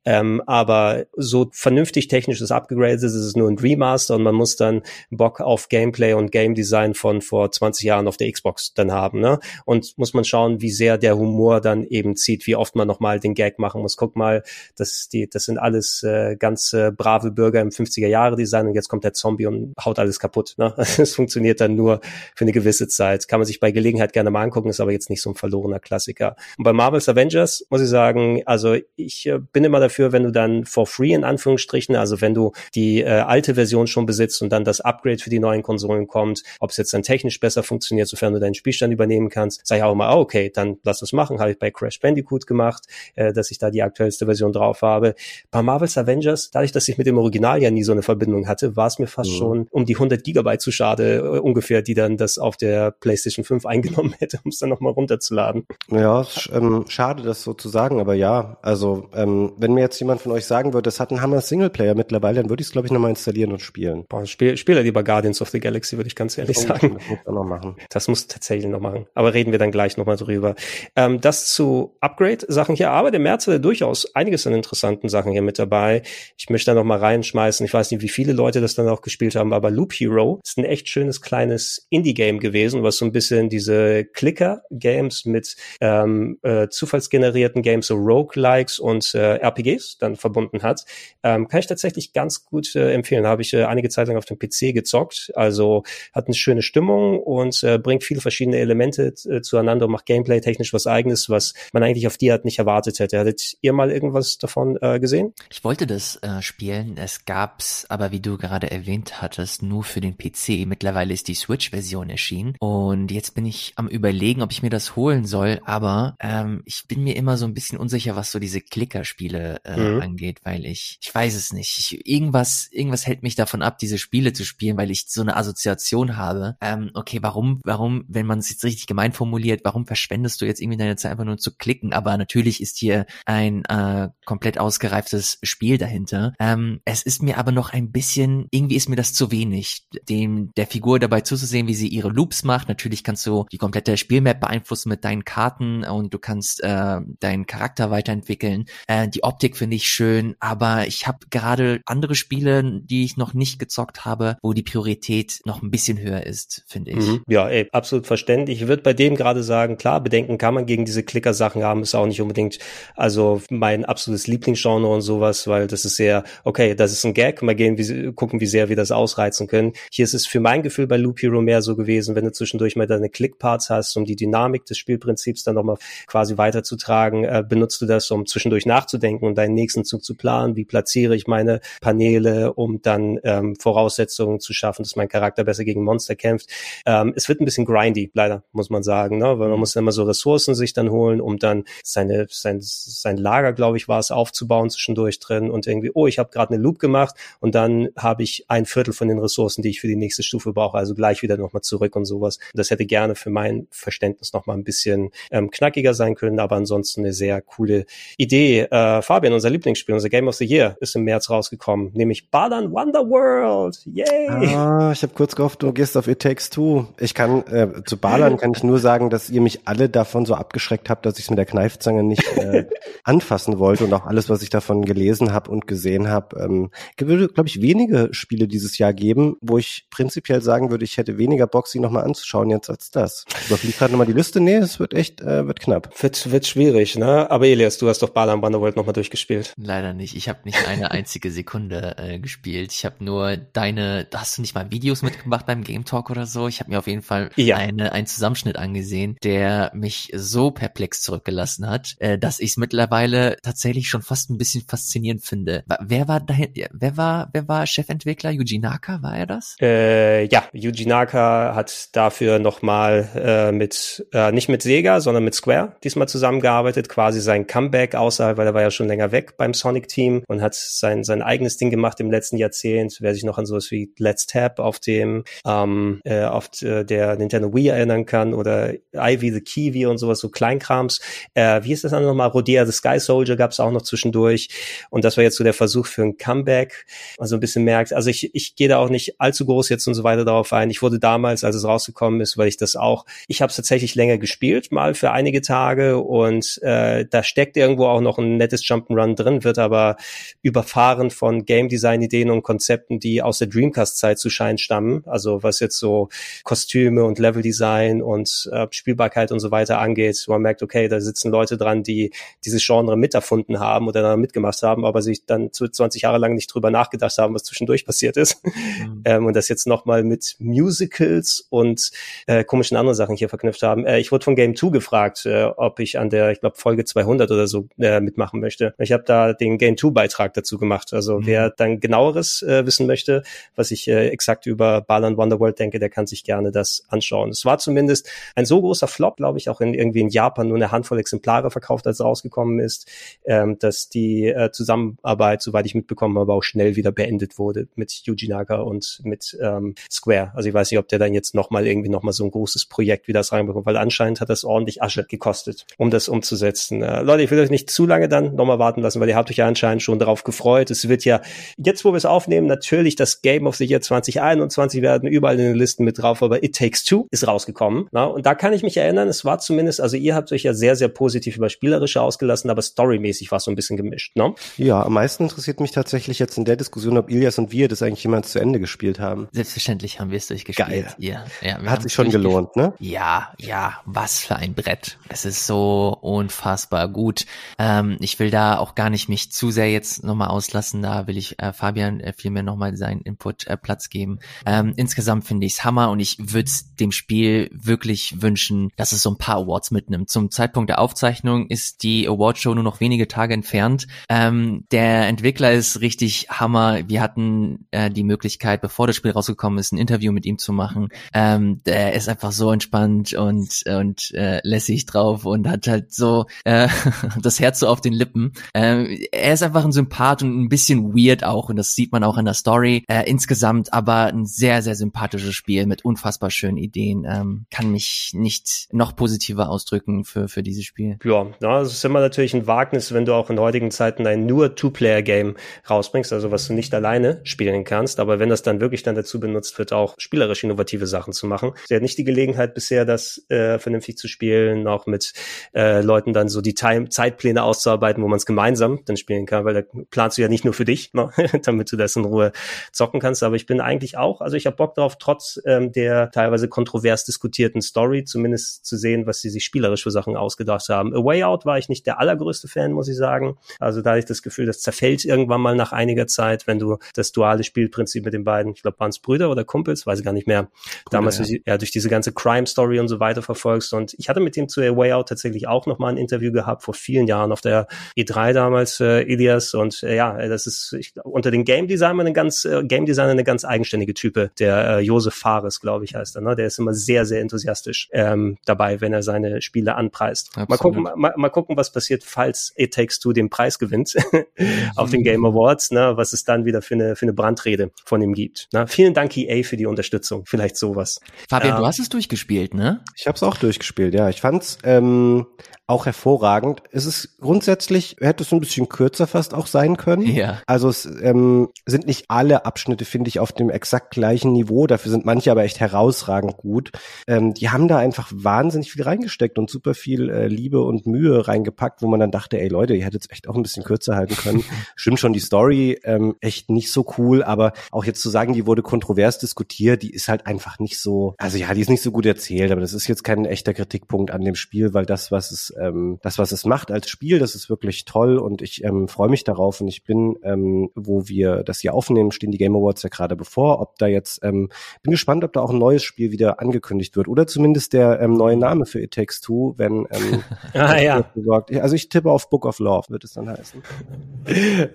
[0.05, 4.81] Ähm, aber so vernünftig technisches Upgrade ist es nur ein Remaster und man muss dann
[5.11, 9.19] Bock auf Gameplay und Game Design von vor 20 Jahren auf der Xbox dann haben.
[9.19, 9.39] Ne?
[9.65, 13.19] Und muss man schauen, wie sehr der Humor dann eben zieht, wie oft man nochmal
[13.19, 13.97] den Gag machen muss.
[13.97, 14.43] Guck mal,
[14.75, 18.75] das, die, das sind alles äh, ganz äh, brave Bürger im 50er Jahre Design und
[18.75, 20.55] jetzt kommt der Zombie und haut alles kaputt.
[20.57, 20.73] Ne?
[21.03, 21.99] Es funktioniert dann nur
[22.35, 23.27] für eine gewisse Zeit.
[23.27, 25.79] Kann man sich bei Gelegenheit gerne mal angucken, ist aber jetzt nicht so ein verlorener
[25.79, 26.35] Klassiker.
[26.57, 30.31] Und bei Marvel's Avengers muss ich sagen, also ich äh, bin immer dafür, wenn du
[30.31, 34.49] dann for free in Anführungsstrichen, also wenn du die äh, alte Version schon besitzt und
[34.49, 38.07] dann das Upgrade für die neuen Konsolen kommt, ob es jetzt dann technisch besser funktioniert,
[38.07, 41.13] sofern du deinen Spielstand übernehmen kannst, sag ich auch mal, oh, okay, dann lass das
[41.13, 41.39] machen.
[41.39, 45.15] Habe ich bei Crash Bandicoot gemacht, äh, dass ich da die aktuellste Version drauf habe.
[45.51, 48.75] Bei Marvel's Avengers, dadurch, dass ich mit dem Original ja nie so eine Verbindung hatte,
[48.75, 49.35] war es mir fast mhm.
[49.35, 53.43] schon um die 100 Gigabyte zu schade, äh, ungefähr, die dann das auf der PlayStation
[53.43, 55.65] 5 eingenommen hätte, um es dann nochmal runterzuladen.
[55.89, 59.99] Ja, sch ähm, schade, das so zu sagen, aber ja, also ähm, wenn mir jetzt
[59.99, 62.73] jemand von euch sagen würde, das hat einen Hammer Singleplayer mittlerweile, dann würde ich es,
[62.73, 64.05] glaube ich, nochmal installieren und spielen.
[64.09, 66.97] Boah, spiel, spiele lieber Guardians of the Galaxy, würde ich ganz ehrlich oh, sagen.
[66.99, 67.75] Das muss noch machen.
[67.89, 69.07] Das muss tatsächlich noch machen.
[69.13, 70.55] Aber reden wir dann gleich nochmal drüber.
[70.97, 75.41] Ähm, das zu Upgrade-Sachen hier, aber der März hat durchaus einiges an interessanten Sachen hier
[75.41, 76.01] mit dabei.
[76.37, 77.65] Ich möchte da noch mal reinschmeißen.
[77.65, 80.57] Ich weiß nicht, wie viele Leute das dann auch gespielt haben, aber Loop Hero ist
[80.57, 86.67] ein echt schönes kleines Indie-Game gewesen, was so ein bisschen diese Clicker-Games mit ähm, äh,
[86.67, 90.85] zufallsgenerierten Games, so Roguelikes und äh, RPGs dann verbunden hat.
[91.23, 93.25] Ähm, kann ich tatsächlich ganz gut äh, empfehlen.
[93.25, 95.31] Habe ich äh, einige Zeit lang auf dem PC gezockt.
[95.35, 95.83] Also
[96.13, 100.41] hat eine schöne Stimmung und äh, bringt viele verschiedene Elemente äh, zueinander und macht Gameplay
[100.41, 103.19] technisch was eigenes, was man eigentlich auf die Art nicht erwartet hätte.
[103.19, 105.33] Hattet ihr mal irgendwas davon äh, gesehen?
[105.49, 106.97] Ich wollte das äh, spielen.
[106.97, 110.65] Es gab's aber, wie du gerade erwähnt hattest, nur für den PC.
[110.65, 114.95] Mittlerweile ist die Switch-Version erschienen und jetzt bin ich am überlegen, ob ich mir das
[114.95, 115.59] holen soll.
[115.65, 119.77] Aber ähm, ich bin mir immer so ein bisschen unsicher, was so diese Klickerspiele äh,
[119.77, 120.01] mhm.
[120.01, 121.77] angeht, weil ich, ich weiß es nicht.
[121.77, 125.35] Ich, irgendwas, irgendwas hält mich davon ab, diese Spiele zu spielen, weil ich so eine
[125.35, 126.57] Assoziation habe.
[126.61, 130.61] Ähm, okay, warum, warum, wenn man es jetzt richtig gemein formuliert, warum verschwendest du jetzt
[130.61, 131.93] irgendwie deine Zeit einfach nur zu klicken?
[131.93, 136.33] Aber natürlich ist hier ein äh, komplett ausgereiftes Spiel dahinter.
[136.39, 140.51] Ähm, es ist mir aber noch ein bisschen, irgendwie ist mir das zu wenig, dem
[140.55, 142.67] der Figur dabei zuzusehen, wie sie ihre Loops macht.
[142.67, 147.45] Natürlich kannst du die komplette Spielmap beeinflussen mit deinen Karten und du kannst äh, deinen
[147.45, 148.65] Charakter weiterentwickeln.
[148.87, 153.33] Äh, die Optik finde ich schön, aber ich habe gerade andere Spiele, die ich noch
[153.33, 156.97] nicht gezockt habe, wo die Priorität noch ein bisschen höher ist, finde ich.
[156.97, 157.23] Mhm.
[157.27, 158.61] Ja, ey, absolut verständlich.
[158.61, 161.95] Ich würde bei dem gerade sagen, klar, Bedenken kann man gegen diese Klicker-Sachen haben, ist
[161.95, 162.59] auch nicht unbedingt,
[162.95, 167.41] also mein absolutes Lieblingsgenre und sowas, weil das ist sehr, okay, das ist ein Gag,
[167.41, 169.73] mal gehen, wie, gucken, wie sehr wir das ausreizen können.
[169.89, 172.75] Hier ist es für mein Gefühl bei Loop Hero mehr so gewesen, wenn du zwischendurch
[172.75, 177.81] mal deine Clickparts hast, um die Dynamik des Spielprinzips dann nochmal quasi weiterzutragen, äh, benutzt
[177.81, 181.59] du das, um zwischendurch nachzudenken und deinen nächsten Zug zu planen, wie platziere ich meine
[181.81, 186.49] Paneele, um dann ähm, Voraussetzungen zu schaffen, dass mein Charakter besser gegen Monster kämpft.
[186.85, 189.25] Ähm, es wird ein bisschen grindy, leider, muss man sagen, ne?
[189.25, 189.59] weil man mhm.
[189.59, 193.87] muss immer so Ressourcen sich dann holen, um dann seine, sein, sein Lager, glaube ich,
[193.87, 197.55] war es, aufzubauen zwischendurch drin und irgendwie, oh, ich habe gerade eine Loop gemacht und
[197.55, 200.77] dann habe ich ein Viertel von den Ressourcen, die ich für die nächste Stufe brauche,
[200.77, 202.39] also gleich wieder nochmal zurück und sowas.
[202.53, 207.01] Das hätte gerne für mein Verständnis nochmal ein bisschen ähm, knackiger sein können, aber ansonsten
[207.01, 207.85] eine sehr coole
[208.17, 208.61] Idee.
[208.61, 212.71] Äh, Fabian, unser Lieblingsspiel, unser Game of the Year ist im März rausgekommen, nämlich Balan
[212.71, 213.79] Wonderworld.
[213.85, 214.53] Yay!
[214.55, 216.85] Ah, ich habe kurz gehofft, du gehst auf It Takes Two.
[216.99, 220.35] Ich kann äh, zu Balan kann ich nur sagen, dass ihr mich alle davon so
[220.35, 222.65] abgeschreckt habt, dass ich es mit der Kneifzange nicht äh,
[223.03, 226.39] anfassen wollte und auch alles, was ich davon gelesen habe und gesehen habe.
[226.39, 230.97] Ähm, würde, glaube ich, wenige Spiele dieses Jahr geben, wo ich prinzipiell sagen würde, ich
[230.97, 233.25] hätte weniger Bock, sie nochmal anzuschauen jetzt als das.
[233.47, 234.39] Überfliegt gerade nochmal die Liste.
[234.39, 235.89] Nee, es wird echt, äh, wird knapp.
[236.01, 237.29] Wird, wird schwierig, ne?
[237.29, 239.53] Aber Elias, du hast doch Balan Wonderworld nochmal durchgespielt.
[239.57, 240.15] Leider nicht.
[240.15, 242.71] Ich habe nicht eine einzige Sekunde äh, gespielt.
[242.71, 246.47] Ich habe nur deine, hast du nicht mal Videos mitgemacht beim Game Talk oder so?
[246.47, 247.57] Ich habe mir auf jeden Fall ja.
[247.57, 253.37] eine, einen Zusammenschnitt angesehen, der mich so perplex zurückgelassen hat, äh, dass ich es mittlerweile
[253.41, 255.63] tatsächlich schon fast ein bisschen faszinierend finde.
[255.79, 258.31] Wer war dahin, wer war, wer war Chefentwickler?
[258.31, 259.55] Yuji Naka, war er das?
[259.59, 265.23] Äh, ja, ja, Yuji Naka hat dafür nochmal äh, mit, äh, nicht mit Sega, sondern
[265.23, 269.37] mit Square diesmal zusammengearbeitet, quasi sein Comeback außerhalb, weil er war ja schon länger weg
[269.37, 272.97] beim Sonic-Team und hat sein, sein eigenes Ding gemacht im letzten Jahrzehnt.
[272.99, 277.15] Wer sich noch an sowas wie Let's Tap auf dem, ähm, äh, auf äh, der
[277.17, 281.01] Nintendo Wii erinnern kann oder Ivy the Kiwi und sowas, so Kleinkrams.
[281.33, 282.29] Äh, wie ist das dann nochmal?
[282.29, 284.49] Rodea the Sky Soldier gab es auch noch zwischendurch.
[284.89, 286.85] Und das war jetzt so der Versuch für ein Comeback.
[287.17, 289.93] Also ein bisschen merkt, also ich, ich gehe da auch nicht allzu groß jetzt und
[289.93, 290.69] so weiter darauf ein.
[290.69, 293.95] Ich wurde damals, als es rausgekommen ist, weil ich das auch, ich habe es tatsächlich
[293.95, 298.63] länger gespielt, mal für einige Tage und äh, da steckt irgendwo auch noch ein nettes
[298.73, 299.97] Jump'n'Run drin, wird aber
[300.41, 305.03] überfahren von Game Design Ideen und Konzepten, die aus der Dreamcast-Zeit zu Schein stammen.
[305.05, 306.09] Also was jetzt so
[306.43, 310.23] Kostüme und Level Design und äh, Spielbarkeit und so weiter angeht.
[310.27, 312.11] Man merkt, okay, da sitzen Leute dran, die
[312.45, 316.47] dieses Genre miterfunden haben oder da mitgemacht haben, aber sich dann 20 Jahre lang nicht
[316.53, 318.43] drüber nachgedacht haben, was zwischendurch passiert ist.
[318.45, 319.01] Mhm.
[319.05, 321.91] ähm, und das jetzt nochmal mit Musicals und
[322.27, 323.85] äh, komischen anderen Sachen hier verknüpft haben.
[323.85, 326.85] Äh, ich wurde von Game 2 gefragt, äh, ob ich an der, ich glaube, Folge
[326.85, 328.62] 200 oder so äh, mitmachen möchte.
[328.77, 330.93] Ich habe da den Game 2 Beitrag dazu gemacht.
[330.93, 331.25] Also mhm.
[331.25, 333.23] wer dann genaueres äh, wissen möchte,
[333.55, 337.29] was ich äh, exakt über Balan Wonderworld denke, der kann sich gerne das anschauen.
[337.29, 340.57] Es war zumindest ein so großer Flop, glaube ich, auch in irgendwie in Japan nur
[340.57, 342.89] eine Handvoll Exemplare verkauft, als es rausgekommen ist,
[343.25, 347.91] ähm, dass die äh, Zusammenarbeit, soweit ich mitbekommen habe, auch schnell wieder beendet wurde mit
[348.05, 350.31] Yuji Naka und mit ähm, Square.
[350.35, 353.07] Also ich weiß nicht, ob der dann jetzt nochmal irgendwie nochmal so ein großes Projekt
[353.07, 356.81] wie das reinbekommt, weil anscheinend hat das ordentlich Asche gekostet, um das umzusetzen.
[356.81, 359.29] Äh, Leute, ich will euch nicht zu lange dann nochmal warten lassen, weil ihr habt
[359.29, 360.71] euch ja anscheinend schon darauf gefreut.
[360.71, 361.21] Es wird ja
[361.57, 365.45] jetzt, wo wir es aufnehmen, natürlich das Game of the Year 2021 werden überall in
[365.45, 367.87] den Listen mit drauf, aber It Takes Two ist rausgekommen.
[367.91, 368.05] Na?
[368.05, 370.75] Und da kann ich mich erinnern, es war zumindest, also ihr habt euch ja sehr,
[370.75, 374.15] sehr positiv über Spielerische ausgelassen, aber storymäßig war es so ein bisschen gemischt.
[374.15, 374.33] Ne?
[374.57, 377.81] Ja, am meisten interessiert mich tatsächlich jetzt in der Diskussion, ob Ilias und wir das
[377.81, 379.27] eigentlich jemals zu Ende gespielt haben.
[379.31, 380.67] Selbstverständlich haben wir es durchgespielt.
[380.67, 380.87] Geil.
[380.97, 382.73] Ja, ja, Hat sich schon gelohnt, ne?
[382.79, 384.97] Ja, ja, was für ein Brett.
[385.09, 387.25] Es ist so unfassbar gut.
[387.59, 390.81] Ähm, ich will da auch gar nicht mich zu sehr jetzt nochmal auslassen.
[390.81, 394.19] Da will ich äh, Fabian äh, vielmehr nochmal seinen Input äh, Platz geben.
[394.45, 399.03] Ähm, insgesamt finde ich es Hammer und ich würde dem Spiel wirklich wünschen, dass es
[399.03, 400.09] so ein paar Awards mitnimmt.
[400.09, 403.87] Zum Zeitpunkt der Aufzeichnung ist die Awardshow nur noch wenige Tage entfernt.
[404.09, 406.89] Ähm, der Entwickler ist richtig Hammer.
[406.89, 410.53] Wir hatten äh, die Möglichkeit, bevor das Spiel rausgekommen ist, ein Interview mit ihm zu
[410.53, 410.89] machen.
[411.13, 416.25] Ähm, der ist einfach so entspannt und und äh, lässig drauf und hat halt so
[416.45, 416.67] äh,
[417.21, 418.22] das Herz so auf den Lippen.
[418.53, 422.03] Ähm, er ist einfach ein Sympath und ein bisschen weird auch und das sieht man
[422.03, 422.83] auch in der Story.
[422.87, 427.05] Äh, insgesamt aber ein sehr sehr sympathisches Spiel mit unfassbar schönen Ideen.
[427.07, 430.97] Ähm, kann mich nicht noch positiver ausdrücken für für dieses Spiel.
[431.03, 434.25] Ja, ja, das ist immer natürlich ein Wagnis, wenn du auch in heutigen Zeiten ein
[434.25, 435.35] nur Two-Player-Game
[435.69, 437.99] rausbringst, also was du nicht alleine spielen kannst.
[437.99, 441.51] Aber wenn das dann wirklich dann dazu benutzt wird, auch spielerisch innovative Sachen zu machen.
[441.67, 445.13] Sie hat nicht die Gelegenheit bisher, das äh, vernünftig zu spielen, auch mit
[445.53, 449.45] äh, Leuten dann so die Time Zeitpläne auszuarbeiten, wo man es gemeinsam dann spielen kann,
[449.45, 451.11] weil da planst du ja nicht nur für dich, ne?
[451.43, 452.31] damit du das in Ruhe
[452.71, 453.23] zocken kannst.
[453.23, 457.05] Aber ich bin eigentlich auch, also ich habe Bock drauf, trotz ähm, der teilweise kontrovers
[457.05, 460.93] diskutierten Story, zumindest zu sehen, was sie sich spielerisch für Sachen ausgedacht haben.
[460.95, 463.37] A Way Out war ich nicht der allergrößte Fan, muss ich sagen.
[463.59, 466.77] Also da hatte ich das Gefühl, das zerfällt irgendwann mal nach einiger Zeit, wenn du
[466.93, 470.05] das duale Spielprinzip mit den beiden, ich glaube, waren es Brüder oder Kumpels, weiß ich
[470.05, 470.51] gar nicht mehr, Brüder,
[470.91, 471.25] damals ja.
[471.25, 473.73] Durch, ja, durch diese ganze Crime-Story und so weiter verfolgst.
[473.73, 476.63] Und ich hatte mit ihm zu A Way Out tatsächlich auch nochmal ein Interview gehabt,
[476.63, 477.67] vor vielen Jahren auf der
[478.03, 479.53] E3 damals, äh, Ilias.
[479.53, 483.11] Und äh, ja, das ist ich, unter den Game Designern eine ganz, äh, Game Designer
[483.11, 484.31] eine ganz eigenständige Type.
[484.39, 486.21] Der äh, Josef Fares, glaube ich, heißt er.
[486.21, 486.35] Ne?
[486.35, 490.35] Der ist immer sehr, sehr enthusiastisch ähm, dabei, wenn er seine Spiele anpreist.
[490.35, 493.95] Mal gucken, mal, mal gucken, was passiert, falls It Takes Two den Preis gewinnt
[494.75, 495.93] auf den Game Awards, ne?
[495.95, 498.49] was es dann wieder für eine, für eine Brandrede von ihm gibt.
[498.53, 498.67] Ne?
[498.67, 500.25] Vielen Dank, EA, für die Unterstützung.
[500.25, 500.99] Vielleicht sowas.
[501.29, 502.83] Fabian, ähm, du hast es durchgespielt, ne?
[502.95, 504.09] Ich habe es auch durchgespielt, ja.
[504.09, 505.25] Ich fand's ähm,
[505.67, 506.61] auch hervorragend.
[506.71, 510.05] Es ist grundsätzlich, hätte es ein bisschen kürzer fast auch sein können.
[510.07, 510.41] Ja.
[510.45, 514.67] Also es ähm, sind nicht alle Abschnitte, finde ich, auf dem exakt gleichen Niveau.
[514.67, 516.71] Dafür sind manche aber echt herausragend gut.
[517.07, 521.27] Ähm, die haben da einfach wahnsinnig viel reingesteckt und super viel äh, Liebe und Mühe
[521.27, 523.95] reingepackt, wo man dann dachte, ey Leute, ihr hättet es echt auch ein bisschen kürzer
[523.95, 524.43] halten können.
[524.75, 528.45] Stimmt schon, die Story ähm, echt nicht so cool, aber auch jetzt zu sagen, die
[528.45, 531.91] wurde kontrovers diskutiert, die ist halt einfach nicht so, also ja, die ist nicht so
[531.91, 535.31] gut erzählt, aber das ist jetzt kein echter Kritikpunkt an dem Spiel, weil das, was
[535.31, 538.87] es ähm, das, was es macht als Spiel, das ist wirklich toll und ich ähm,
[538.87, 542.55] freue mich darauf und ich bin, ähm, wo wir das hier aufnehmen, stehen die Game
[542.55, 544.49] Awards ja gerade bevor, ob da jetzt, ähm,
[544.81, 548.13] bin gespannt, ob da auch ein neues Spiel wieder angekündigt wird oder zumindest der ähm,
[548.13, 550.23] neue Name für It Takes Two, wenn ähm,
[550.53, 551.01] ah, ja.
[551.13, 551.53] Besorgt.
[551.55, 553.61] Also ich tippe auf Book of Love, wird es dann heißen.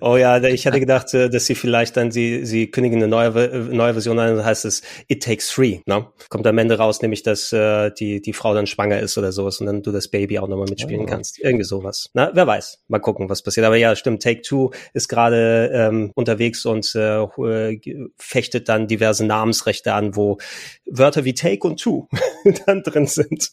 [0.01, 3.31] Oh ja, ich hatte gedacht, äh, dass sie vielleicht dann sie sie kündigen eine neue
[3.71, 5.79] neue Version an, das heißt erstes It Takes Three.
[5.85, 6.07] Ne?
[6.29, 9.59] Kommt am Ende raus, nämlich, dass äh, die, die Frau dann schwanger ist oder sowas
[9.59, 11.05] und dann du das Baby auch nochmal mitspielen oh.
[11.05, 11.39] kannst.
[11.39, 12.09] Irgendwie sowas.
[12.13, 12.79] Na, wer weiß.
[12.87, 13.65] Mal gucken, was passiert.
[13.65, 17.79] Aber ja, stimmt, Take Two ist gerade ähm, unterwegs und äh,
[18.17, 20.37] fechtet dann diverse Namensrechte an, wo
[20.85, 22.07] Wörter wie Take und Two
[22.65, 23.51] dann drin sind.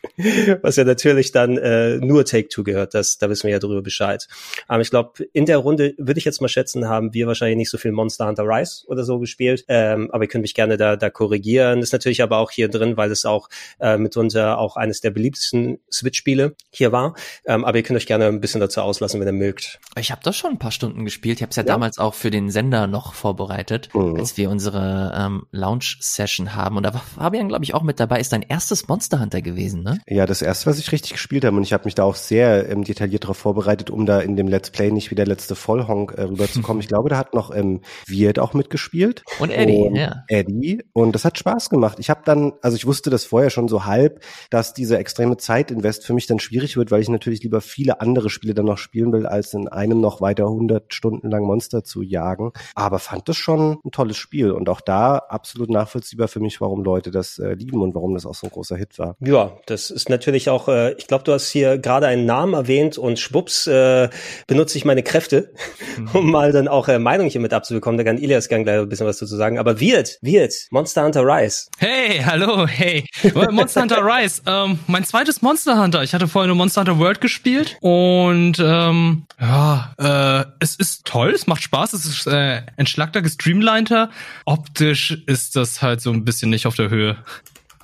[0.62, 2.94] Was ja natürlich dann äh, nur Take Two gehört.
[2.94, 4.26] Das, da wissen wir ja drüber Bescheid.
[4.68, 7.70] Aber ich glaube, in der Runde würde ich jetzt mal schätzen, haben wir wahrscheinlich nicht
[7.70, 9.64] so viel Monster Hunter Rise oder so gespielt.
[9.68, 11.80] Ähm, aber ihr könnt mich gerne da, da korrigieren.
[11.80, 13.48] Ist natürlich aber auch hier drin, weil es auch
[13.80, 17.14] äh, mitunter auch eines der beliebtesten Switch-Spiele hier war.
[17.44, 19.80] Ähm, aber ihr könnt euch gerne ein bisschen dazu auslassen, wenn ihr mögt.
[19.98, 21.38] Ich habe das schon ein paar Stunden gespielt.
[21.38, 24.16] Ich habe es ja, ja, damals auch für den Sender noch vorbereitet, mhm.
[24.16, 26.76] als wir unsere ähm, Launch-Session haben.
[26.76, 28.20] Und da war Fabian, glaube ich, auch mit dabei.
[28.20, 29.98] Ist dein erstes Monster Hunter gewesen, ne?
[30.06, 31.56] Ja, das erste, was ich richtig gespielt habe.
[31.56, 34.48] Und ich habe mich da auch sehr ähm, detailliert darauf vorbereitet, um da in dem
[34.48, 36.80] Let's Play nicht wie der letzte Vollhonk äh, rüberzukommen.
[36.80, 39.22] ich glaube, da hat noch ähm, Wirt auch mitgespielt.
[39.38, 40.24] Und Eddie, und ja.
[40.28, 40.82] Eddie.
[40.92, 41.98] Und das hat Spaß gemacht.
[42.00, 46.04] Ich habe dann, also ich wusste das vorher schon so halb, dass diese extreme Zeitinvest
[46.04, 49.12] für mich dann schwierig wird, weil ich natürlich lieber viele andere Spiele dann noch spielen
[49.12, 52.52] will, als in einem noch weiter 100 Stunden lang Monster zu jagen.
[52.74, 56.82] Aber fand das schon ein tolles Spiel und auch da absolut nachvollziehbar für mich, warum
[56.82, 59.16] Leute das äh, lieben und warum das auch so ein großer Hit war.
[59.20, 62.98] Ja, das ist natürlich auch, äh, ich glaube, du hast hier gerade einen Namen erwähnt
[62.98, 64.08] und schwupps äh,
[64.46, 65.52] benutze ich meine Kräfte,
[65.98, 66.08] mhm.
[66.12, 67.98] um mal dann auch äh, Meinung hier mit abzubekommen.
[67.98, 69.58] Da kann Ilias gern gleich ein bisschen was dazu sagen.
[69.58, 71.66] Aber wird, wird, Monster Hunter Rise.
[71.78, 73.04] Hey, hallo, hey.
[73.50, 76.02] Monster Hunter Rise, ähm, mein zweites Monster Hunter.
[76.02, 79.05] Ich hatte vorher nur Monster Hunter World gespielt und ähm,
[79.40, 84.10] ja, äh, es ist toll, es macht Spaß, es ist äh, entschlackter, gestreamliner.
[84.44, 87.16] Optisch ist das halt so ein bisschen nicht auf der Höhe.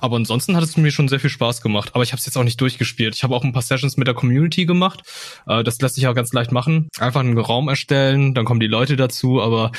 [0.03, 1.91] Aber ansonsten hat es mir schon sehr viel Spaß gemacht.
[1.93, 3.15] Aber ich habe es jetzt auch nicht durchgespielt.
[3.15, 5.01] Ich habe auch ein paar Sessions mit der Community gemacht.
[5.47, 6.89] Äh, das lässt sich auch ganz leicht machen.
[6.99, 9.41] Einfach einen Raum erstellen, dann kommen die Leute dazu.
[9.41, 9.71] Aber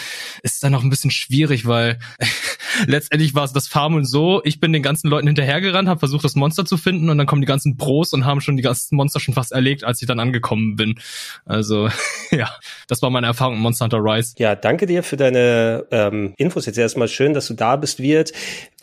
[0.42, 1.98] es ist dann auch ein bisschen schwierig, weil
[2.86, 4.40] letztendlich war es das Farmen so.
[4.44, 7.42] Ich bin den ganzen Leuten hinterhergerannt, habe versucht, das Monster zu finden und dann kommen
[7.42, 10.20] die ganzen Pros und haben schon die ganzen Monster schon fast erlegt, als ich dann
[10.20, 10.94] angekommen bin.
[11.44, 11.90] Also
[12.30, 12.48] ja,
[12.88, 14.36] das war meine Erfahrung mit Monster Hunter Rise.
[14.38, 16.64] Ja, danke dir für deine ähm, Infos.
[16.64, 18.32] Jetzt erstmal schön, dass du da bist, Wirt.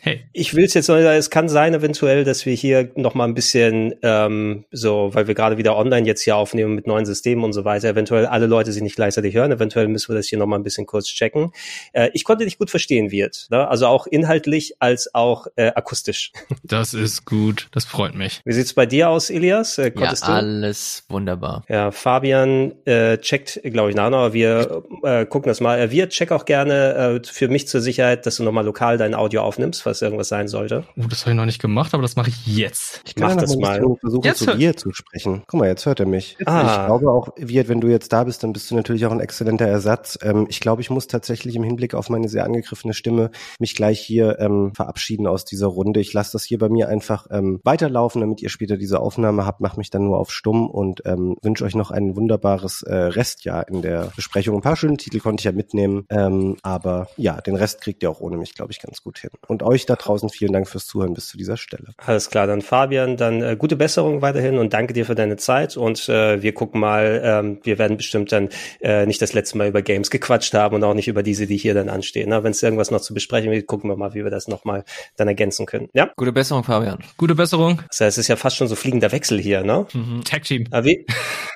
[0.04, 0.24] Hey.
[0.32, 3.34] Ich will es jetzt noch, es kann sein eventuell, dass wir hier noch mal ein
[3.34, 7.52] bisschen ähm, so, weil wir gerade wieder online jetzt hier aufnehmen mit neuen Systemen und
[7.52, 10.46] so weiter, eventuell alle Leute sich nicht gleichzeitig hören, eventuell müssen wir das hier noch
[10.46, 11.52] mal ein bisschen kurz checken.
[11.92, 13.68] Äh, ich konnte dich gut verstehen, Wirt, ne?
[13.68, 16.32] also auch inhaltlich als auch äh, akustisch.
[16.64, 18.40] Das ist gut, das freut mich.
[18.44, 19.78] Wie sieht's bei dir aus, Elias?
[19.78, 21.64] Äh, konntest ja, alles wunderbar.
[21.68, 25.78] Ja, Fabian äh, checkt, glaube ich, nach, aber wir äh, gucken das mal.
[25.78, 28.96] Äh, wir check auch gerne äh, für mich zur Sicherheit, dass du noch mal lokal
[28.96, 30.84] dein Audio aufnimmst, falls irgendwas sein sollte.
[30.96, 33.02] Oh, das habe ich noch nicht gemacht, aber das mache ich jetzt.
[33.04, 33.82] Ich kann das mal.
[34.00, 35.42] versuchen, jetzt zu dir zu sprechen.
[35.46, 36.38] Guck mal, jetzt hört er mich.
[36.46, 36.62] Ah.
[36.62, 39.20] Ich glaube auch, Wirt, wenn du jetzt da bist, dann bist du natürlich auch ein
[39.20, 40.18] exzellenter Ersatz.
[40.22, 44.00] Ähm, ich glaube, ich muss tatsächlich im Hinblick auf meine sehr angegriffene Stimme mich gleich
[44.00, 46.00] hier ähm, verabschieden aus dieser Runde.
[46.00, 49.60] Ich lasse das hier bei mir einfach ähm, weiterlaufen, damit ihr später diese Aufnahme habt.
[49.60, 53.68] Mach mich dann nur auf stumm und ähm, wünsche euch noch ein wunderbares äh, Restjahr
[53.68, 54.56] in der Besprechung.
[54.56, 58.10] Ein paar schöne Titel konnte ich ja mitnehmen, ähm, aber ja, den Rest kriegt ihr
[58.10, 59.30] auch ohne mich, glaube ich, ganz gut hin.
[59.48, 61.88] Und euch da draußen vielen Dank fürs Zuhören bis zu dieser Stelle.
[61.98, 65.76] Alles klar, dann Fabian, dann äh, gute Besserung weiterhin und danke dir für deine Zeit
[65.76, 68.48] und äh, wir gucken mal, ähm, wir werden bestimmt dann
[68.80, 71.56] äh, nicht das letzte Mal über Games gequatscht haben und auch nicht über diese, die
[71.56, 72.30] hier dann anstehen.
[72.30, 74.84] Wenn es irgendwas noch zu besprechen wird, gucken wir mal, wie wir das nochmal
[75.16, 75.88] dann ergänzen können.
[75.92, 76.10] Ja?
[76.16, 76.98] Gute Besserung, Fabian.
[77.16, 77.80] Gute Besserung.
[77.88, 79.86] Das heißt, es ist ja fast schon so fliegender Wechsel hier, ne?
[79.92, 80.22] Mhm.
[80.24, 80.66] Tag Team.
[80.70, 81.06] Aber wie,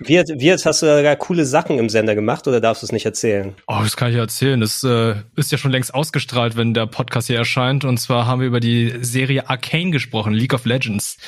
[0.01, 3.07] wie, wie hast du da coole Sachen im Sender gemacht oder darfst du es nicht
[3.07, 3.55] erzählen?
[3.67, 4.61] Oh, das kann ich erzählen.
[4.61, 7.85] Das äh, ist ja schon längst ausgestrahlt, wenn der Podcast hier erscheint.
[7.85, 11.19] Und zwar haben wir über die Serie Arcane gesprochen, League of Legends.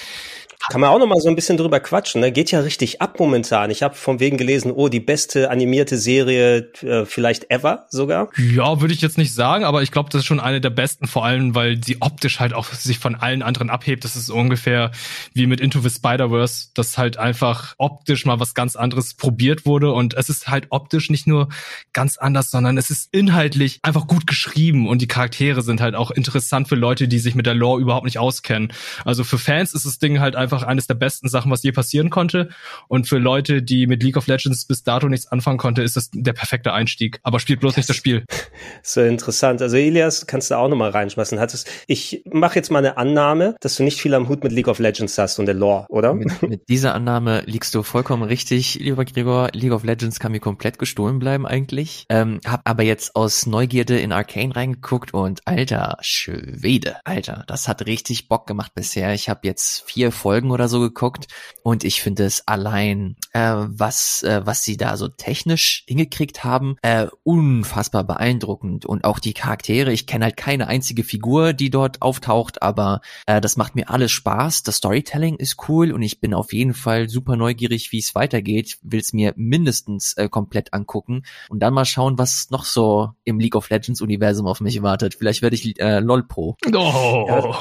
[0.70, 2.20] Kann man auch noch mal so ein bisschen drüber quatschen.
[2.20, 2.32] Ne?
[2.32, 3.70] Geht ja richtig ab momentan.
[3.70, 8.28] Ich habe von wegen gelesen, oh, die beste animierte Serie äh, vielleicht ever sogar.
[8.36, 11.06] Ja, würde ich jetzt nicht sagen, aber ich glaube, das ist schon eine der besten,
[11.06, 14.04] vor allem, weil sie optisch halt auch sich von allen anderen abhebt.
[14.04, 14.90] Das ist ungefähr
[15.32, 19.92] wie mit Into the Spider-Verse, dass halt einfach optisch mal was ganz anderes probiert wurde.
[19.92, 21.48] Und es ist halt optisch nicht nur
[21.92, 26.10] ganz anders, sondern es ist inhaltlich einfach gut geschrieben und die Charaktere sind halt auch
[26.10, 28.72] interessant für Leute, die sich mit der Lore überhaupt nicht auskennen.
[29.04, 31.72] Also für Fans ist das Ding halt einfach einfach eines der besten Sachen, was je
[31.72, 32.48] passieren konnte.
[32.88, 36.08] Und für Leute, die mit League of Legends bis dato nichts anfangen konnte, ist das
[36.12, 37.20] der perfekte Einstieg.
[37.22, 38.24] Aber spielt bloß nicht das Spiel.
[38.82, 39.60] So interessant.
[39.60, 41.38] Also Elias, kannst du auch nochmal reinschmeißen.
[41.38, 44.68] Hattest, ich mache jetzt mal eine Annahme, dass du nicht viel am Hut mit League
[44.68, 46.14] of Legends hast und der Lore, oder?
[46.14, 49.50] Mit, mit dieser Annahme liegst du vollkommen richtig, lieber Gregor.
[49.52, 52.06] League of Legends kann mir komplett gestohlen bleiben eigentlich.
[52.08, 57.86] Ähm, hab aber jetzt aus Neugierde in Arcane reingeguckt und alter Schwede, alter, das hat
[57.86, 59.12] richtig Bock gemacht bisher.
[59.12, 61.26] Ich habe jetzt vier Folgen Folgen oder so geguckt
[61.64, 66.76] und ich finde es allein, äh, was, äh, was sie da so technisch hingekriegt haben,
[66.82, 69.92] äh, unfassbar beeindruckend und auch die Charaktere.
[69.92, 74.12] Ich kenne halt keine einzige Figur, die dort auftaucht, aber äh, das macht mir alles
[74.12, 74.62] Spaß.
[74.62, 78.78] Das Storytelling ist cool und ich bin auf jeden Fall super neugierig, wie es weitergeht.
[78.82, 83.40] Will es mir mindestens äh, komplett angucken und dann mal schauen, was noch so im
[83.40, 85.16] League of Legends Universum auf mich wartet.
[85.16, 86.56] Vielleicht werde ich äh, LOL Pro.
[86.72, 87.26] Oh.
[87.26, 87.58] Ja.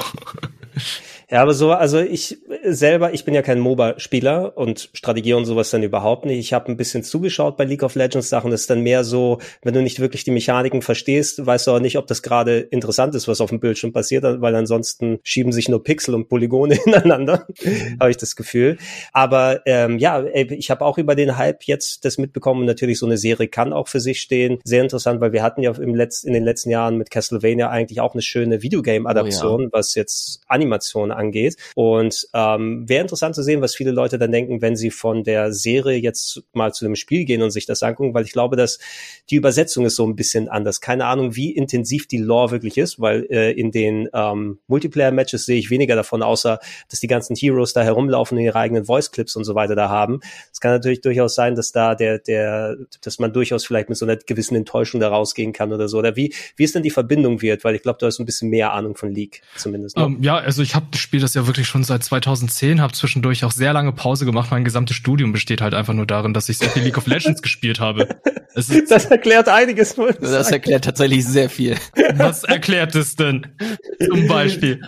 [1.30, 5.68] Ja, aber so, also ich selber, ich bin ja kein MOBA-Spieler und Strategie und sowas
[5.68, 6.38] dann überhaupt nicht.
[6.38, 8.50] Ich habe ein bisschen zugeschaut bei League of Legends Sachen.
[8.50, 11.80] Das ist dann mehr so, wenn du nicht wirklich die Mechaniken verstehst, weißt du auch
[11.80, 15.68] nicht, ob das gerade interessant ist, was auf dem Bildschirm passiert, weil ansonsten schieben sich
[15.68, 17.46] nur Pixel und Polygone ineinander,
[18.00, 18.78] habe ich das Gefühl.
[19.12, 22.64] Aber ähm, ja, ich habe auch über den Hype jetzt das mitbekommen.
[22.64, 24.60] Natürlich so eine Serie kann auch für sich stehen.
[24.64, 28.00] Sehr interessant, weil wir hatten ja im Letz in den letzten Jahren mit Castlevania eigentlich
[28.00, 29.68] auch eine schöne Videogame-Adaption, oh ja.
[29.72, 31.56] was jetzt Animation angeht.
[31.74, 35.52] Und ähm, wäre interessant zu sehen, was viele Leute dann denken, wenn sie von der
[35.52, 38.78] Serie jetzt mal zu dem Spiel gehen und sich das angucken, weil ich glaube, dass
[39.30, 40.80] die Übersetzung ist so ein bisschen anders.
[40.80, 45.58] Keine Ahnung, wie intensiv die Lore wirklich ist, weil äh, in den ähm, Multiplayer-Matches sehe
[45.58, 46.58] ich weniger davon, außer
[46.88, 50.20] dass die ganzen Heroes da herumlaufen und ihre eigenen Voice-Clips und so weiter da haben.
[50.52, 54.06] Es kann natürlich durchaus sein, dass da der, der, dass man durchaus vielleicht mit so
[54.06, 55.98] einer gewissen Enttäuschung da rausgehen kann oder so.
[55.98, 57.64] Oder wie, wie ist denn die Verbindung wird?
[57.64, 59.96] Weil ich glaube, du hast ein bisschen mehr Ahnung von League zumindest.
[59.96, 60.04] Ne?
[60.04, 63.42] Um, ähm, ja, also ich habe spiele das ja wirklich schon seit 2010, habe zwischendurch
[63.42, 64.50] auch sehr lange Pause gemacht.
[64.50, 67.40] Mein gesamtes Studium besteht halt einfach nur darin, dass ich sehr viel League of Legends
[67.42, 68.20] gespielt habe.
[68.54, 69.94] Das, das erklärt einiges.
[70.20, 71.76] Das erklärt tatsächlich sehr viel.
[72.16, 73.46] Was erklärt es denn?
[74.04, 74.82] Zum Beispiel.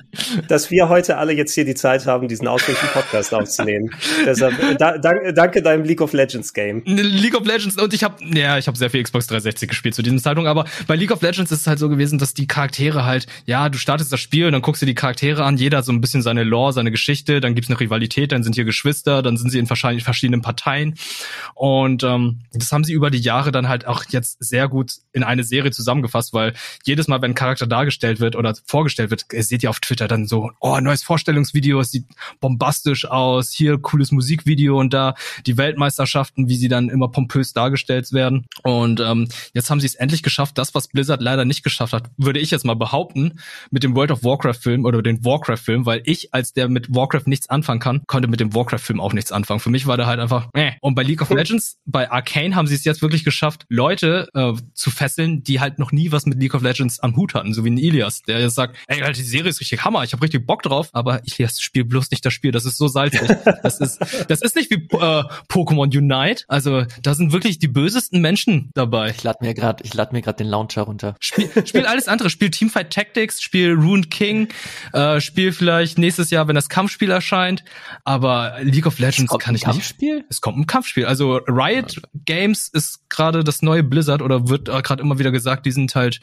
[0.49, 3.91] Dass wir heute alle jetzt hier die Zeit haben, diesen ausführlichen Podcast aufzunehmen.
[4.27, 6.83] Deshalb da, danke, danke deinem League of Legends Game.
[6.85, 10.03] League of Legends und ich habe ja, ich habe sehr viel Xbox 360 gespielt zu
[10.03, 13.05] diesem Zeitpunkt, aber bei League of Legends ist es halt so gewesen, dass die Charaktere
[13.05, 15.93] halt, ja, du startest das Spiel und dann guckst du die Charaktere an, jeder so
[15.93, 19.37] ein bisschen seine Lore, seine Geschichte, dann gibt's eine Rivalität, dann sind hier Geschwister, dann
[19.37, 20.95] sind sie in verschiedenen Parteien.
[21.55, 25.23] Und ähm, das haben sie über die Jahre dann halt auch jetzt sehr gut in
[25.23, 26.55] eine Serie zusammengefasst, weil
[26.85, 30.09] jedes Mal, wenn ein Charakter dargestellt wird oder vorgestellt wird, ihr seht ihr auf Twitter
[30.09, 32.07] dann so, oh, neues Vorstellungsvideo, es sieht
[32.41, 35.15] bombastisch aus, hier cooles Musikvideo und da
[35.47, 38.47] die Weltmeisterschaften, wie sie dann immer pompös dargestellt werden.
[38.63, 42.11] Und ähm, jetzt haben sie es endlich geschafft, das, was Blizzard leider nicht geschafft hat,
[42.17, 43.41] würde ich jetzt mal behaupten,
[43.71, 46.95] mit dem World of Warcraft Film oder den Warcraft Film, weil ich als der mit
[46.95, 49.61] Warcraft nichts anfangen kann, konnte mit dem Warcraft-Film auch nichts anfangen.
[49.61, 50.73] Für mich war der halt einfach, äh.
[50.81, 54.53] Und bei League of Legends, bei Arcane haben sie es jetzt wirklich geschafft, Leute äh,
[54.75, 57.65] zu fesseln, die halt noch nie was mit League of Legends am Hut hatten, so
[57.65, 60.23] wie ein Ilias, der jetzt sagt, ey, Alter, die Serie ist richtig Hammer, ich habe
[60.23, 63.29] richtig Bock drauf, aber Ilias, spiel bloß nicht das Spiel, das ist so salzig.
[63.63, 66.45] das ist, das ist nicht wie äh, Pokémon Unite.
[66.49, 69.11] Also da sind wirklich die bösesten Menschen dabei.
[69.11, 71.17] Ich lade mir gerade, ich lade mir gerade den Launcher runter.
[71.21, 74.49] Spiel, spiel alles andere, spiel Teamfight Tactics, spiel Ruined King,
[74.93, 77.65] äh, spiel vielleicht nächstes Jahr, wenn das Kampfspiel erscheint.
[78.05, 80.17] Aber League of Legends kann ich Kampfspiel?
[80.17, 80.27] nicht.
[80.29, 81.07] Es kommt ein Kampfspiel.
[81.07, 85.67] Also Riot Games ist gerade das neue Blizzard oder wird äh, gerade immer wieder gesagt,
[85.67, 86.21] die sind halt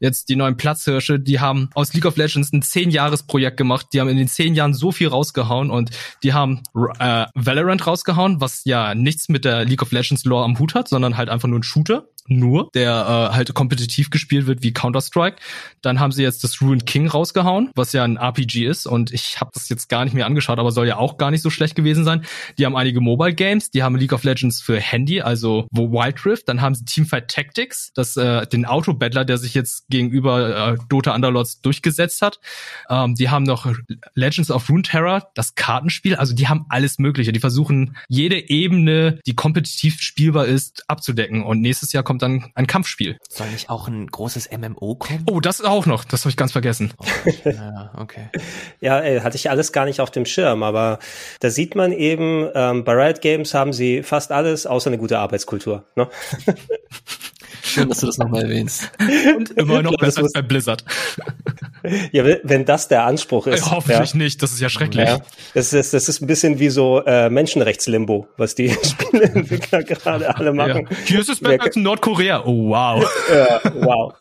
[0.00, 3.86] jetzt die neuen Platzhirsche, die haben aus League of Legends ein zehn Jahres Projekt gemacht.
[3.92, 5.90] Die haben in den zehn Jahren so viel rausgehauen und
[6.22, 6.62] die haben
[6.98, 10.88] äh, Valorant rausgehauen, was ja nichts mit der League of Legends Lore am Hut hat,
[10.88, 12.90] sondern halt einfach nur ein Shooter nur, der
[13.30, 15.36] äh, halt kompetitiv gespielt wird wie Counter-Strike.
[15.82, 19.40] Dann haben sie jetzt das Ruined King rausgehauen, was ja ein RPG ist und ich
[19.40, 21.74] habe das jetzt gar nicht mehr angeschaut, aber soll ja auch gar nicht so schlecht
[21.74, 22.24] gewesen sein.
[22.58, 26.24] Die haben einige Mobile Games, die haben League of Legends für Handy, also wo Wild
[26.24, 30.78] Rift, dann haben sie Teamfight Tactics, das äh, den Auto-Battler, der sich jetzt gegenüber äh,
[30.88, 32.40] Dota Underlords durchgesetzt hat.
[32.88, 33.66] Ähm, die haben noch
[34.14, 37.32] Legends of Runeterra, das Kartenspiel, also die haben alles mögliche.
[37.32, 42.52] Die versuchen jede Ebene, die kompetitiv spielbar ist, abzudecken und nächstes Jahr kommt kommt dann
[42.54, 43.18] ein Kampfspiel.
[43.28, 45.24] Soll nicht auch ein großes MMO kommen?
[45.28, 46.04] Oh, das auch noch.
[46.04, 46.92] Das habe ich ganz vergessen.
[46.98, 47.04] Oh,
[47.44, 48.28] ja, okay.
[48.80, 51.00] ja, ey, hatte ich alles gar nicht auf dem Schirm, aber
[51.40, 55.18] da sieht man eben, ähm, bei Riot Games haben sie fast alles außer eine gute
[55.18, 55.84] Arbeitskultur.
[55.96, 56.08] Ne?
[57.74, 58.90] Schön, dass du das nochmal erwähnst.
[59.36, 60.84] Und immer noch besser als bei Blizzard.
[62.12, 63.66] Ja, wenn das der Anspruch ist.
[63.66, 64.16] Ja, hoffentlich ja.
[64.16, 65.08] nicht, das ist ja schrecklich.
[65.08, 65.18] Ja,
[65.54, 70.52] das, ist, das ist ein bisschen wie so äh, Menschenrechtslimbo, was die Spieleentwickler gerade alle
[70.52, 70.88] machen.
[70.88, 70.96] Ja.
[71.04, 72.44] Hier ist es besser als in Nordkorea.
[72.44, 73.04] Oh, wow.
[73.30, 74.14] Ja, wow.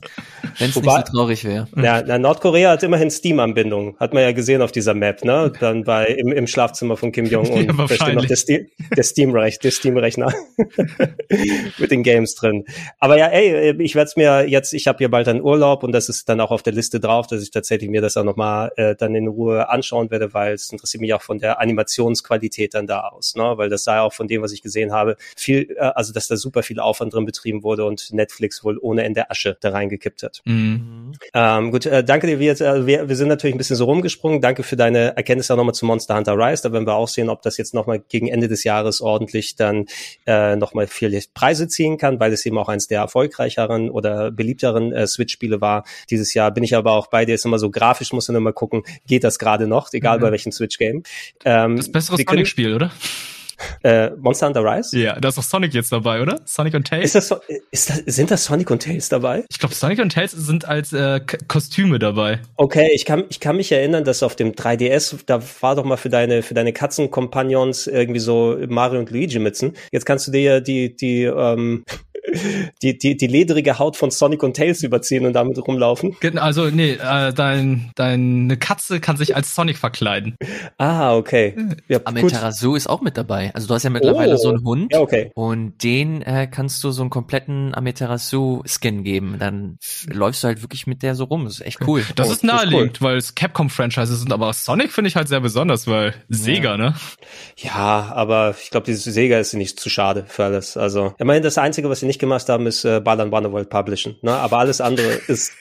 [0.60, 1.68] Wenn es nicht so traurig wäre.
[1.76, 3.98] Ja, na, Nordkorea hat immerhin Steam-Anbindung.
[4.00, 5.52] Hat man ja gesehen auf dieser Map, ne?
[5.60, 7.64] Dann bei im, im Schlafzimmer von Kim Jong-un.
[7.74, 9.96] Ja, da steht noch der, Steam, der Steam-Rechner Steam
[11.78, 12.66] mit den Games drin.
[13.00, 15.91] Aber ja, ey, ich werde es mir jetzt, ich habe hier bald einen Urlaub und
[15.91, 18.72] das ist dann auch auf der Liste drauf, dass ich tatsächlich mir das auch nochmal
[18.76, 22.88] äh, dann in Ruhe anschauen werde, weil es interessiert mich auch von der Animationsqualität dann
[22.88, 23.54] da aus, ne?
[23.56, 26.28] Weil das sah ja auch von dem, was ich gesehen habe, viel, äh, also dass
[26.28, 30.24] da super viel Aufwand drin betrieben wurde und Netflix wohl ohne Ende Asche da reingekippt
[30.24, 30.32] hat.
[30.45, 31.13] Mhm.
[31.34, 32.39] Ähm, gut, äh, danke dir.
[32.39, 34.41] Wir, äh, wir, wir sind natürlich ein bisschen so rumgesprungen.
[34.41, 36.64] Danke für deine Erkenntnisse auch nochmal zu Monster Hunter Rise.
[36.64, 39.85] Da werden wir auch sehen, ob das jetzt nochmal gegen Ende des Jahres ordentlich dann
[40.26, 44.91] äh, nochmal viele Preise ziehen kann, weil es eben auch eines der erfolgreicheren oder beliebteren
[44.91, 46.51] äh, Switch-Spiele war dieses Jahr.
[46.51, 47.35] Bin ich aber auch bei dir.
[47.35, 50.22] Ist immer so grafisch, muss man immer gucken, geht das gerade noch, egal mhm.
[50.22, 51.03] bei welchem Switch-Game.
[51.45, 52.91] Ähm, das bessere Sonic-Spiel, oder?
[53.84, 54.98] Äh, Monster Hunter Rise?
[54.98, 56.40] Ja, da ist auch Sonic jetzt dabei, oder?
[56.45, 57.06] Sonic und Tails?
[57.06, 57.38] Ist das, so,
[57.72, 59.45] ist das, sind das Sonic und Tails dabei?
[59.49, 62.40] Ich glaube, Sonic und Tails sind als äh, Kostüme dabei.
[62.56, 65.98] Okay, ich kann, ich kann mich erinnern, dass auf dem 3DS, da war doch mal
[65.98, 69.73] für deine, für deine Katzenkompagnons irgendwie so Mario und Luigi Mützen.
[69.91, 71.84] Jetzt kannst du dir ja die, die, ähm,
[72.82, 76.16] die, die, die ledrige Haut von Sonic und Tails überziehen und damit rumlaufen.
[76.36, 80.38] Also, nee, äh, dein, deine Katze kann sich als Sonic verkleiden.
[80.78, 81.56] Ah, okay.
[81.88, 83.52] Ja, Amaterasu ist auch mit dabei.
[83.54, 84.38] Also du hast ja mittlerweile oh.
[84.38, 84.94] so einen Hund.
[84.94, 85.32] Ja, okay.
[85.36, 89.38] Und den äh, kannst du so einen kompletten Amaterasu-Skin geben.
[89.40, 89.78] Dann
[90.08, 91.45] läufst du halt wirklich mit der so rum.
[91.45, 92.04] Das ist echt cool.
[92.16, 93.08] Das oh, ist naheliegend, cool.
[93.08, 96.78] weil es Capcom-Franchises sind, aber Sonic finde ich halt sehr besonders, weil Sega, ja.
[96.78, 96.95] ne?
[97.58, 100.78] Ja, aber ich glaube, dieses Sega ist nicht zu schade für alles.
[100.78, 104.18] Also, immerhin das Einzige, was sie nicht gemacht haben, ist äh, Ballern Wonderworld publishen.
[104.22, 104.31] Ne?
[104.31, 105.52] Aber alles andere ist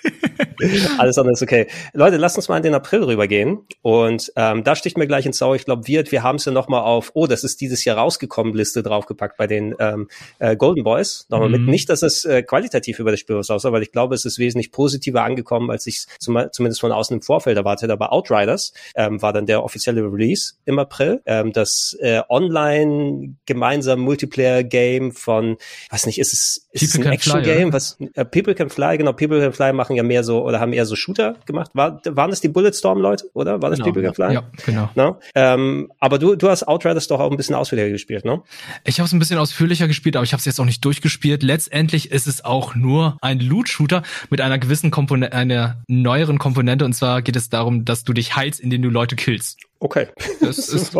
[0.98, 1.66] alles andere ist okay.
[1.92, 3.66] Leute, lasst uns mal in den April rübergehen.
[3.82, 5.54] Und ähm, da sticht mir gleich ins Sau.
[5.54, 8.54] Ich glaube, wir, wir haben es ja nochmal auf, oh, das ist dieses Jahr rausgekommen,
[8.54, 10.08] Liste draufgepackt bei den ähm,
[10.38, 11.26] äh, Golden Boys.
[11.28, 11.64] Nochmal mhm.
[11.64, 11.68] mit.
[11.68, 14.38] Nicht, dass es äh, qualitativ über das Spiel was aussah, weil ich glaube, es ist
[14.38, 17.90] wesentlich positiver angekommen, als ich zum, zumindest von außen im Vorfeld erwartet.
[17.90, 21.22] Aber Outriders ähm, war dann der offizielle Release im April.
[21.26, 25.56] Ähm, das äh, online gemeinsam Multiplayer-Game von,
[25.90, 27.72] was nicht, ist es is ist es ein Action-Game?
[27.72, 30.72] Was äh, People Can Fly, genau, People Can Fly machen ja mehr so oder haben
[30.72, 31.70] eher so Shooter gemacht.
[31.74, 33.60] War, waren das die Bulletstorm-Leute, oder?
[33.62, 34.34] War das genau, People Can Fly?
[34.34, 34.90] Ja, genau.
[34.94, 35.18] No?
[35.34, 38.42] Ähm, aber du, du hast Outriders doch auch ein bisschen ausführlicher gespielt, ne?
[38.84, 41.42] Ich habe es ein bisschen ausführlicher gespielt, aber ich habe es jetzt auch nicht durchgespielt.
[41.42, 46.84] Letztendlich ist es auch nur ein Loot-Shooter mit einer gewissen Komponente, einer neueren Komponente.
[46.84, 49.58] Und zwar geht es darum, dass du dich heilst, indem du Leute killst.
[49.82, 50.06] Okay.
[50.40, 50.96] Das ist,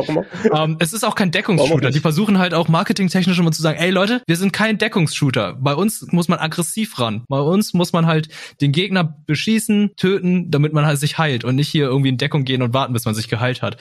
[0.53, 1.91] ähm, es ist auch kein Deckungsshooter.
[1.91, 5.57] Die versuchen halt auch marketingtechnisch immer zu sagen, ey Leute, wir sind kein Deckungsshooter.
[5.63, 7.25] Bei uns muss man aggressiv ran.
[7.29, 8.29] Bei uns muss man halt
[8.61, 12.45] den Gegner beschießen, töten, damit man halt sich heilt und nicht hier irgendwie in Deckung
[12.45, 13.77] gehen und warten, bis man sich geheilt hat.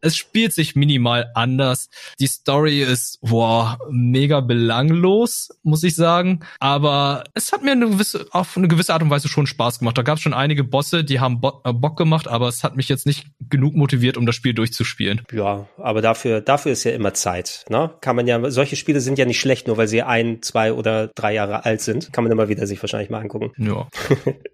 [0.00, 1.88] Es spielt sich minimal anders.
[2.20, 6.40] Die Story ist, boah, mega belanglos, muss ich sagen.
[6.60, 9.98] Aber es hat mir eine gewisse, auf eine gewisse Art und Weise schon Spaß gemacht.
[9.98, 12.76] Da gab es schon einige Bosse, die haben Bo äh, Bock gemacht, aber es hat
[12.76, 15.22] mich jetzt nicht genug motiviert, um das Spiel durchzuspielen.
[15.32, 17.64] Ja, aber dafür, dafür ist ja immer Zeit.
[17.68, 17.90] Ne?
[18.00, 21.08] Kann man ja, solche Spiele sind ja nicht schlecht, nur weil sie ein, zwei oder
[21.08, 22.12] drei Jahre alt sind.
[22.12, 23.52] Kann man immer wieder sich wahrscheinlich mal angucken.
[23.56, 23.88] Ja.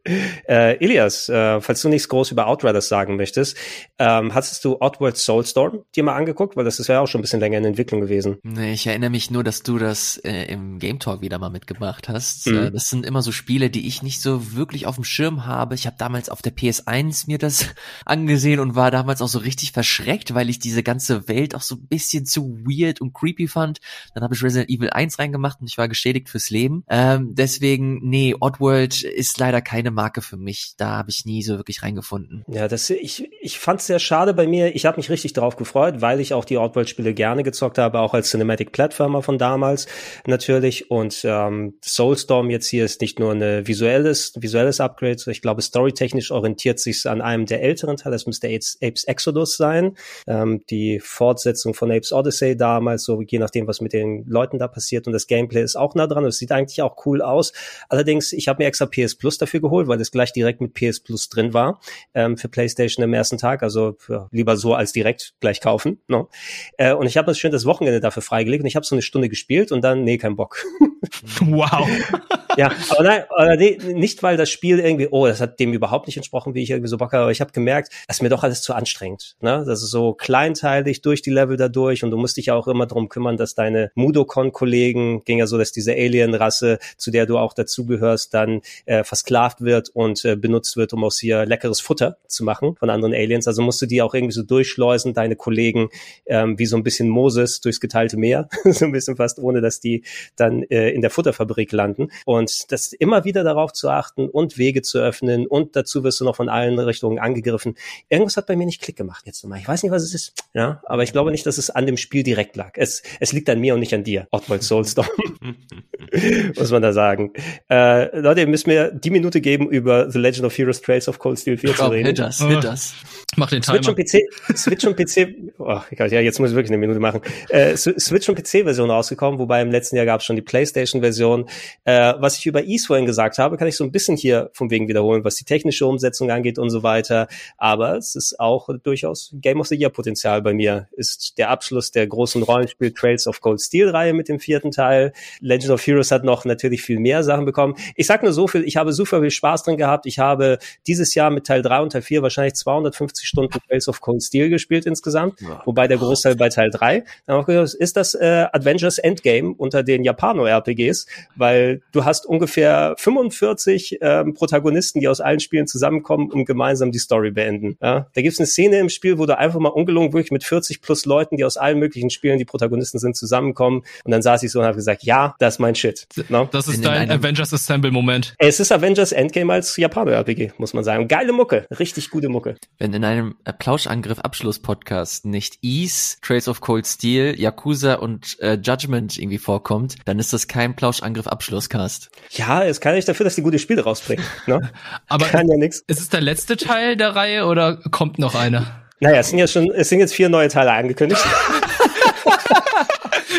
[0.48, 3.56] äh, Elias, äh, falls du nichts groß über Outriders sagen möchtest,
[3.98, 6.56] ähm, hast du Oddworld Soulstorm dir mal angeguckt?
[6.56, 8.38] Weil das ist ja auch schon ein bisschen länger in Entwicklung gewesen.
[8.42, 12.08] Nee, ich erinnere mich nur, dass du das äh, im Game Talk wieder mal mitgebracht
[12.08, 12.46] hast.
[12.46, 12.56] Mhm.
[12.56, 15.74] Äh, das sind immer so Spiele, die ich nicht so wirklich auf dem Schirm habe.
[15.74, 17.66] Ich habe damals auf der PS1 mir das
[18.04, 21.76] angesehen und war damals auch so richtig verschreckt, weil ich diese ganze Welt auch so
[21.76, 23.80] ein bisschen zu weird und creepy fand.
[24.14, 26.59] Dann habe ich Resident Evil 1 reingemacht und ich war geschädigt fürs Leben.
[26.88, 30.74] Ähm, deswegen, nee, Oddworld ist leider keine Marke für mich.
[30.76, 32.44] Da habe ich nie so wirklich reingefunden.
[32.48, 34.74] Ja, das ich ich fand es sehr schade bei mir.
[34.74, 38.14] Ich habe mich richtig darauf gefreut, weil ich auch die Oddworld-Spiele gerne gezockt habe, auch
[38.14, 39.86] als Cinematic Platformer von damals
[40.26, 40.90] natürlich.
[40.90, 45.16] Und ähm, Soulstorm jetzt hier ist nicht nur ein visuelles visuelles Upgrade.
[45.26, 48.14] Ich glaube, storytechnisch orientiert sich an einem der älteren Teile.
[48.14, 49.96] Das müsste Apes, Apes Exodus sein sein.
[50.26, 54.68] Ähm, die Fortsetzung von Apes Odyssey damals, so je nachdem, was mit den Leuten da
[54.68, 55.06] passiert.
[55.06, 56.24] Und das Gameplay ist auch nah dran.
[56.24, 57.52] Es sieht eigentlich auch cool aus.
[57.88, 61.00] Allerdings, ich habe mir extra PS Plus dafür geholt, weil es gleich direkt mit PS
[61.00, 61.80] Plus drin war
[62.14, 63.62] ähm, für PlayStation im ersten Tag.
[63.62, 66.00] Also ja, lieber so als direkt gleich kaufen.
[66.08, 66.28] No?
[66.76, 69.02] Äh, und ich habe das schön das Wochenende dafür freigelegt und ich habe so eine
[69.02, 70.64] Stunde gespielt und dann, nee, kein Bock.
[71.40, 71.88] wow.
[72.56, 76.06] ja, aber nein, aber nee, nicht weil das Spiel irgendwie, oh, das hat dem überhaupt
[76.06, 78.28] nicht entsprochen, wie ich irgendwie so Bock habe, aber ich habe gemerkt, das ist mir
[78.28, 79.36] doch alles zu anstrengend.
[79.40, 79.64] Ne?
[79.66, 82.86] Das ist so kleinteilig durch die Level dadurch und du musst dich ja auch immer
[82.86, 85.94] darum kümmern, dass deine Mudokon-Kollegen, ging ja so, dass diese
[86.40, 91.04] Alien-Rasse, zu der du auch dazugehörst, dann äh, versklavt wird und äh, benutzt wird, um
[91.04, 93.46] aus ihr leckeres Futter zu machen von anderen Aliens.
[93.46, 95.90] Also musst du die auch irgendwie so durchschleusen, deine Kollegen,
[96.26, 99.80] ähm, wie so ein bisschen Moses durchs geteilte Meer, so ein bisschen fast, ohne dass
[99.80, 100.04] die
[100.36, 102.10] dann äh, in der Futterfabrik landen.
[102.24, 106.24] Und das immer wieder darauf zu achten und Wege zu öffnen und dazu wirst du
[106.24, 107.76] noch von allen Richtungen angegriffen.
[108.08, 109.60] Irgendwas hat bei mir nicht Klick gemacht jetzt machen.
[109.60, 111.96] Ich weiß nicht, was es ist, ja, aber ich glaube nicht, dass es an dem
[111.96, 112.72] Spiel direkt lag.
[112.76, 115.08] Es, es liegt an mir und nicht an dir, Oddworld Soulstorm.
[116.56, 117.32] Muss man da sagen.
[117.68, 121.18] Äh, Leute, ihr müsst mir die Minute geben, über The Legend of Heroes Trails of
[121.18, 122.06] Cold Steel 4 zu reden.
[122.06, 122.94] Hit das, hit das.
[123.36, 123.96] Mach den Switch Timer.
[123.96, 125.28] und PC, Switch und PC,
[125.58, 127.20] oh, egal, ja, jetzt muss ich wirklich eine Minute machen.
[127.48, 131.48] Äh, Switch und PC-Version rausgekommen, wobei im letzten Jahr gab es schon die PlayStation-Version.
[131.84, 134.70] Äh, was ich über Ease vorhin gesagt habe, kann ich so ein bisschen hier vom
[134.70, 137.28] Wegen wiederholen, was die technische Umsetzung angeht und so weiter.
[137.56, 140.88] Aber es ist auch durchaus Game of the Year-Potenzial bei mir.
[140.96, 145.12] Ist der Abschluss der großen Rollenspiel Trails of Cold Steel-Reihe mit dem vierten Teil.
[145.40, 147.74] Legend of Heroes hat noch natürlich viel mehr Sachen bekommen.
[147.96, 150.06] Ich sag nur so viel, ich habe super viel Spaß drin gehabt.
[150.06, 154.00] Ich habe dieses Jahr mit Teil 3 und Teil 4 wahrscheinlich 250 Stunden Trails of
[154.00, 157.04] Cold Steel gespielt insgesamt, wobei der Großteil bei Teil 3.
[157.26, 161.06] Dann habe ich gedacht, ist das äh, Avengers Endgame unter den Japano-RPGs,
[161.36, 166.98] weil du hast ungefähr 45 ähm, Protagonisten, die aus allen Spielen zusammenkommen, um gemeinsam die
[166.98, 167.76] Story beenden.
[167.80, 168.06] Ja?
[168.14, 170.82] Da gibt es eine Szene im Spiel, wo du einfach mal ungelungen wirklich mit 40
[170.82, 173.82] plus Leuten, die aus allen möglichen Spielen die Protagonisten sind, zusammenkommen.
[174.04, 175.99] Und dann saß ich so und habe gesagt, ja, das ist mein Shit.
[176.28, 176.48] No?
[176.50, 178.34] Das ist In dein Avengers Assemble Moment.
[178.38, 181.08] Es ist Avengers Endgame als Japano-RPG, muss man sagen.
[181.08, 182.56] Geile Mucke, richtig gute Mucke.
[182.78, 188.54] Wenn in einem äh, Plauschangriff Abschluss-Podcast nicht Ease, Trails of Cold Steel, Yakuza und äh,
[188.54, 192.10] Judgment irgendwie vorkommt, dann ist das kein Plauschangriff Abschlusscast.
[192.30, 194.24] Ja, es kann nicht dafür, dass die gute Spiele rausbringen.
[194.46, 194.70] Ne?
[195.08, 195.82] Aber Kann ja nix.
[195.86, 198.84] ist es der letzte Teil der Reihe oder kommt noch einer?
[199.00, 201.24] Naja, es sind ja schon, es sind jetzt vier neue Teile angekündigt.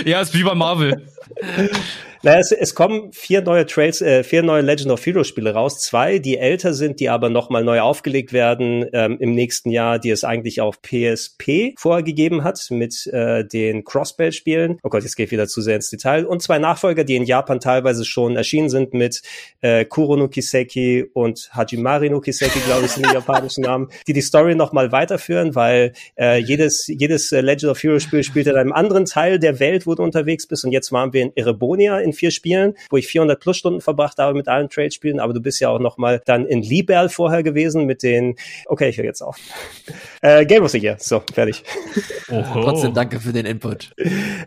[0.06, 1.06] Ja, ist wie bei Marvel.
[2.24, 5.80] Naja, es, es kommen vier neue Trails, äh, vier neue Legend of Heroes Spiele raus.
[5.80, 10.12] Zwei, die älter sind, die aber nochmal neu aufgelegt werden ähm, im nächsten Jahr, die
[10.12, 14.78] es eigentlich auf PSP vorher gegeben hat mit äh, den Crossbell-Spielen.
[14.84, 16.28] Oh Gott, jetzt gehe ich wieder zu sehr ins Detail.
[16.28, 19.24] Und zwei Nachfolger, die in Japan teilweise schon erschienen sind mit
[19.62, 24.14] äh, Kuro no Kiseki und Hajimari no Kiseki, glaube ich, sind die japanischen Namen, die
[24.14, 28.58] die Story nochmal weiterführen, weil äh, jedes, jedes äh, Legend of Heroes Spiel spielt in
[28.58, 30.64] einem anderen Teil der Welt, wo du unterwegs bist.
[30.66, 34.18] Und jetzt waren wir in Erebonia in vier Spielen, wo ich 400 plus Stunden verbracht
[34.18, 35.20] habe mit allen Trade-Spielen.
[35.20, 38.36] Aber du bist ja auch nochmal dann in Liberl vorher gewesen mit den,
[38.66, 39.38] okay, ich höre jetzt auf.
[40.24, 40.98] Äh, Game of the Year.
[41.00, 41.64] So, fertig.
[42.28, 43.92] Trotzdem danke für den Input.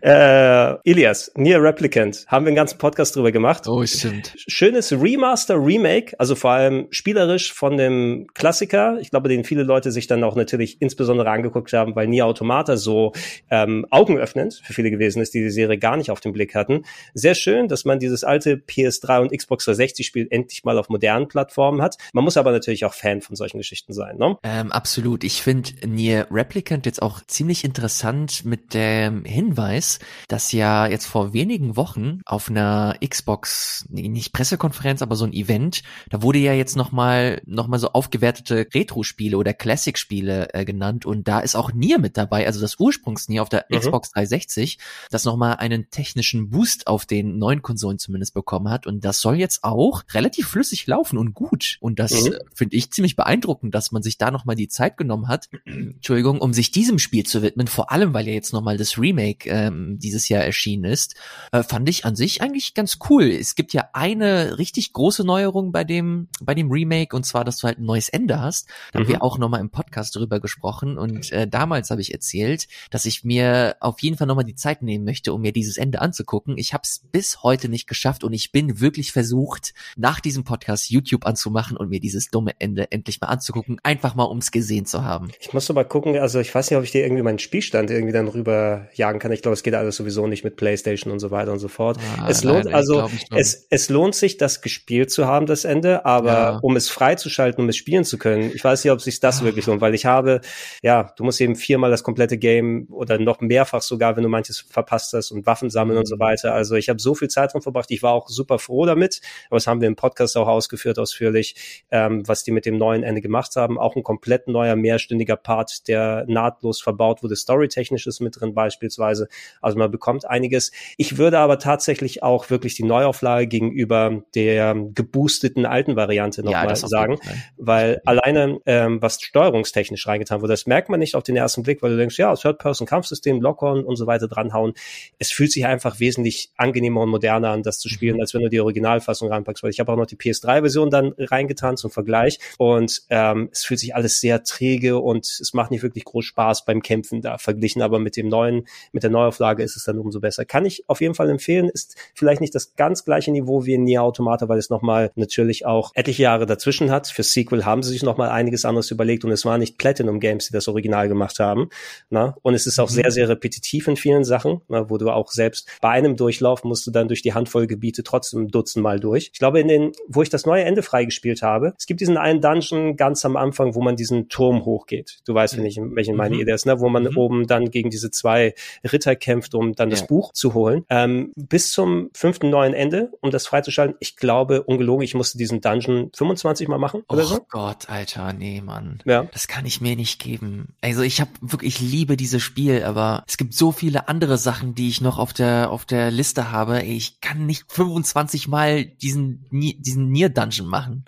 [0.03, 3.67] Äh, Ilias, Nier Replicant, haben wir einen ganzen Podcast drüber gemacht.
[3.67, 4.35] Oh, stimmt.
[4.37, 8.99] Schönes Remaster, Remake, also vor allem spielerisch von dem Klassiker.
[9.01, 12.77] Ich glaube, den viele Leute sich dann auch natürlich insbesondere angeguckt haben, weil Nier Automata
[12.77, 13.13] so
[13.51, 16.85] ähm, augenöffnend für viele gewesen ist, die die Serie gar nicht auf den Blick hatten.
[17.15, 21.29] Sehr schön, dass man dieses alte PS3 und Xbox 360 Spiel endlich mal auf modernen
[21.29, 21.97] Plattformen hat.
[22.13, 24.37] Man muss aber natürlich auch Fan von solchen Geschichten sein, ne?
[24.43, 25.25] Ähm, absolut.
[25.25, 29.99] Ich finde Nier Replicant jetzt auch ziemlich interessant mit dem Hinweis,
[30.29, 35.83] dass ja jetzt vor wenigen Wochen auf einer Xbox, nicht Pressekonferenz, aber so ein Event,
[36.11, 41.29] da wurde ja jetzt nochmal noch mal so aufgewertete Retro-Spiele oder Classic-Spiele äh, genannt und
[41.29, 43.81] da ist auch Nier mit dabei, also das Ursprungs-Nier auf der Mhm.
[43.81, 44.79] Xbox 360,
[45.11, 49.37] das nochmal einen technischen Boost auf den neuen Konsolen zumindest bekommen hat und das soll
[49.37, 52.35] jetzt auch relativ flüssig laufen und gut und das Mhm.
[52.55, 56.53] finde ich ziemlich beeindruckend, dass man sich da nochmal die Zeit genommen hat, Entschuldigung, um
[56.55, 60.29] sich diesem Spiel zu widmen, vor allem weil ja jetzt nochmal das Remake ähm, dieses
[60.29, 61.15] Jahr erschienen ist,
[61.53, 63.25] äh, fand ich an sich eigentlich ganz cool.
[63.31, 67.59] Es gibt ja eine richtig große Neuerung bei dem, bei dem Remake und zwar, dass
[67.59, 68.69] du halt ein neues Ende hast.
[68.93, 69.13] Da haben Mhm.
[69.13, 73.25] wir auch nochmal im Podcast drüber gesprochen und äh, damals habe ich erzählt, dass ich
[73.25, 76.57] mir auf jeden Fall nochmal die Zeit nehmen möchte, um mir dieses Ende anzugucken.
[76.57, 80.91] Ich habe es bis heute nicht geschafft und ich bin wirklich versucht, nach diesem Podcast
[80.91, 85.05] YouTube anzumachen und mir dieses dumme Ende endlich mal anzugucken, einfach mal ums gesehen zu
[85.05, 85.31] haben.
[85.41, 87.91] Ich muss doch mal gucken, also ich weiß nicht, ob ich dir irgendwie meinen Spielstand
[87.91, 89.33] irgendwie dann rüber jagen kann.
[89.33, 91.99] Ich glaube, es geht alles sowieso nicht mit Playstation und so weiter und so fort.
[92.19, 96.05] Ah, es lohnt leider, also, es, es lohnt sich, das gespielt zu haben, das Ende,
[96.05, 96.59] aber Ja.
[96.63, 99.67] um es freizuschalten, um es spielen zu können, ich weiß nicht, ob sich das wirklich
[99.67, 100.41] lohnt, weil ich habe,
[100.83, 104.61] ja, du musst eben viermal das komplette Game oder noch mehrfach sogar, wenn du manches
[104.61, 106.55] verpasst hast und Waffen sammeln und so weiter.
[106.55, 107.91] Also ich habe so viel Zeit dran verbracht.
[107.91, 111.85] Ich war auch super froh damit, aber das haben wir im Podcast auch ausgeführt ausführlich,
[111.91, 113.79] ähm, was die mit dem neuen Ende gemacht haben.
[113.79, 119.29] Auch ein komplett neuer, mehrstündiger Part, der nahtlos verbaut wurde, storytechnisch ist mit drin beispielsweise.
[119.61, 120.73] Also man bekommt einiges.
[120.97, 126.79] Ich würde aber tatsächlich auch wirklich die Neuauflage gegenüber der geboosteten alten Variante nochmal auf
[126.79, 127.37] sagen, jeden Fall.
[127.57, 131.83] weil alleine ähm, was steuerungstechnisch reingetan wurde, das merkt man nicht auf den ersten Blick,
[131.83, 134.75] weil du denkst, ja, Third-Person-Kampfsystem, Lock-on und so weiter dranhauen.
[135.19, 138.23] Es fühlt sich einfach wesentlich angenehmer und moderner an, das zu spielen, mhm.
[138.23, 141.77] als wenn du die Originalfassung reinpackst, weil ich habe auch noch die PS3-Version dann reingetan
[141.77, 146.05] zum Vergleich und ähm, es fühlt sich alles sehr träge und es macht nicht wirklich
[146.05, 149.85] groß Spaß beim Kämpfen da verglichen, aber mit dem neuen, mit der Neuauflage ist es
[149.85, 150.45] dann umso besser.
[150.45, 153.85] Kann ich auf jeden Fall empfehlen, ist vielleicht nicht das ganz gleiche Niveau wie in
[153.85, 157.07] Nier Automata, weil es nochmal natürlich auch etliche Jahre dazwischen hat.
[157.07, 160.47] Für Sequel haben sie sich nochmal einiges anderes überlegt und es war nicht Platinum Games,
[160.47, 161.69] die das Original gemacht haben.
[162.11, 162.37] Na?
[162.43, 162.95] Und es ist auch mhm.
[162.95, 166.87] sehr, sehr repetitiv in vielen Sachen, na, wo du auch selbst bei einem Durchlauf musst
[166.87, 169.31] du dann durch die Handvoll Gebiete trotzdem Dutzend Mal durch.
[169.33, 172.41] Ich glaube, in den, wo ich das neue Ende freigespielt habe, es gibt diesen einen
[172.41, 175.21] Dungeon ganz am Anfang, wo man diesen Turm hochgeht.
[175.25, 176.43] Du weißt, wenn ich, welchen meine mhm.
[176.43, 176.81] Idee ist, ne?
[176.81, 177.17] wo man mhm.
[177.17, 178.55] oben dann gegen diese zwei
[178.85, 179.97] Ritter kämpft, um dann ja.
[179.97, 180.85] das Buch zu holen.
[180.91, 183.97] Ähm, bis zum fünften neuen Ende, um das freizuschalten.
[184.01, 187.37] Ich glaube, ungelogen, ich musste diesen Dungeon 25 Mal machen oder oh so.
[187.37, 189.01] Oh Gott, Alter, nee, Mann.
[189.05, 189.25] Ja.
[189.33, 190.75] Das kann ich mir nicht geben.
[190.81, 194.75] Also ich habe wirklich, ich liebe dieses Spiel, aber es gibt so viele andere Sachen,
[194.75, 196.84] die ich noch auf der auf der Liste habe.
[196.85, 201.05] Ey, ich kann nicht 25 Mal diesen diesen Nier Dungeon machen.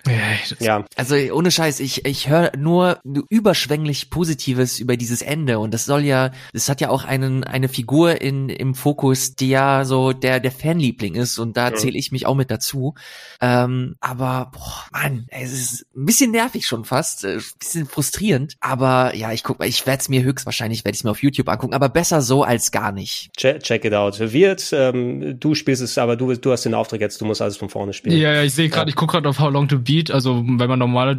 [0.60, 0.84] Ja.
[0.96, 6.04] Also ohne Scheiß, ich ich höre nur überschwänglich Positives über dieses Ende und das soll
[6.04, 10.40] ja, das hat ja auch einen eine Figur in im Fokus, die ja so der
[10.40, 11.74] der Fanliebling ist und da ja.
[11.74, 12.94] zähle ich mich auch mit dazu.
[13.40, 18.54] Ähm, aber boah, Mann, es ist ein bisschen nervig schon fast, ein äh, bisschen frustrierend.
[18.60, 21.48] Aber ja, ich guck mal, ich werde es mir höchstwahrscheinlich werde ich mir auf YouTube
[21.48, 23.30] angucken, aber besser so als gar nicht.
[23.36, 24.18] Check, check it out.
[24.18, 27.56] Wird, ähm, du spielst es, aber du du hast den Auftrag jetzt, du musst alles
[27.56, 28.18] von vorne spielen.
[28.18, 28.88] Ja, ja ich sehe gerade, ja.
[28.88, 30.10] ich gucke gerade auf How Long to Beat.
[30.10, 31.16] Also wenn man normal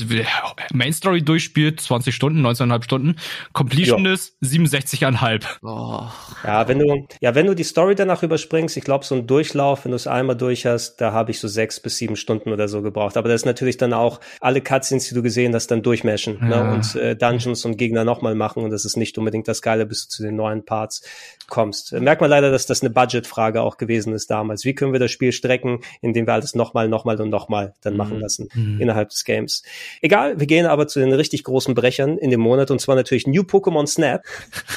[0.74, 3.16] Main Story durchspielt, 20 Stunden, 19,5 Stunden,
[3.54, 5.44] Completion ist 67,5.
[5.64, 6.08] Oh.
[6.44, 9.86] Ja, wenn du ja wenn du die Story danach überspringst, ich glaube so ein Durchlauf,
[9.86, 12.68] wenn du es einmal durch hast, da habe ich so sechs bis sieben Stunden oder
[12.68, 13.18] so gebraucht.
[13.18, 16.50] Aber das ist natürlich dann auch alle Cutscenes, die du gesehen hast, dann durchmischen ne?
[16.52, 16.64] ja.
[16.64, 16.74] ne?
[16.74, 18.64] und äh, Dungeons und Gegner nochmal machen.
[18.64, 21.02] Und das ist nicht unbedingt das Geile, bis zu den neuen Parts
[21.48, 21.94] kommst.
[21.94, 24.66] Merkt man leider, dass das eine Budgetfrage auch gewesen ist damals.
[24.66, 27.98] Wie können wir das Spiel strecken, indem wir alles nochmal, nochmal und nochmal dann mhm.
[27.98, 28.82] machen lassen mhm.
[28.82, 29.64] innerhalb des Games.
[30.02, 33.28] Egal, wir gehen aber zu den richtig großen Brechern in dem Monat und zwar natürlich
[33.28, 34.24] New Pokémon Snap.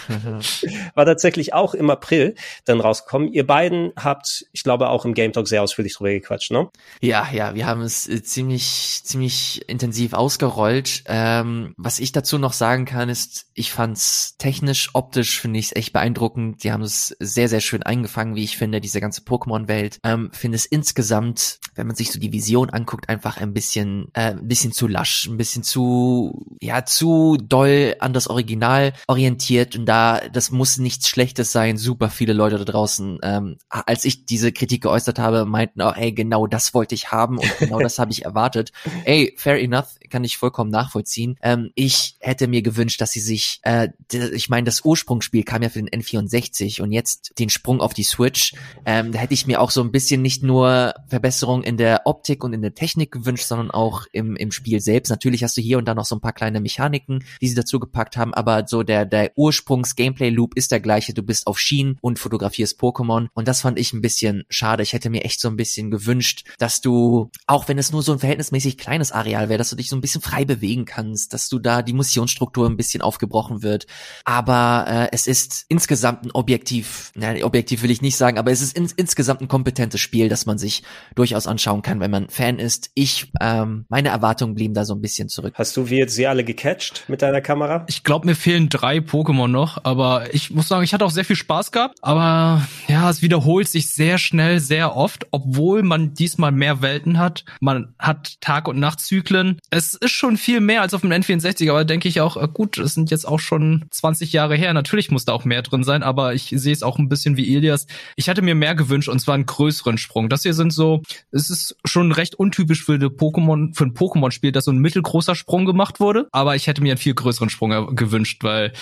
[0.94, 2.34] War tatsächlich auch im April
[2.64, 3.32] dann rausgekommen.
[3.32, 6.68] Ihr beiden habt, ich glaube, auch im Game Talk sehr ausführlich drüber gequatscht, ne?
[7.00, 11.04] Ja, ja, wir haben es äh, ziemlich, ziemlich intensiv ausgerollt.
[11.06, 15.76] Ähm, was ich dazu noch sagen kann, ist, ich fand's technisch, optisch finde ich es
[15.76, 16.59] echt beeindruckend.
[16.62, 19.98] Die haben es sehr, sehr schön eingefangen, wie ich finde, diese ganze Pokémon-Welt.
[20.04, 24.32] Ähm, finde es insgesamt, wenn man sich so die Vision anguckt, einfach ein bisschen, äh,
[24.32, 29.76] ein bisschen zu lasch, ein bisschen zu, ja, zu doll an das Original orientiert.
[29.76, 31.76] Und da, das muss nichts Schlechtes sein.
[31.76, 36.12] Super viele Leute da draußen, ähm, als ich diese Kritik geäußert habe, meinten auch, ey,
[36.12, 38.72] genau das wollte ich haben und genau das habe ich erwartet.
[39.04, 41.36] Ey, fair enough, kann ich vollkommen nachvollziehen.
[41.42, 43.88] Ähm, ich hätte mir gewünscht, dass sie sich, äh,
[44.32, 46.49] ich meine, das Ursprungsspiel kam ja für den N64
[46.80, 48.54] und jetzt den Sprung auf die Switch.
[48.84, 52.44] Ähm, da hätte ich mir auch so ein bisschen nicht nur Verbesserungen in der Optik
[52.44, 55.10] und in der Technik gewünscht, sondern auch im, im Spiel selbst.
[55.10, 57.78] Natürlich hast du hier und da noch so ein paar kleine Mechaniken, die sie dazu
[57.80, 61.14] gepackt haben, aber so der, der Ursprungs-Gameplay-Loop ist der gleiche.
[61.14, 64.82] Du bist auf Schienen und fotografierst Pokémon und das fand ich ein bisschen schade.
[64.82, 68.12] Ich hätte mir echt so ein bisschen gewünscht, dass du, auch wenn es nur so
[68.12, 71.48] ein verhältnismäßig kleines Areal wäre, dass du dich so ein bisschen frei bewegen kannst, dass
[71.48, 73.86] du da die Missionsstruktur ein bisschen aufgebrochen wird.
[74.24, 78.62] Aber äh, es ist insgesamt ein objektiv, na, objektiv will ich nicht sagen, aber es
[78.62, 80.82] ist in, insgesamt ein kompetentes Spiel, das man sich
[81.14, 82.90] durchaus anschauen kann, wenn man Fan ist.
[82.94, 85.54] Ich, ähm, meine Erwartungen blieben da so ein bisschen zurück.
[85.56, 87.84] Hast du wie jetzt sie alle gecatcht mit deiner Kamera?
[87.88, 91.24] Ich glaube, mir fehlen drei Pokémon noch, aber ich muss sagen, ich hatte auch sehr
[91.24, 96.52] viel Spaß gehabt, aber ja, es wiederholt sich sehr schnell, sehr oft, obwohl man diesmal
[96.52, 97.44] mehr Welten hat.
[97.60, 99.58] Man hat Tag- und Nachtzyklen.
[99.68, 102.78] Es ist schon viel mehr als auf dem N64, aber denke ich auch, äh, gut,
[102.78, 104.72] es sind jetzt auch schon 20 Jahre her.
[104.72, 107.56] Natürlich muss da auch mehr drin sein, aber ich sehe es auch ein bisschen wie
[107.56, 107.86] Elias.
[108.16, 110.28] Ich hatte mir mehr gewünscht und zwar einen größeren Sprung.
[110.28, 114.64] Das hier sind so, es ist schon recht untypisch für Pokémon, für ein Pokémon-Spiel, dass
[114.64, 118.42] so ein mittelgroßer Sprung gemacht wurde, aber ich hätte mir einen viel größeren Sprung gewünscht,
[118.42, 118.72] weil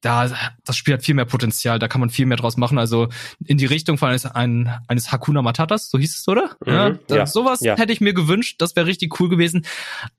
[0.00, 0.30] da,
[0.64, 2.78] das Spiel hat viel mehr Potenzial, da kann man viel mehr draus machen.
[2.78, 3.08] Also
[3.44, 6.56] in die Richtung von eines, ein, eines Hakuna Matatas, so hieß es, oder?
[6.64, 7.76] Mhm, ja, ja, sowas ja.
[7.76, 9.66] hätte ich mir gewünscht, das wäre richtig cool gewesen.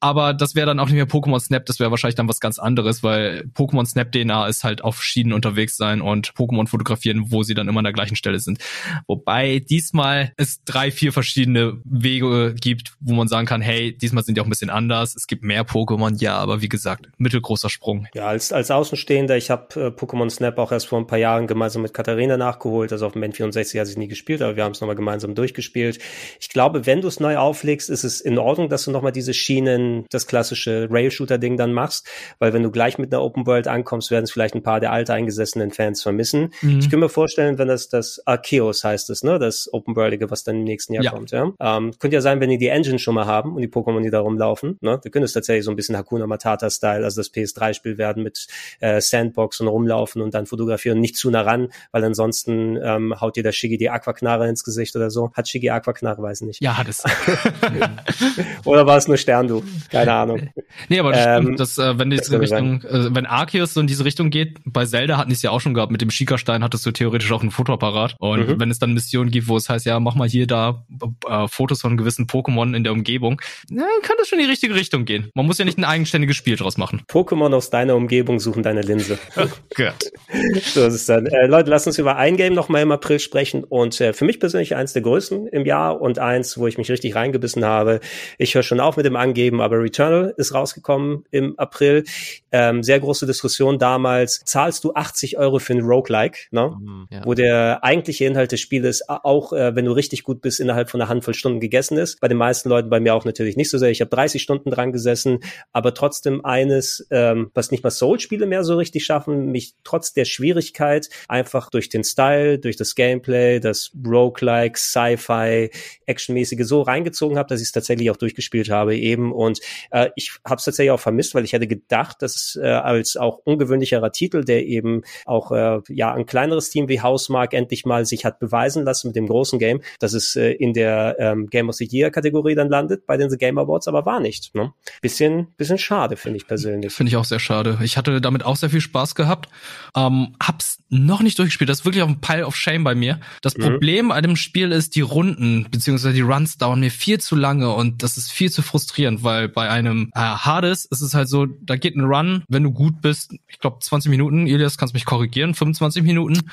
[0.01, 2.59] Aber das wäre dann auch nicht mehr Pokémon Snap, das wäre wahrscheinlich dann was ganz
[2.59, 7.43] anderes, weil Pokémon Snap DNA ist halt auf Schienen unterwegs sein und Pokémon fotografieren, wo
[7.43, 8.59] sie dann immer an der gleichen Stelle sind.
[9.07, 14.35] Wobei diesmal es drei, vier verschiedene Wege gibt, wo man sagen kann, hey, diesmal sind
[14.35, 15.15] die auch ein bisschen anders.
[15.15, 18.07] Es gibt mehr Pokémon, ja, aber wie gesagt, mittelgroßer Sprung.
[18.13, 21.47] Ja, als, als Außenstehender, ich habe äh, Pokémon Snap auch erst vor ein paar Jahren
[21.47, 22.91] gemeinsam mit Katharina nachgeholt.
[22.91, 25.99] Also auf dem N64 hatte ich nie gespielt, aber wir haben es nochmal gemeinsam durchgespielt.
[26.39, 29.33] Ich glaube, wenn du es neu auflegst, ist es in Ordnung, dass du nochmal diese
[29.33, 32.07] Schienen, das klassische Rail-Shooter-Ding dann machst,
[32.39, 34.91] weil wenn du gleich mit einer Open World ankommst, werden es vielleicht ein paar der
[34.91, 36.53] alteingesessenen Fans vermissen.
[36.61, 36.79] Mhm.
[36.79, 39.39] Ich kann mir vorstellen, wenn das das Arceus heißt es, ne?
[39.39, 41.11] Das Open Worldige, was dann im nächsten Jahr Ja.
[41.11, 41.51] kommt, ja.
[41.59, 44.09] Ähm, könnte ja sein, wenn die die Engine schon mal haben und die Pokémon, die
[44.09, 44.99] da rumlaufen, ne?
[45.03, 48.47] Da könnte es tatsächlich so ein bisschen Hakuna Matata-Style, also das PS3-Spiel werden mit
[48.79, 53.35] äh, Sandbox und rumlaufen und dann fotografieren, nicht zu nah ran, weil ansonsten ähm, haut
[53.35, 55.31] dir der Shiggy die Aquaknarre ins Gesicht oder so.
[55.33, 56.61] Hat Shiggy Aquaknarre, weiß nicht.
[56.61, 57.03] Ja, hat es.
[58.65, 59.63] Oder war es nur Sterndu?
[59.91, 60.49] Keine Ahnung.
[60.89, 63.25] Nee, aber das Ähm, stimmt, dass, äh, wenn die das in könnte Richtung, äh, wenn
[63.25, 65.91] Arceus so in diese Richtung geht, bei Zelda hatten die es ja auch schon gehabt,
[65.91, 66.09] mit dem
[66.39, 68.15] Schikastein hattest du theoretisch auch ein Fotoapparat.
[68.19, 68.59] Und Mhm.
[68.59, 70.85] wenn es dann Missionen gibt, wo es heißt, ja, mach mal hier da
[71.27, 74.75] äh, Fotos von gewissen Pokémon in der Umgebung, na, kann das schon in die richtige
[74.75, 75.29] Richtung gehen.
[75.35, 77.01] Man muss ja nicht ein eigenständiges Spiel draus machen.
[77.09, 79.19] Pokémon aus deiner Umgebung suchen deine Linse.
[79.75, 80.11] Gott.
[80.61, 81.25] So ist es dann.
[81.25, 84.25] Äh, Leute, lasst uns über ein Game noch mal im April sprechen und äh, für
[84.25, 87.99] mich persönlich eins der größten im Jahr und eins, wo ich mich richtig reingebissen habe.
[88.37, 92.03] Ich höre schon auf mit dem Angeben, aber Returnal ist rausgekommen im April.
[92.51, 94.41] Ähm, sehr große Diskussion damals.
[94.45, 96.75] Zahlst du 80 Euro für ein Roguelike, ne?
[96.77, 97.21] Hm, Ja.
[97.25, 101.01] wo der eigentliche Inhalt des Spieles auch, äh, wenn du richtig gut bist, innerhalb von
[101.01, 102.19] einer Handvoll Stunden gegessen ist.
[102.19, 103.89] Bei den meisten Leuten, bei mir auch natürlich nicht so sehr.
[103.89, 105.39] Ich habe 30 Stunden dran gesessen,
[105.71, 110.25] aber trotzdem eines, ähm, was nicht mal Soul-Spiele mehr so richtig schaffen, mich trotz der
[110.25, 115.69] Schwierigkeit einfach durch den Style, durch das Gameplay, das Roguelike, Sci-Fi,
[116.05, 119.31] Actionmäßige so reingezogen habe, dass ich es tatsächlich auch durchgespielt habe eben.
[119.31, 119.59] Und
[119.91, 123.17] äh, ich habe es tatsächlich auch vermisst, weil ich hätte gedacht, dass es äh, als
[123.17, 128.05] auch ungewöhnlicherer Titel, der eben auch äh, ja ein kleineres Team wie Housemark endlich mal
[128.05, 131.69] sich hat beweisen lassen mit dem großen Game, dass es äh, in der ähm, Game
[131.69, 134.55] of the Year Kategorie dann landet bei den The Game Awards, aber war nicht.
[134.55, 134.73] Ne?
[135.01, 136.93] Bisschen, bisschen schade finde ich persönlich.
[136.93, 137.77] Finde ich auch sehr schade.
[137.83, 139.49] Ich hatte damit auch sehr viel Spaß gehabt.
[139.95, 141.69] Ähm, hab's noch nicht durchgespielt.
[141.69, 143.19] Das ist wirklich auf dem Pile of Shame bei mir.
[143.41, 143.63] Das Mhm.
[143.63, 147.73] Problem an dem Spiel ist, die Runden beziehungsweise die Runs dauern mir viel zu lange
[147.73, 151.45] und das ist viel zu frustrierend, weil bei einem äh, Hades ist es halt so,
[151.45, 155.05] da geht ein Run, wenn du gut bist, ich glaube 20 Minuten, Elias, kannst mich
[155.05, 156.08] korrigieren, 25 Minuten.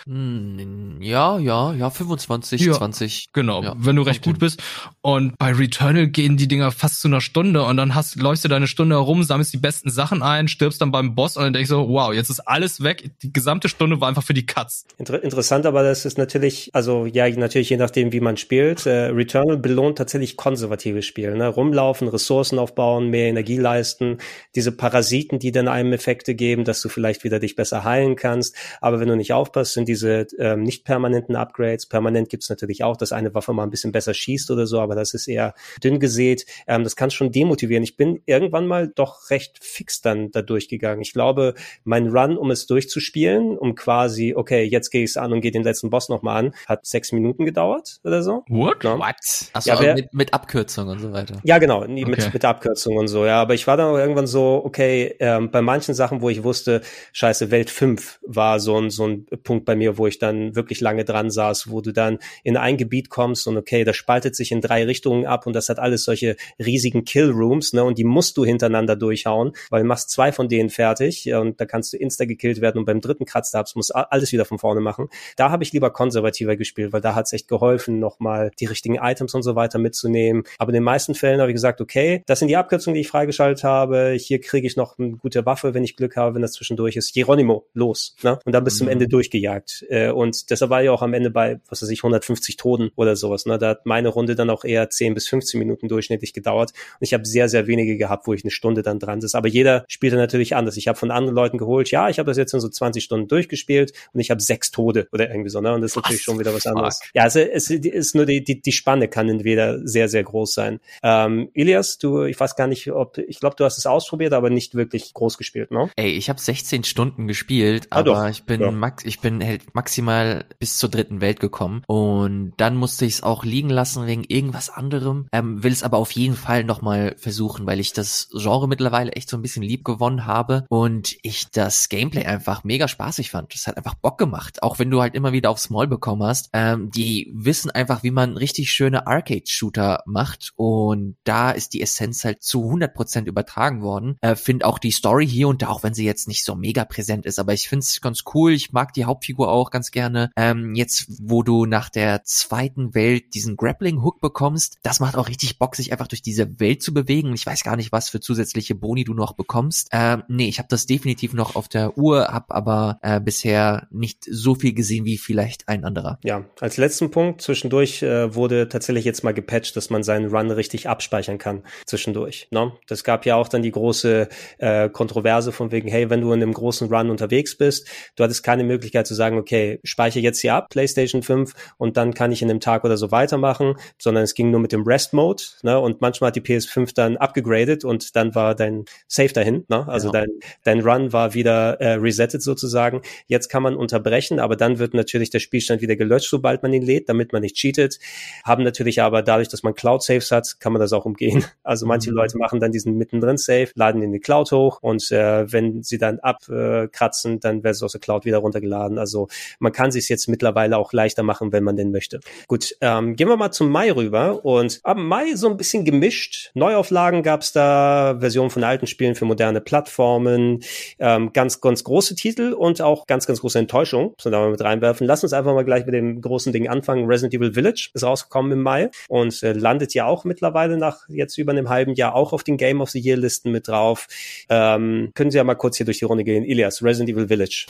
[0.07, 2.73] Hm, Ja, ja, ja, 25, Ja.
[2.74, 3.27] 20.
[3.33, 4.62] Genau, Ja, wenn du recht gut bist.
[5.03, 8.49] Und bei Returnal gehen die Dinger fast zu einer Stunde und dann hast, läufst du
[8.49, 11.70] deine Stunde herum, sammelst die besten Sachen ein, stirbst dann beim Boss und dann denkst
[11.70, 13.11] du, wow, jetzt ist alles weg.
[13.23, 14.87] Die gesamte Stunde war einfach für die Cuts.
[14.99, 18.87] Inter interessant, aber das ist natürlich, also ja, natürlich je nachdem, wie man spielt.
[18.87, 21.35] Äh, Returnal belohnt tatsächlich konservatives Spiel.
[21.37, 21.49] Ne?
[21.49, 24.19] Rumlaufen, Ressourcen aufbauen, mehr Energie leisten,
[24.55, 28.57] diese Parasiten, die dann einem Effekte geben, dass du vielleicht wieder dich besser heilen kannst.
[28.81, 31.86] Aber wenn du nicht aufpasst, sind diese ähm, nicht permanenten Upgrades.
[31.86, 34.94] Permanent gibt's natürlich auch, dass eine Waffe mal ein bisschen besser schießt oder so, aber
[34.94, 36.47] das ist eher dünn gesät.
[36.66, 37.82] Ähm, das kann schon demotivieren.
[37.85, 41.02] Ich bin irgendwann mal doch recht fix dann da durchgegangen.
[41.02, 41.55] Ich glaube,
[41.85, 45.62] mein Run, um es durchzuspielen, um quasi, okay, jetzt gehe ich an und gehe den
[45.62, 48.44] letzten Boss nochmal an, hat sechs Minuten gedauert oder so.
[48.48, 48.82] What?
[48.85, 48.98] Ja.
[48.98, 49.16] What?
[49.52, 51.36] Achso, Ja, wer- mit, mit Abkürzung und so weiter.
[51.44, 52.05] Ja, genau, Okay.
[52.06, 53.40] mit, mit Abkürzung und so, ja.
[53.40, 56.81] Aber ich war dann auch irgendwann so, okay, ähm, bei manchen Sachen, wo ich wusste,
[57.12, 60.81] scheiße, Welt 5 war so ein, so ein Punkt bei mir, wo ich dann wirklich
[60.81, 64.53] lange dran saß, wo du dann in ein Gebiet kommst und okay, das spaltet sich
[64.53, 68.37] in drei Richtungen ab und das hat alles solche riesigen Kill-Rooms, ne, und die musst
[68.37, 72.25] du hintereinander durchhauen, weil du machst zwei von denen fertig und da kannst du insta
[72.25, 75.09] gekillt werden und beim dritten kratzt du ab, musst alles wieder von vorne machen.
[75.37, 79.35] Da habe ich lieber konservativer gespielt, weil da hat's echt geholfen, nochmal die richtigen Items
[79.35, 80.45] und so weiter mitzunehmen.
[80.59, 83.09] Aber in den meisten Fällen habe ich gesagt, okay, das sind die Abkürzungen, die ich
[83.09, 84.17] freigeschaltet habe.
[84.19, 87.13] Hier kriege ich noch eine gute Waffe, wenn ich Glück habe, wenn das zwischendurch ist.
[87.15, 88.17] Geronimo, los.
[88.23, 88.39] Ne?
[88.45, 88.93] Und dann bis zum Mhm.
[88.93, 89.85] Ende durchgejagt.
[89.89, 93.16] Äh, und deshalb war ich auch am Ende bei, was weiß ich, 150 Toten oder
[93.16, 93.47] sowas.
[93.47, 93.59] Ne?
[93.59, 96.70] Da hat meine Runde dann auch eher 10 bis 15 Minuten durchschnittlich gedauert.
[96.70, 99.36] Und ich habe sehr, sehr wenige gehabt, wo ich eine Stunde dann dran sitze.
[99.36, 100.77] Aber jeder spielte natürlich anders.
[100.77, 103.28] Ich habe von anderen Leuten geholt, ja, ich habe das jetzt in so 20 Stunden
[103.28, 105.61] durchgespielt und ich habe sechs Tode oder irgendwie so.
[105.61, 105.73] Ne?
[105.74, 107.01] Und das ist natürlich schon wieder was anderes.
[107.15, 110.81] Ja, also es ist nur die, die, die Spanne kann entweder sehr, sehr groß sein.
[111.03, 114.51] Ähm, Ilias, du, ich weiß gar nicht, ob, ich glaube, du hast es ausprobiert, aber
[114.51, 115.90] nicht wirklich groß gespielt, ne?
[115.97, 118.28] Ey, ich habe 16 Stunden gespielt, Ah, aber doch.
[118.28, 118.70] ich bin Ja.
[118.70, 123.22] max, ich bin halt maximal bis zur dritten Welt gekommen und dann musste ich es
[123.22, 125.28] auch liegen lassen wegen irgendwas anderem.
[125.32, 129.12] Ähm, will es aber auf jeden Fall noch mal versuchen, weil ich das Genre mittlerweile
[129.12, 133.55] echt so ein bisschen lieb gewonnen habe und ich das Gameplay einfach mega spaßig fand.
[133.55, 136.51] Das hat einfach Bock gemacht, auch wenn du halt immer wieder aufs Maul bekommen hast.
[136.52, 142.24] Ähm, die wissen einfach, wie man richtig schöne Arcade-Shooter macht und da ist die Essenz
[142.24, 144.16] halt zu 100% übertragen worden.
[144.20, 146.84] Äh, find auch die Story hier und da, auch wenn sie jetzt nicht so mega
[146.84, 148.52] präsent ist, aber ich find's ganz cool.
[148.52, 150.31] Ich mag die Hauptfigur auch ganz gerne.
[150.36, 155.59] Ähm, jetzt, wo du nach der zweiten Welt diesen Grappling-Hook bekommst, das macht auch richtig
[155.59, 157.35] Bock, sich einfach durch diese Welt zu bewegen.
[157.35, 159.89] Ich weiß gar nicht, was für zusätzliche Boni du noch bekommst.
[159.93, 164.24] Ähm, nee, ich habe das definitiv noch auf der Uhr, hab aber äh, bisher nicht
[164.28, 166.18] so viel gesehen wie vielleicht ein anderer.
[166.24, 170.51] Ja, als letzten Punkt, zwischendurch äh, wurde tatsächlich jetzt mal gepatcht, dass man seinen Run
[170.51, 172.48] richtig abspeichern kann zwischendurch.
[172.51, 172.73] Ne?
[172.86, 174.28] Das gab ja auch dann die große
[174.59, 178.43] äh, Kontroverse von wegen, hey, wenn du in einem großen Run unterwegs bist, du hattest
[178.43, 182.43] keine Möglichkeit zu sagen, okay, speichere jetzt hier ab, PlayStation 5, und dann kann ich
[182.43, 185.43] in einem Tag oder so weitermachen, sondern es ging nur mit dem Rest-Mode.
[185.63, 185.79] Ne?
[185.79, 189.65] Und manchmal hat die PS5 dann abgegradet und dann war dein Save dahin.
[189.69, 189.87] Ne?
[189.89, 190.13] Also ja.
[190.13, 190.29] dein,
[190.65, 193.03] dein Run war wieder äh, resettet sozusagen.
[193.27, 196.83] Jetzt kann man unterbrechen, aber dann wird natürlich der Spielstand wieder gelöscht, sobald man ihn
[196.83, 197.99] lädt, damit man nicht cheatet.
[198.45, 201.45] Haben natürlich aber dadurch, dass man Cloud-Saves hat, kann man das auch umgehen.
[201.63, 202.17] Also manche mhm.
[202.17, 205.99] Leute machen dann diesen mittendrin Save, laden in die Cloud hoch und äh, wenn sie
[205.99, 208.76] dann abkratzen, dann wird es aus der Cloud wieder runtergeladen.
[208.77, 209.28] Also
[209.59, 212.20] man kann sich jetzt mittlerweile auch leichter machen, wenn man denn möchte.
[212.48, 216.51] Gut, ähm, gehen wir mal zum Mai rüber und ab Mai so ein bisschen gemischt.
[216.55, 220.62] Neuauflagen gab es da, Versionen von alten Spielen für moderne Plattformen,
[220.98, 224.61] ähm, ganz, ganz große Titel und auch ganz, ganz große Enttäuschung, so da mal mit
[224.61, 225.07] reinwerfen.
[225.07, 227.07] Lass uns einfach mal gleich mit dem großen Ding anfangen.
[227.07, 231.39] Resident Evil Village ist rausgekommen im Mai und äh, landet ja auch mittlerweile nach jetzt
[231.39, 234.07] über einem halben Jahr auch auf den Game of the Year Listen mit drauf.
[234.48, 236.44] Ähm, können Sie ja mal kurz hier durch die Runde gehen.
[236.44, 237.66] Ilias, Resident Evil Village.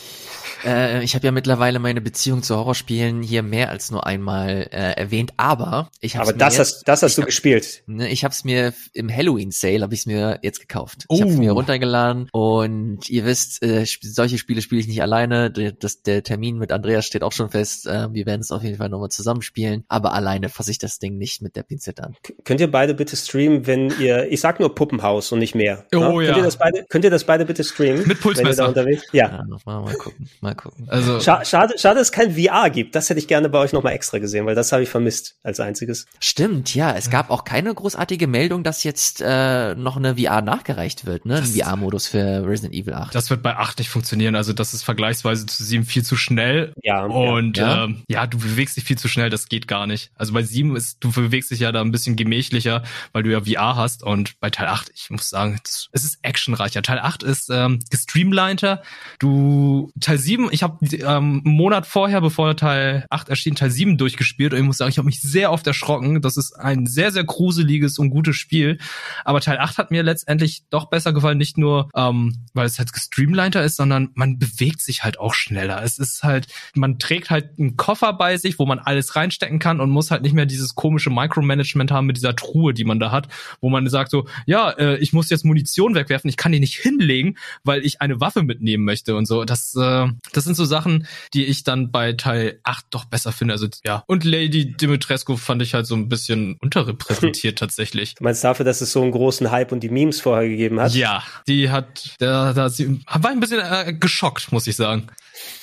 [0.64, 4.92] Äh, ich habe ja mittlerweile meine Beziehung zu Horrorspielen hier mehr als nur einmal äh,
[4.92, 7.82] erwähnt, aber ich habe Aber das jetzt, hast das hast du hab, gespielt.
[7.86, 11.04] Ne, ich habe es mir im Halloween Sale habe ich mir jetzt gekauft.
[11.08, 11.14] Oh.
[11.14, 15.50] Ich habe es mir runtergeladen und ihr wisst, äh, solche Spiele spiele ich nicht alleine.
[15.50, 17.86] Das, der Termin mit Andreas steht auch schon fest.
[17.86, 21.18] Äh, wir werden es auf jeden Fall nochmal zusammenspielen, aber alleine fasse ich das Ding
[21.18, 22.16] nicht mit der Pinzette an.
[22.44, 25.86] Könnt ihr beide bitte streamen, wenn ihr ich sag nur Puppenhaus und nicht mehr.
[25.94, 26.26] Oh ne?
[26.26, 26.32] ja.
[26.32, 28.06] Könnt ihr das beide könnt ihr das beide bitte streamen?
[28.06, 28.74] Mit Pulsmesser.
[28.76, 28.96] Ja.
[29.12, 30.85] ja mal, mal gucken, mal gucken.
[30.88, 32.94] Also schade, schade, schade, dass es kein VR gibt.
[32.94, 35.60] Das hätte ich gerne bei euch nochmal extra gesehen, weil das habe ich vermisst als
[35.60, 36.06] einziges.
[36.20, 36.94] Stimmt, ja.
[36.94, 41.36] Es gab auch keine großartige Meldung, dass jetzt äh, noch eine VR nachgereicht wird, ne?
[41.36, 43.14] Ein VR-Modus für Resident Evil 8.
[43.14, 44.36] Das wird bei 8 nicht funktionieren.
[44.36, 46.72] Also das ist vergleichsweise zu 7 viel zu schnell.
[46.82, 47.04] Ja.
[47.04, 50.10] Und ja, ähm, ja du bewegst dich viel zu schnell, das geht gar nicht.
[50.14, 52.82] Also bei 7 ist, du bewegst dich ja da ein bisschen gemächlicher,
[53.12, 54.02] weil du ja VR hast.
[54.02, 56.82] Und bei Teil 8, ich muss sagen, es ist actionreicher.
[56.82, 58.82] Teil 8 ist ähm, gestreamliner.
[59.18, 63.98] Du Teil 7, ich habe ähm, einen Monat vorher, bevor Teil 8 erschien, Teil 7
[63.98, 66.20] durchgespielt und ich muss sagen, ich habe mich sehr oft erschrocken.
[66.22, 68.78] Das ist ein sehr, sehr gruseliges und gutes Spiel.
[69.24, 72.92] Aber Teil 8 hat mir letztendlich doch besser gefallen, nicht nur, ähm, weil es halt
[72.92, 75.82] gestreamliner ist, sondern man bewegt sich halt auch schneller.
[75.82, 79.80] Es ist halt, man trägt halt einen Koffer bei sich, wo man alles reinstecken kann
[79.80, 83.10] und muss halt nicht mehr dieses komische Micromanagement haben mit dieser Truhe, die man da
[83.10, 83.28] hat,
[83.60, 86.74] wo man sagt so, ja, äh, ich muss jetzt Munition wegwerfen, ich kann die nicht
[86.74, 89.44] hinlegen, weil ich eine Waffe mitnehmen möchte und so.
[89.44, 93.54] Das, äh, das sind so Sachen, die ich dann bei Teil 8 doch besser finde.
[93.54, 94.04] Also ja.
[94.06, 98.14] Und Lady Dimitrescu fand ich halt so ein bisschen unterrepräsentiert tatsächlich.
[98.14, 100.94] Du meinst dafür, dass es so einen großen Hype und die Memes vorher gegeben hat?
[100.94, 105.08] Ja, die hat, da, da sie war ein bisschen äh, geschockt, muss ich sagen.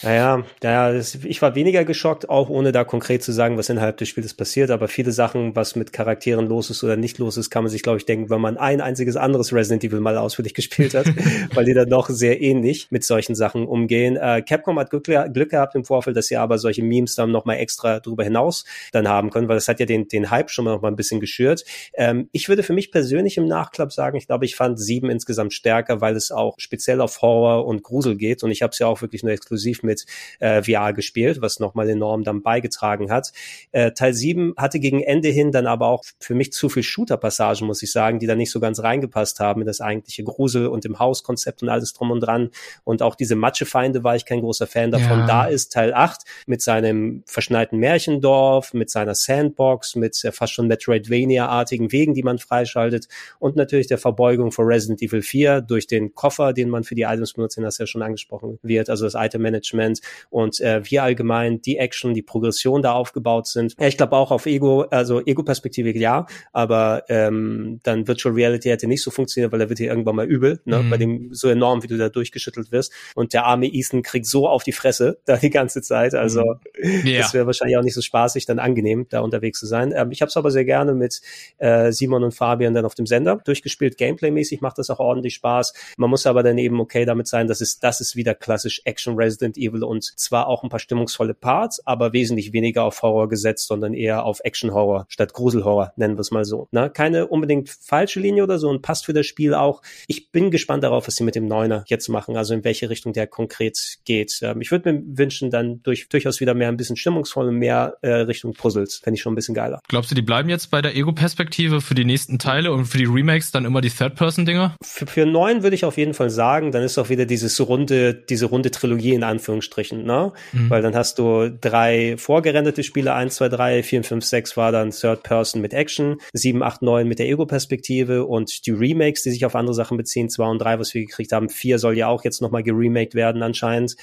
[0.01, 4.09] Naja, naja, ich war weniger geschockt, auch ohne da konkret zu sagen, was innerhalb des
[4.09, 4.69] Spiels passiert.
[4.69, 7.83] Aber viele Sachen, was mit Charakteren los ist oder nicht los ist, kann man sich,
[7.83, 11.07] glaube ich, denken, wenn man ein einziges anderes Resident Evil mal ausführlich gespielt hat,
[11.53, 14.15] weil die dann doch sehr ähnlich mit solchen Sachen umgehen.
[14.15, 17.45] Äh, Capcom hat Glück, Glück, gehabt im Vorfeld, dass sie aber solche Memes dann noch
[17.45, 20.65] mal extra darüber hinaus dann haben können, weil das hat ja den, den Hype schon
[20.65, 21.65] mal noch mal ein bisschen geschürt.
[21.93, 25.53] Ähm, ich würde für mich persönlich im Nachklapp sagen, ich glaube, ich fand sieben insgesamt
[25.53, 28.43] stärker, weil es auch speziell auf Horror und Grusel geht.
[28.43, 30.05] Und ich habe es ja auch wirklich nur exklusiv mit
[30.39, 33.31] äh, VR gespielt, was nochmal enorm dann beigetragen hat.
[33.71, 37.67] Äh, Teil 7 hatte gegen Ende hin dann aber auch für mich zu viel Shooter-Passagen,
[37.67, 40.85] muss ich sagen, die da nicht so ganz reingepasst haben in das eigentliche Grusel und
[40.85, 42.49] im Hauskonzept und alles drum und dran.
[42.83, 45.19] Und auch diese Matschefeinde war ich kein großer Fan davon.
[45.19, 45.27] Ja.
[45.27, 50.67] Da ist Teil 8 mit seinem verschneiten Märchendorf, mit seiner Sandbox, mit äh, fast schon
[50.67, 53.07] Metroidvania-artigen Wegen, die man freischaltet
[53.39, 57.03] und natürlich der Verbeugung vor Resident Evil 4 durch den Koffer, den man für die
[57.03, 61.61] Items benutzt, den das ja schon angesprochen wird, also das Item-Management und äh, wie allgemein
[61.61, 63.75] die Action, die Progression da aufgebaut sind.
[63.79, 68.87] Ja, ich glaube auch auf Ego, also Ego-Perspektive ja, aber ähm, dann Virtual Reality hätte
[68.87, 70.89] nicht so funktioniert, weil er wird hier irgendwann mal übel, ne, mhm.
[70.89, 72.91] bei dem so enorm, wie du da durchgeschüttelt wirst.
[73.15, 76.13] Und der arme Ethan kriegt so auf die Fresse da die ganze Zeit.
[76.13, 77.05] Also mhm.
[77.05, 77.21] yeah.
[77.21, 79.93] das wäre wahrscheinlich auch nicht so spaßig, dann angenehm, da unterwegs zu sein.
[79.95, 81.21] Ähm, ich habe es aber sehr gerne mit
[81.57, 83.97] äh, Simon und Fabian dann auf dem Sender durchgespielt.
[83.97, 85.73] Gameplay-mäßig macht das auch ordentlich Spaß.
[85.97, 89.15] Man muss aber dann eben okay damit sein, dass es, das ist wieder klassisch Action
[89.15, 93.67] Resident Evil und zwar auch ein paar stimmungsvolle Parts, aber wesentlich weniger auf Horror gesetzt,
[93.67, 96.67] sondern eher auf Action-Horror statt Gruselhorror, nennen wir es mal so.
[96.71, 99.81] Na, keine unbedingt falsche Linie oder so und passt für das Spiel auch.
[100.07, 103.13] Ich bin gespannt darauf, was sie mit dem Neuner jetzt machen, also in welche Richtung
[103.13, 104.41] der konkret geht.
[104.53, 107.97] Ähm, ich würde mir wünschen, dann durch, durchaus wieder mehr ein bisschen stimmungsvoll und mehr
[108.01, 108.97] äh, Richtung Puzzles.
[109.03, 109.79] Fände ich schon ein bisschen geiler.
[109.87, 113.05] Glaubst du, die bleiben jetzt bei der Ego-Perspektive für die nächsten Teile und für die
[113.05, 114.75] Remakes dann immer die Third-Person-Dinger?
[114.83, 118.13] Für, für neun würde ich auf jeden Fall sagen, dann ist auch wieder dieses runde,
[118.13, 120.31] diese runde Trilogie in Anführungsstrichen ne?
[120.51, 120.69] Mhm.
[120.69, 124.91] Weil dann hast du drei vorgerenderte Spiele, eins, zwei, drei, vier, fünf, sechs war dann
[124.91, 129.45] Third Person mit Action, sieben, acht, neun mit der Ego-Perspektive und die Remakes, die sich
[129.45, 132.23] auf andere Sachen beziehen, zwei und drei, was wir gekriegt haben, vier soll ja auch
[132.23, 133.95] jetzt nochmal geremaked werden anscheinend.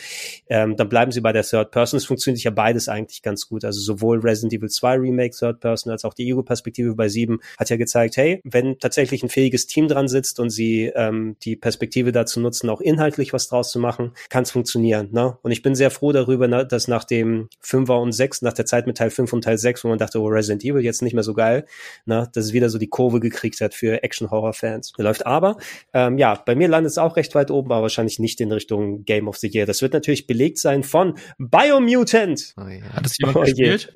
[0.51, 1.97] Ähm, dann bleiben sie bei der Third Person.
[1.97, 3.65] Es funktioniert ja beides eigentlich ganz gut.
[3.65, 7.71] Also sowohl Resident Evil 2 Remake Third Person als auch die Ego-Perspektive bei sieben hat
[7.71, 12.13] ja gezeigt, hey, wenn tatsächlich ein fähiges Team dran sitzt und sie ähm, die Perspektive
[12.13, 15.09] dazu nutzen, auch inhaltlich was draus zu machen, kann es funktionieren.
[15.13, 15.39] Ne?
[15.43, 18.67] Und ich bin sehr froh darüber, ne, dass nach dem Fünfer und sechs, nach der
[18.67, 21.15] Zeit mit Teil 5 und Teil 6, wo man dachte, oh, Resident Evil jetzt nicht
[21.15, 21.67] mehr so geil,
[22.07, 24.93] ne, dass es wieder so die Kurve gekriegt hat für Action-Horror-Fans.
[24.97, 25.57] Läuft aber,
[25.95, 29.05] ähm, ja, bei mir landet es auch recht weit oben, aber wahrscheinlich nicht in Richtung
[29.05, 29.67] Game of the Year.
[29.67, 32.55] Das wird natürlich belegt sein von Biomutant.
[32.57, 32.83] Oh, ja.
[32.93, 33.93] Hat das jemand oh, gespielt?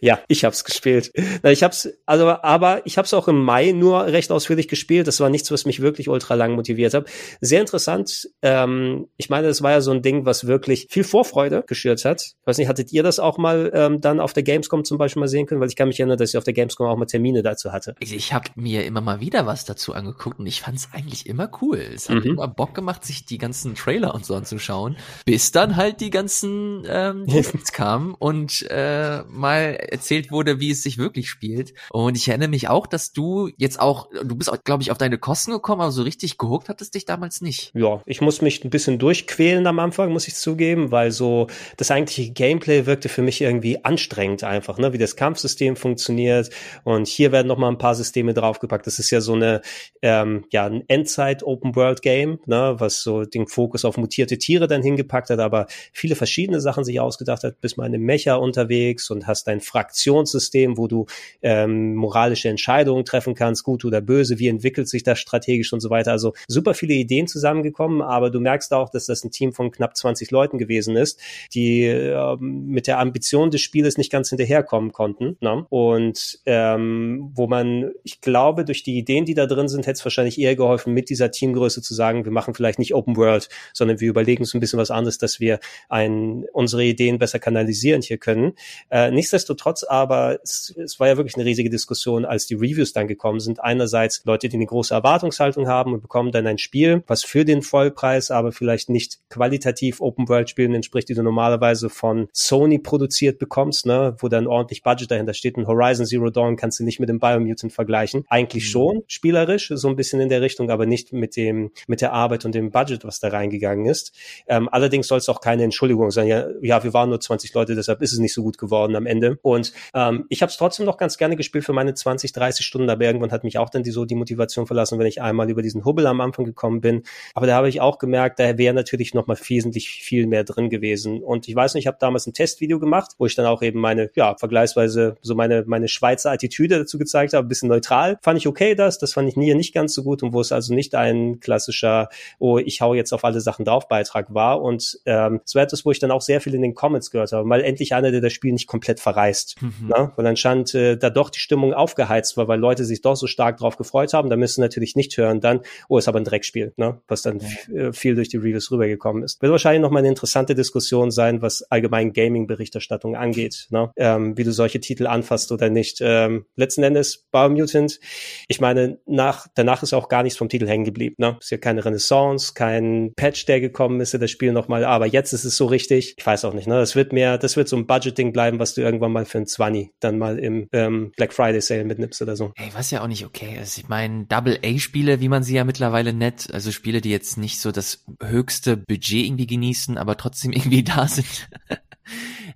[0.00, 1.12] Ja, ich hab's gespielt.
[1.42, 5.06] Na, ich hab's, also, aber ich hab's auch im Mai nur recht ausführlich gespielt.
[5.06, 7.10] Das war nichts, was mich wirklich ultra lang motiviert hat.
[7.42, 8.30] Sehr interessant.
[8.40, 12.22] Ähm, ich meine, das war ja so ein Ding, was wirklich viel Vorfreude geschürt hat.
[12.22, 15.20] Ich weiß nicht, hattet ihr das auch mal ähm, dann auf der Gamescom zum Beispiel
[15.20, 15.60] mal sehen können?
[15.60, 17.94] Weil ich kann mich erinnern, dass ich auf der Gamescom auch mal Termine dazu hatte.
[17.98, 21.50] Ich, ich habe mir immer mal wieder was dazu angeguckt und ich fand's eigentlich immer
[21.60, 21.78] cool.
[21.78, 22.32] Es hat mhm.
[22.32, 24.96] immer Bock gemacht, sich die ganzen Trailer und so anzuschauen,
[25.26, 27.26] bis dann halt die ganzen ähm,
[27.72, 31.72] kamen und äh, mal erzählt wurde, wie es sich wirklich spielt.
[31.90, 35.18] Und ich erinnere mich auch, dass du jetzt auch, du bist, glaube ich, auf deine
[35.18, 37.72] Kosten gekommen, aber so richtig gehuckt hattest dich damals nicht.
[37.74, 41.46] Ja, ich muss mich ein bisschen durchquälen am Anfang, muss ich zugeben, weil so
[41.78, 46.50] das eigentliche Gameplay wirkte für mich irgendwie anstrengend einfach, ne, wie das Kampfsystem funktioniert.
[46.84, 48.86] Und hier werden noch mal ein paar Systeme draufgepackt.
[48.86, 49.62] Das ist ja so eine,
[50.02, 55.38] ähm, ja, ein Endzeit-Open-World-Game, ne, was so den Fokus auf mutierte Tiere dann hingepackt hat,
[55.38, 55.59] aber
[55.92, 57.60] viele verschiedene Sachen sich ausgedacht hat.
[57.60, 61.06] Bist mal in einem Mecha unterwegs und hast dein Fraktionssystem, wo du
[61.42, 65.90] ähm, moralische Entscheidungen treffen kannst, gut oder böse, wie entwickelt sich das strategisch und so
[65.90, 66.12] weiter.
[66.12, 69.96] Also super viele Ideen zusammengekommen, aber du merkst auch, dass das ein Team von knapp
[69.96, 71.20] 20 Leuten gewesen ist,
[71.52, 75.36] die äh, mit der Ambition des Spieles nicht ganz hinterherkommen konnten.
[75.40, 75.66] Ne?
[75.68, 80.04] Und ähm, wo man, ich glaube, durch die Ideen, die da drin sind, hätte es
[80.04, 84.00] wahrscheinlich eher geholfen, mit dieser Teamgröße zu sagen, wir machen vielleicht nicht Open World, sondern
[84.00, 85.49] wir überlegen uns ein bisschen was anderes, dass wir
[85.88, 88.52] ein, unsere Ideen besser kanalisieren hier können.
[88.90, 93.08] Äh, nichtsdestotrotz aber, es, es war ja wirklich eine riesige Diskussion, als die Reviews dann
[93.08, 93.60] gekommen sind.
[93.60, 97.62] Einerseits Leute, die eine große Erwartungshaltung haben und bekommen dann ein Spiel, was für den
[97.62, 103.38] Vollpreis aber vielleicht nicht qualitativ Open World Spielen entspricht, die du normalerweise von Sony produziert
[103.38, 105.56] bekommst, ne, wo dann ordentlich Budget dahinter steht.
[105.56, 108.24] Und Horizon Zero Dawn kannst du nicht mit dem Biomutant vergleichen.
[108.28, 108.68] Eigentlich mhm.
[108.68, 112.44] schon spielerisch, so ein bisschen in der Richtung, aber nicht mit dem, mit der Arbeit
[112.44, 114.12] und dem Budget, was da reingegangen ist.
[114.46, 116.26] Ähm, allerdings soll es auch keine Entschuldigung sein.
[116.26, 119.06] Ja, ja, wir waren nur 20 Leute, deshalb ist es nicht so gut geworden am
[119.06, 119.38] Ende.
[119.42, 122.90] Und ähm, ich habe es trotzdem noch ganz gerne gespielt für meine 20, 30 Stunden,
[122.90, 125.62] aber irgendwann hat mich auch dann die, so die Motivation verlassen, wenn ich einmal über
[125.62, 127.02] diesen Hubbel am Anfang gekommen bin.
[127.34, 130.70] Aber da habe ich auch gemerkt, da wäre natürlich noch mal wesentlich viel mehr drin
[130.70, 131.22] gewesen.
[131.22, 133.80] Und ich weiß nicht, ich habe damals ein Testvideo gemacht, wo ich dann auch eben
[133.80, 138.18] meine, ja, vergleichsweise so meine, meine Schweizer Attitüde dazu gezeigt habe, ein bisschen neutral.
[138.22, 140.52] Fand ich okay das, das fand ich nie nicht ganz so gut und wo es
[140.52, 142.08] also nicht ein klassischer,
[142.38, 144.62] oh, ich hau jetzt auf alle Sachen drauf Beitrag war.
[144.62, 145.00] Und
[145.30, 147.46] ähm, es war etwas, wo ich dann auch sehr viel in den Comments gehört habe,
[147.46, 149.56] mal endlich einer, der das Spiel nicht komplett verreist.
[149.60, 149.88] Mhm.
[149.88, 150.12] Ne?
[150.16, 153.58] Weil anscheinend äh, da doch die Stimmung aufgeheizt war, weil Leute sich doch so stark
[153.58, 154.30] drauf gefreut haben.
[154.30, 157.00] Da müssen natürlich nicht hören dann, oh, ist aber ein Dreckspiel, ne?
[157.08, 157.40] was dann
[157.72, 157.92] ja.
[157.92, 159.40] viel durch die Reviews rübergekommen ist.
[159.42, 163.90] Wird wahrscheinlich noch mal eine interessante Diskussion sein, was allgemein Gaming-Berichterstattung angeht, ne?
[163.96, 165.98] ähm, wie du solche Titel anfasst oder nicht.
[166.00, 168.00] Ähm, letzten Endes Biomutant,
[168.48, 171.16] ich meine, nach, danach ist auch gar nichts vom Titel hängen geblieben.
[171.18, 171.36] Ne?
[171.40, 175.19] Ist ja keine Renaissance, kein Patch, der gekommen ist, der das Spiel nochmal, aber jetzt
[175.24, 176.74] ist es so richtig, ich weiß auch nicht, ne?
[176.74, 179.46] das wird mehr, das wird so ein Budgeting bleiben, was du irgendwann mal für ein
[179.46, 182.52] 20 dann mal im ähm, Black Friday Sale mitnimmst oder so.
[182.56, 183.78] Ey, was ja auch nicht okay ist.
[183.78, 187.72] Ich meine, Double-A-Spiele, wie man sie ja mittlerweile nennt, also Spiele, die jetzt nicht so
[187.72, 191.48] das höchste Budget irgendwie genießen, aber trotzdem irgendwie da sind.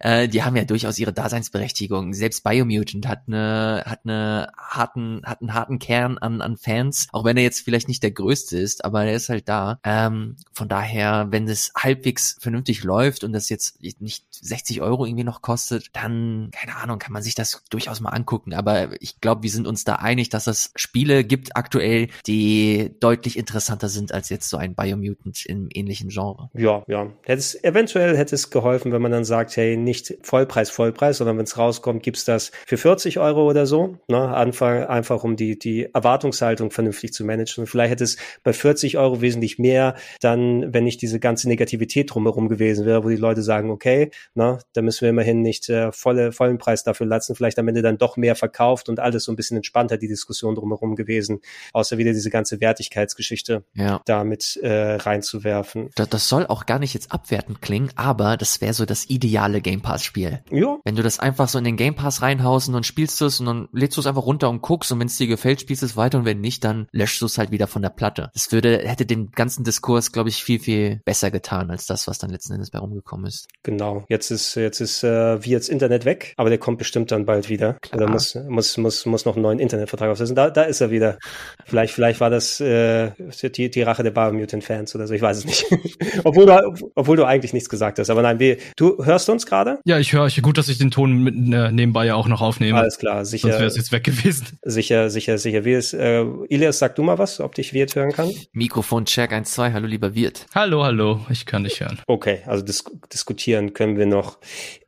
[0.05, 2.13] Äh, die haben ja durchaus ihre Daseinsberechtigung.
[2.13, 7.25] Selbst Biomutant hat eine, hat eine harten, hat einen harten Kern an, an Fans, auch
[7.25, 9.79] wenn er jetzt vielleicht nicht der größte ist, aber er ist halt da.
[9.83, 15.25] Ähm, von daher, wenn es halbwegs vernünftig läuft und das jetzt nicht 60 Euro irgendwie
[15.25, 18.53] noch kostet, dann, keine Ahnung, kann man sich das durchaus mal angucken.
[18.53, 23.39] Aber ich glaube, wir sind uns da einig, dass es Spiele gibt aktuell, die deutlich
[23.39, 26.51] interessanter sind als jetzt so ein Biomutant im ähnlichen Genre.
[26.53, 27.11] Ja, ja.
[27.23, 31.39] Hätte eventuell hätte es geholfen, wenn man dann sagt, hey, nicht nicht Vollpreis, Vollpreis, sondern
[31.39, 33.99] wenn es rauskommt, gibt's das für 40 Euro oder so.
[34.09, 34.19] Ne?
[34.19, 37.63] Anfang, einfach um die, die Erwartungshaltung vernünftig zu managen.
[37.63, 42.13] Und vielleicht hätte es bei 40 Euro wesentlich mehr dann, wenn nicht diese ganze Negativität
[42.15, 45.93] drumherum gewesen wäre, wo die Leute sagen, okay, na, da müssen wir immerhin nicht äh,
[45.93, 49.33] volle, vollen Preis dafür lassen, vielleicht am Ende dann doch mehr verkauft und alles so
[49.33, 51.41] ein bisschen entspannter, die Diskussion drumherum gewesen,
[51.73, 54.01] außer wieder diese ganze Wertigkeitsgeschichte Ja.
[54.07, 55.91] damit äh, reinzuwerfen.
[55.95, 59.61] Das, das soll auch gar nicht jetzt abwertend klingen, aber das wäre so das ideale
[59.61, 60.41] Game Pass-Spiel.
[60.51, 63.27] Ja, Wenn du das einfach so in den Game Pass reinhaust und dann spielst du
[63.27, 65.61] es und dann lädst du es einfach runter und guckst und wenn es dir gefällt,
[65.61, 67.91] spielst du es weiter und wenn nicht, dann löschst du es halt wieder von der
[67.91, 68.31] Platte.
[68.35, 72.19] Das würde, hätte dem ganzen Diskurs, glaube ich, viel, viel besser getan als das, was
[72.19, 73.49] dann letzten Endes bei rumgekommen ist.
[73.63, 74.05] genau.
[74.09, 77.49] Jetzt ist jetzt ist äh, wie jetzt Internet weg, aber der kommt bestimmt dann bald
[77.49, 77.75] wieder.
[77.75, 78.03] Klar.
[78.03, 80.37] Oder muss muss muss muss noch einen neuen Internetvertrag aufsetzen.
[80.37, 81.19] Da da ist er wieder.
[81.65, 85.15] Vielleicht vielleicht war das äh, die die Rache der Biomutant Fans oder so.
[85.15, 85.67] Ich weiß es nicht.
[86.25, 88.11] obwohl du obwohl du eigentlich nichts gesagt hast.
[88.11, 89.64] Aber nein, wir, du hörst uns gerade?
[89.85, 90.41] Ja, ich höre euch.
[90.43, 92.79] Gut, dass ich den Ton mit, äh, nebenbei ja auch noch aufnehme.
[92.79, 94.59] Alles klar, Sonst wäre sicher, es jetzt weg gewesen.
[94.63, 95.65] sicher, sicher, sicher.
[95.65, 98.31] Wie ist, äh, Ilias, sag du mal was, ob dich Wirt hören kann?
[98.53, 100.47] Mikrofon Check 1-2, hallo lieber Wirt.
[100.55, 101.21] Hallo, hallo.
[101.31, 102.01] Ich kann dich hören.
[102.07, 104.39] Okay, also dis diskutieren können wir noch.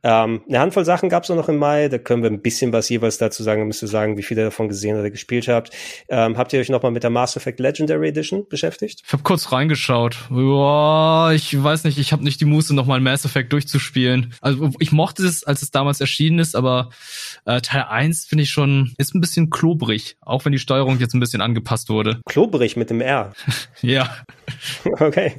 [0.03, 2.89] Ähm, eine Handvoll Sachen gab es noch im Mai, da können wir ein bisschen was
[2.89, 5.71] jeweils dazu sagen, dann müsst ihr sagen, wie viele davon gesehen oder gespielt habt.
[6.09, 9.03] Ähm, habt ihr euch nochmal mit der Mass Effect Legendary Edition beschäftigt?
[9.05, 10.17] Ich habe kurz reingeschaut.
[10.29, 14.33] Boah, ich weiß nicht, ich habe nicht die Muße, nochmal Mass Effect durchzuspielen.
[14.41, 16.89] Also ich mochte es, als es damals erschienen ist, aber
[17.45, 21.13] äh, Teil 1 finde ich schon, ist ein bisschen klobrig, auch wenn die Steuerung jetzt
[21.13, 22.21] ein bisschen angepasst wurde.
[22.25, 23.33] Kloberig mit dem R.
[23.81, 24.09] Ja,
[24.99, 25.33] Okay.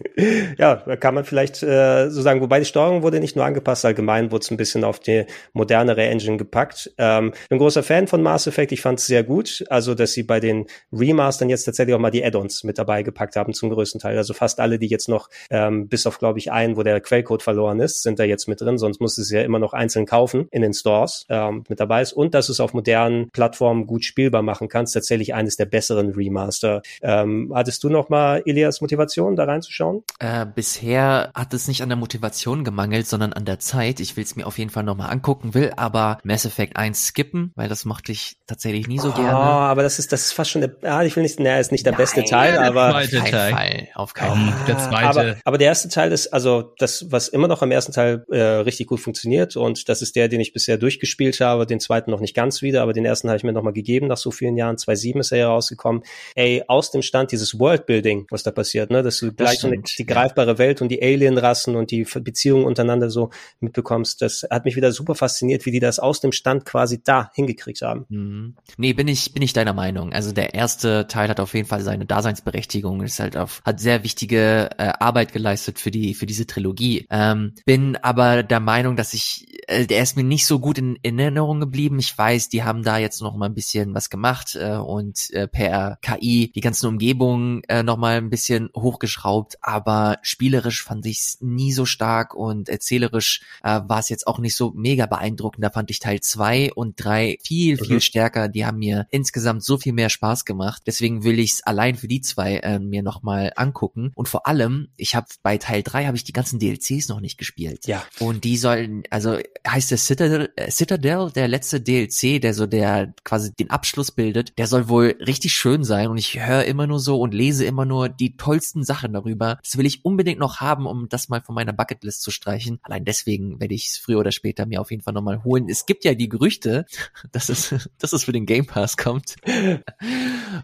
[0.58, 3.84] Ja, da kann man vielleicht äh, so sagen, wobei die Steuerung wurde nicht nur angepasst,
[3.84, 6.92] allgemein wurde es ein bisschen auf die modernere Engine gepackt.
[6.98, 10.22] Ähm, bin großer Fan von Mass Effect, ich fand es sehr gut, also dass sie
[10.22, 14.00] bei den Remastern jetzt tatsächlich auch mal die Add-ons mit dabei gepackt haben zum größten
[14.00, 14.16] Teil.
[14.16, 17.42] Also fast alle, die jetzt noch, ähm, bis auf glaube ich einen, wo der Quellcode
[17.42, 20.06] verloren ist, sind da jetzt mit drin, sonst musst du es ja immer noch einzeln
[20.06, 23.86] kaufen in den Stores, ähm, mit dabei ist und dass du es auf modernen Plattformen
[23.86, 26.82] gut spielbar machen kannst, tatsächlich eines der besseren Remaster.
[27.02, 30.02] Ähm, hattest du noch mal Elias Motivation, da reinzuschauen?
[30.20, 34.00] Äh, bisher hat es nicht an der Motivation gemangelt, sondern an der Zeit.
[34.00, 37.52] Ich will es mir auf jeden Fall nochmal angucken, will aber Mass Effect 1 skippen,
[37.56, 39.32] weil das mochte ich tatsächlich nie so Oh, gerne.
[39.32, 41.86] aber das ist, das ist fast schon der, ah, ich will nicht, naja, ist nicht
[41.86, 43.16] der beste Nein, Teil, der aber, zweite.
[43.18, 43.52] Auf keinen Teil.
[43.52, 44.66] Fall, auf keinen Fall.
[44.66, 45.06] der zweite.
[45.08, 48.38] aber, aber der erste Teil ist, also das, was immer noch am ersten Teil äh,
[48.38, 52.20] richtig gut funktioniert und das ist der, den ich bisher durchgespielt habe, den zweiten noch
[52.20, 54.76] nicht ganz wieder, aber den ersten habe ich mir nochmal gegeben nach so vielen Jahren,
[54.76, 56.02] 2007 ist er ja rausgekommen.
[56.34, 59.82] Ey, aus dem Stand dieses Worldbuilding, was da passiert, ne, dass du gleich so eine,
[59.98, 63.30] die greifbare Welt und die Alienrassen und die Beziehungen untereinander so
[63.60, 67.30] mitbekommst, das hat mich wieder super fasziniert, wie die das aus dem Stand quasi da
[67.34, 68.04] hingekriegt haben.
[68.10, 68.56] Mhm.
[68.76, 70.12] Nee, bin ich, bin ich deiner Meinung.
[70.12, 74.04] Also der erste Teil hat auf jeden Fall seine Daseinsberechtigung, ist halt auf, hat sehr
[74.04, 77.06] wichtige äh, Arbeit geleistet für die, für diese Trilogie.
[77.10, 80.96] Ähm, bin aber der Meinung, dass ich, äh, der ist mir nicht so gut in,
[81.02, 81.98] in Erinnerung geblieben.
[81.98, 85.46] Ich weiß, die haben da jetzt noch mal ein bisschen was gemacht äh, und äh,
[85.48, 91.18] per KI die ganzen Umgebungen äh, noch mal ein bisschen hochgeschraubt, aber spielerisch fand ich
[91.20, 95.64] es nie so stark und erzählerisch äh, war es jetzt auch nicht so mega beeindruckend.
[95.64, 98.00] Da fand ich Teil zwei und drei viel, viel Mhm.
[98.00, 98.48] stärker.
[98.48, 100.82] Die haben mir insgesamt so viel mehr Spaß gemacht.
[100.86, 104.12] Deswegen will ich es allein für die zwei äh, mir nochmal angucken.
[104.14, 107.38] Und vor allem, ich habe bei Teil drei habe ich die ganzen DLCs noch nicht
[107.38, 107.86] gespielt.
[107.86, 108.04] Ja.
[108.18, 113.12] Und die sollen, also heißt der Citadel, äh, Citadel, der letzte DLC, der so der
[113.24, 116.08] quasi den Abschluss bildet, der soll wohl richtig schön sein.
[116.08, 119.58] Und ich höre immer nur so und lese immer nur die tollsten Sachen darüber.
[119.62, 122.78] Das will ich unbedingt noch haben, um das mal von meiner Bucketlist zu streichen.
[122.82, 125.68] Allein deswegen werde ich es früher oder später mir auf jeden Fall nochmal holen.
[125.68, 126.86] Es gibt ja die Gerüchte,
[127.32, 129.36] dass es, dass es für den Game Pass kommt.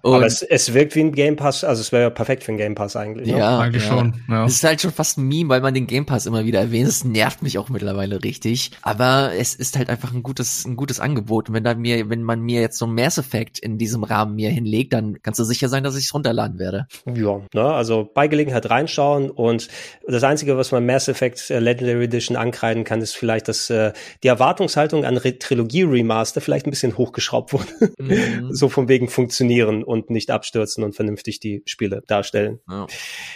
[0.03, 2.51] Und Aber es, es wirkt wie ein Game Pass, also es wäre ja perfekt für
[2.51, 3.29] einen Game Pass eigentlich.
[3.29, 3.39] Ne?
[3.39, 3.91] ja, Eigentlich ja.
[3.91, 4.47] schon, ja.
[4.47, 6.89] Es ist halt schon fast ein Meme, weil man den Game Pass immer wieder erwähnt.
[6.89, 8.70] Es nervt mich auch mittlerweile richtig.
[8.82, 11.49] Aber es ist halt einfach ein gutes, ein gutes Angebot.
[11.49, 14.35] Und wenn da mir, wenn man mir jetzt so ein Mass Effect in diesem Rahmen
[14.35, 16.86] mir hinlegt, dann kannst du sicher sein, dass ich es runterladen werde.
[17.07, 19.69] Ja, ne, also bei Gelegenheit reinschauen und
[20.07, 23.93] das Einzige, was man Mass Effect äh, Legendary Edition ankreiden kann, ist vielleicht, dass äh,
[24.23, 27.93] die Erwartungshaltung an Re Trilogie Remaster vielleicht ein bisschen hochgeschraubt wurde.
[27.99, 28.49] Mhm.
[28.53, 32.61] so von wegen funktionieren und nicht abstürzen und vernünftig die Spiele darstellen.
[32.69, 32.86] Ja.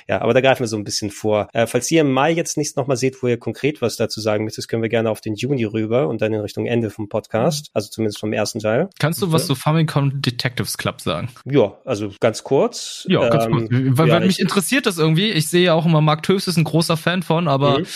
[0.09, 1.49] Ja, aber da greifen wir so ein bisschen vor.
[1.53, 4.45] Äh, falls ihr im Mai jetzt nichts nochmal seht, wo ihr konkret was dazu sagen
[4.59, 7.71] möchtet, können wir gerne auf den Juni rüber und dann in Richtung Ende vom Podcast,
[7.75, 8.89] also zumindest vom ersten Teil.
[8.99, 11.29] Kannst du was zu Famicom Detectives Club sagen?
[11.45, 13.07] Ja, also ganz kurz.
[13.09, 13.69] Ja, ganz Ähm, kurz.
[13.71, 15.31] Weil, ja, weil mich ich- interessiert das irgendwie.
[15.31, 17.87] Ich sehe ja auch immer, Mark Tövs ist ein großer Fan von, aber Mhm.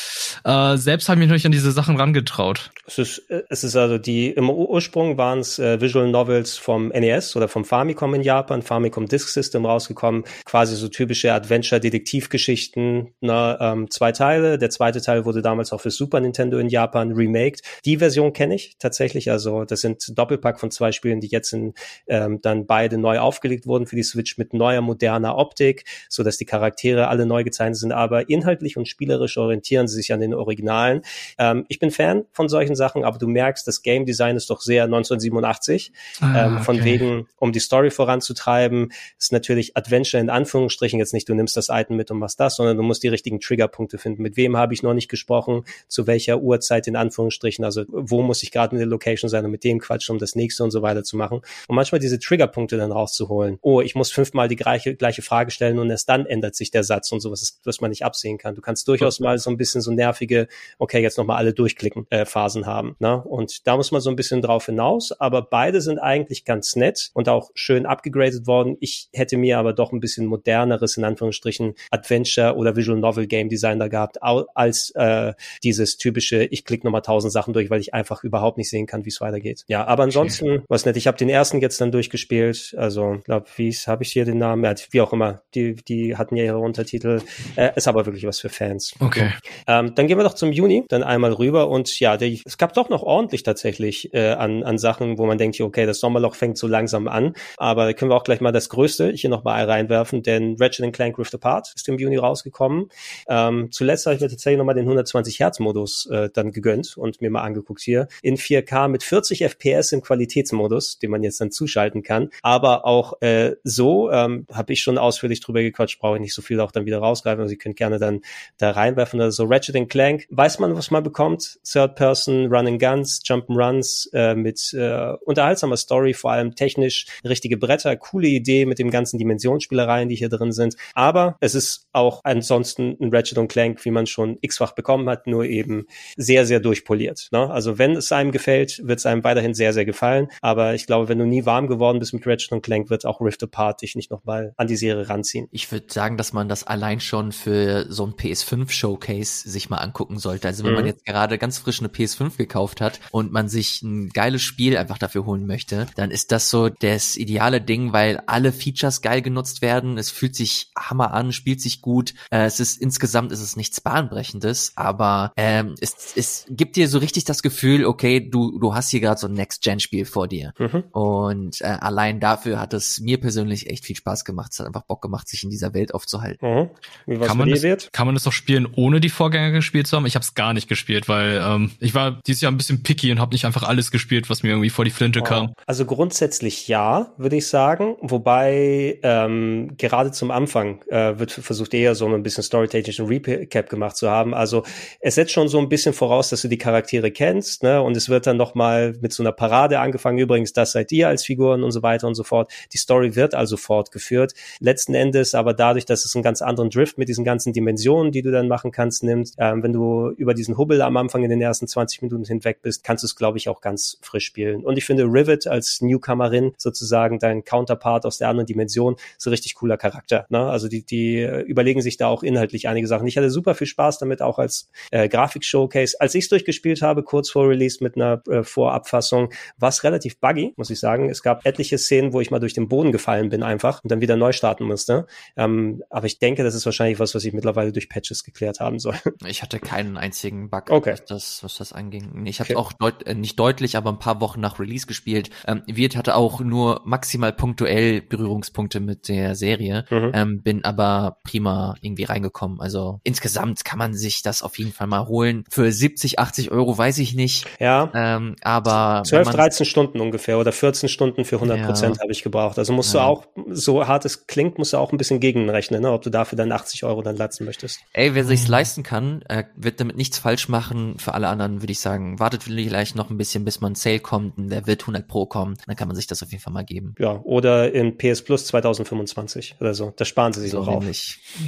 [0.44, 2.70] äh, selbst habe ich mich noch nicht an diese Sachen rangetraut.
[2.86, 6.88] Es ist, es ist also die, im Ur- Ursprung waren es äh, Visual Novels vom
[6.88, 13.58] NES oder vom Famicom in Japan, Famicom Disk System rausgekommen, quasi so typische Adventure-Detektivgeschichten, ne,
[13.60, 14.58] ähm, zwei Teile.
[14.58, 17.62] Der zweite Teil wurde damals auch für Super Nintendo in Japan geremaked.
[17.84, 19.30] Die Version kenne ich tatsächlich.
[19.30, 21.74] Also das sind Doppelpack von zwei Spielen, die jetzt in,
[22.06, 26.38] ähm, dann beide neu aufgelegt wurden für die Switch mit neuer, moderner Optik, so dass
[26.38, 27.92] die Charaktere alle neu gezeichnet sind.
[27.92, 31.02] Aber inhaltlich und spielerisch orientieren sie sich an den Originalen.
[31.38, 34.60] Ähm, ich bin Fan von solchen Sachen, aber du merkst, das Game Design ist doch
[34.60, 35.92] sehr 1987.
[36.20, 41.28] Ah, ähm, von wegen, um die Story voranzutreiben, ist natürlich Adventure in Anführungsstrichen jetzt nicht,
[41.28, 44.22] du nimmst das Item mit und machst das, sondern du musst die richtigen Triggerpunkte finden.
[44.22, 45.64] Mit wem habe ich noch nicht gesprochen?
[45.88, 47.64] Zu welcher Uhrzeit in Anführungsstrichen?
[47.64, 50.34] Also wo muss ich gerade in der Location sein und mit dem quatschen, um das
[50.34, 51.40] nächste und so weiter zu machen.
[51.68, 53.58] Und manchmal diese Triggerpunkte dann rauszuholen.
[53.62, 56.84] Oh, ich muss fünfmal die gleiche, gleiche Frage stellen und erst dann ändert sich der
[56.84, 58.54] Satz und sowas, was man nicht absehen kann.
[58.54, 60.48] Du kannst durchaus mal so ein bisschen so nervige,
[60.78, 62.96] okay, jetzt nochmal alle durchklicken, äh, Phasen haben.
[62.98, 63.22] Ne?
[63.22, 65.12] Und da muss man so ein bisschen drauf hinaus.
[65.12, 68.76] Aber beide sind eigentlich ganz nett und auch schön abgegradet worden.
[68.80, 73.48] Ich hätte mir aber doch ein bisschen moderneres, in Anführungsstrichen, Adventure oder Visual Novel Game
[73.48, 77.94] Design da gehabt, als äh, dieses typische, ich klicke nochmal tausend Sachen durch, weil ich
[77.94, 79.64] einfach überhaupt nicht sehen kann, wie es weitergeht.
[79.66, 83.72] Ja, aber ansonsten, was nett, ich habe den ersten jetzt dann durchgespielt, also glaube, wie
[83.72, 87.22] habe ich hier den Namen, ja, wie auch immer, die, die hatten ja ihre Untertitel,
[87.56, 88.94] äh, ist aber wirklich was für Fans.
[89.00, 89.32] Okay.
[89.66, 92.74] Ähm, dann gehen wir doch zum Juni, dann einmal rüber und ja, der, es gab
[92.74, 96.58] doch noch ordentlich tatsächlich äh, an, an Sachen, wo man denkt, okay, das Sommerloch fängt
[96.58, 99.64] so langsam an, aber da können wir auch gleich mal das Größte hier noch mal
[99.64, 102.88] reinwerfen, denn Ratchet Clank Rift Apart ist im Juni rausgekommen.
[103.28, 106.96] Ähm, zuletzt habe ich mir tatsächlich noch mal den 120 Hertz Modus äh, dann gegönnt
[106.96, 108.08] und mir mal angeguckt hier.
[108.22, 113.20] In 4K mit 40 FPS im Qualitätsmodus, den man jetzt dann zuschalten kann, aber auch
[113.20, 116.72] äh, so ähm, habe ich schon ausführlich drüber gequatscht, brauche ich nicht so viel auch
[116.72, 118.20] dann wieder rausgreifen, also Sie können gerne dann
[118.58, 119.20] da reinwerfen.
[119.20, 123.48] Oder so Ratchet Clank, weiß man, was man bekommt, Third Person Run and Guns, Jump
[123.48, 127.06] and Runs äh, mit äh, unterhaltsamer Story, vor allem technisch.
[127.24, 131.88] Richtige Bretter, coole Idee mit dem ganzen Dimensionsspielereien, die hier drin sind, aber es ist
[131.92, 135.86] auch ansonsten ein Ratchet Clank, wie man schon x-fach bekommen hat, nur eben
[136.16, 137.28] sehr, sehr durchpoliert.
[137.32, 137.50] Ne?
[137.50, 140.28] Also wenn es einem gefällt, wird es einem weiterhin sehr, sehr gefallen.
[140.40, 143.42] Aber ich glaube, wenn du nie warm geworden bist mit Ratchet Clank, wird auch Rift
[143.42, 145.48] Apart dich nicht nochmal an die Serie ranziehen.
[145.50, 149.78] Ich würde sagen, dass man das allein schon für so ein PS5 Showcase sich mal
[149.78, 150.48] angucken sollte.
[150.48, 150.76] Also wenn mhm.
[150.76, 154.76] man jetzt gerade ganz frisch eine PS5 gekauft hat und man sich ein geiles Spiel
[154.76, 159.22] einfach dafür holen möchte, dann ist das so das ideale Ding, weil alle Features geil
[159.22, 159.98] genutzt werden.
[159.98, 162.14] Es fühlt sich hammer an, spielt sich gut.
[162.30, 166.98] Äh, es ist insgesamt ist es nichts bahnbrechendes, aber ähm, es, es gibt dir so
[166.98, 170.52] richtig das Gefühl, okay, du du hast hier gerade so ein Next-Gen-Spiel vor dir.
[170.58, 170.84] Mhm.
[170.92, 174.52] Und äh, allein dafür hat es mir persönlich echt viel Spaß gemacht.
[174.52, 176.70] Es hat einfach Bock gemacht, sich in dieser Welt aufzuhalten.
[177.06, 177.20] Mhm.
[177.20, 180.06] Kann, man das, kann man das doch spielen, ohne die Vorgänger gespielt zu haben?
[180.06, 183.10] Ich habe es gar nicht gespielt, weil ähm, ich war dieses Jahr ein bisschen picky
[183.12, 185.24] und habe nicht einfach alles gespielt, was mir irgendwie vor die Flinte oh.
[185.24, 185.54] kam.
[185.66, 187.96] Also grundsätzlich ja, würde ich sagen.
[188.00, 193.96] Wobei ähm, gerade zum Anfang äh, wird versucht eher so ein bisschen storytechnischen Recap gemacht
[193.96, 194.34] zu haben.
[194.34, 194.64] Also
[195.00, 197.82] es setzt schon so ein bisschen voraus, dass du die Charaktere kennst, ne?
[197.82, 200.18] Und es wird dann noch mal mit so einer Parade angefangen.
[200.18, 202.52] Übrigens, das seid ihr als Figuren und so weiter und so fort.
[202.72, 204.34] Die Story wird also fortgeführt.
[204.60, 208.22] Letzten Endes aber dadurch, dass es einen ganz anderen Drift mit diesen ganzen Dimensionen, die
[208.22, 209.32] du dann machen kannst, nimmt.
[209.38, 212.84] Ähm, wenn du über diesen Hubbel am Anfang in den ersten 20 Minuten hinweg bist,
[212.84, 214.64] kannst du es, glaube ich, auch ganz frisch spielen.
[214.64, 219.54] Und ich finde Rivet als Newcomerin sozusagen dein Counterpart aus der anderen Dimension so richtig
[219.54, 220.26] cooler Charakter.
[220.28, 220.38] Ne?
[220.38, 223.06] Also die, die überlegen sich da auch inhaltlich einige Sachen.
[223.06, 225.81] Ich hatte super viel Spaß damit, auch als äh, Grafik-Showcase.
[225.98, 230.18] Als ich es durchgespielt habe, kurz vor Release mit einer äh, Vorabfassung, war es relativ
[230.18, 231.10] buggy, muss ich sagen.
[231.10, 234.00] Es gab etliche Szenen, wo ich mal durch den Boden gefallen bin einfach und dann
[234.00, 235.06] wieder neu starten musste.
[235.36, 238.78] Ähm, aber ich denke, das ist wahrscheinlich was, was ich mittlerweile durch Patches geklärt haben
[238.78, 238.94] soll.
[239.24, 240.92] Ich hatte keinen einzigen Bug, okay.
[240.92, 242.26] was, das, was das anging.
[242.26, 242.56] Ich habe okay.
[242.56, 245.30] auch deut äh, nicht deutlich, aber ein paar Wochen nach Release gespielt.
[245.46, 250.10] Ähm, Wirt hatte auch nur maximal punktuell Berührungspunkte mit der Serie, mhm.
[250.12, 252.60] ähm, bin aber prima irgendwie reingekommen.
[252.60, 255.44] Also insgesamt kann man sich das auf jeden Fall mal holen.
[255.50, 257.46] Für 70, 80 Euro weiß ich nicht.
[257.60, 257.90] Ja.
[257.94, 262.02] Ähm, aber 12, 13 Stunden ungefähr oder 14 Stunden für 100 Prozent ja.
[262.02, 262.58] habe ich gebraucht.
[262.58, 263.00] Also musst ja.
[263.00, 265.92] du auch, so hart es klingt, musst du auch ein bisschen gegenrechnen, ne?
[265.92, 267.80] ob du dafür dann 80 Euro dann latzen möchtest.
[267.92, 270.96] Ey, wer sich's leisten kann, äh, wird damit nichts falsch machen.
[270.98, 274.38] Für alle anderen würde ich sagen, wartet vielleicht noch ein bisschen, bis man Sale kommt
[274.38, 275.56] und der wird 100 Pro kommen.
[275.66, 276.94] Dann kann man sich das auf jeden Fall mal geben.
[276.98, 279.92] Ja, oder in PS Plus 2025 oder so.
[279.96, 280.84] Da sparen sie sich so noch auf.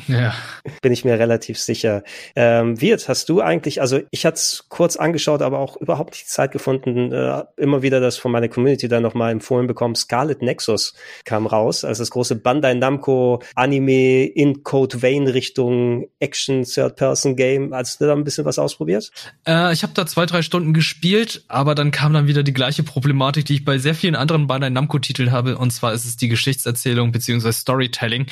[0.08, 0.34] Ja.
[0.82, 2.02] Bin ich mir relativ sicher.
[2.36, 6.28] Ähm, Wirt, hast du eigentlich, also ich hatte es kurz angeschaut, aber auch überhaupt nicht
[6.28, 9.94] Zeit gefunden, äh, immer wieder das von meiner Community dann nochmal empfohlen bekommen.
[9.94, 10.94] Scarlet Nexus
[11.24, 17.36] kam raus, also das große Bandai Namco Anime in Code Vein Richtung Action Third Person
[17.36, 17.74] Game.
[17.74, 19.10] Hast du da ein bisschen was ausprobiert?
[19.46, 22.82] Äh, ich habe da zwei, drei Stunden gespielt, aber dann kam dann wieder die gleiche
[22.82, 26.16] Problematik, die ich bei sehr vielen anderen Bandai Namco Titeln habe, und zwar ist es
[26.16, 28.26] die Geschichtserzählung beziehungsweise Storytelling.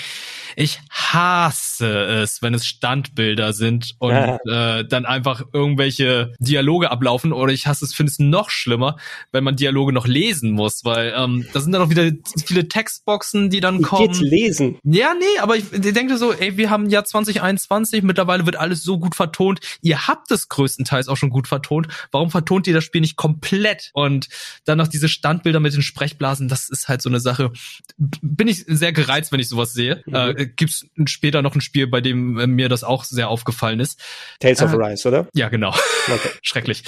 [0.56, 4.78] Ich hasse es, wenn es Standbilder sind und ja.
[4.78, 8.96] äh, dann einfach irgendwelche Dialoge ablaufen oder ich hasse es, finde es noch schlimmer,
[9.30, 12.10] wenn man Dialoge noch lesen muss, weil ähm, da sind dann auch wieder
[12.44, 14.08] viele Textboxen, die dann kommen.
[14.08, 14.78] Geht's lesen?
[14.84, 18.82] Ja, nee, aber ich, ich denke so, ey, wir haben Jahr 2021, mittlerweile wird alles
[18.82, 19.60] so gut vertont.
[19.80, 21.88] Ihr habt es größtenteils auch schon gut vertont.
[22.10, 23.90] Warum vertont ihr das Spiel nicht komplett?
[23.92, 24.28] Und
[24.64, 27.52] dann noch diese Standbilder mit den Sprechblasen, das ist halt so eine Sache.
[27.98, 30.02] Bin ich sehr gereizt, wenn ich sowas sehe.
[30.06, 30.14] Mhm.
[30.14, 34.00] Äh, gibt's später noch ein Spiel, bei dem äh, mir das auch sehr aufgefallen ist.
[34.40, 35.28] Tales äh, of Arise, oder?
[35.34, 35.72] Ja, genau.
[36.12, 36.30] Okay.
[36.42, 36.82] Schrecklich.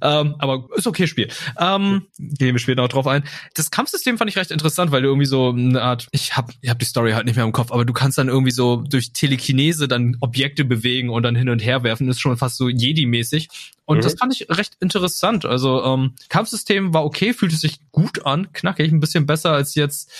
[0.00, 1.28] Ähm, aber ist okay Spiel.
[1.58, 3.24] Ähm, gehen wir später noch drauf ein.
[3.54, 6.70] Das Kampfsystem fand ich recht interessant, weil du irgendwie so eine Art, ich hab, ich
[6.70, 9.12] hab die Story halt nicht mehr im Kopf, aber du kannst dann irgendwie so durch
[9.12, 12.08] Telekinese dann Objekte bewegen und dann hin und her werfen.
[12.08, 13.48] Ist schon fast so Jedi-mäßig.
[13.84, 14.02] Und mhm.
[14.02, 15.44] das fand ich recht interessant.
[15.44, 20.10] Also ähm, Kampfsystem war okay, fühlte sich gut an, knackig, ein bisschen besser als jetzt,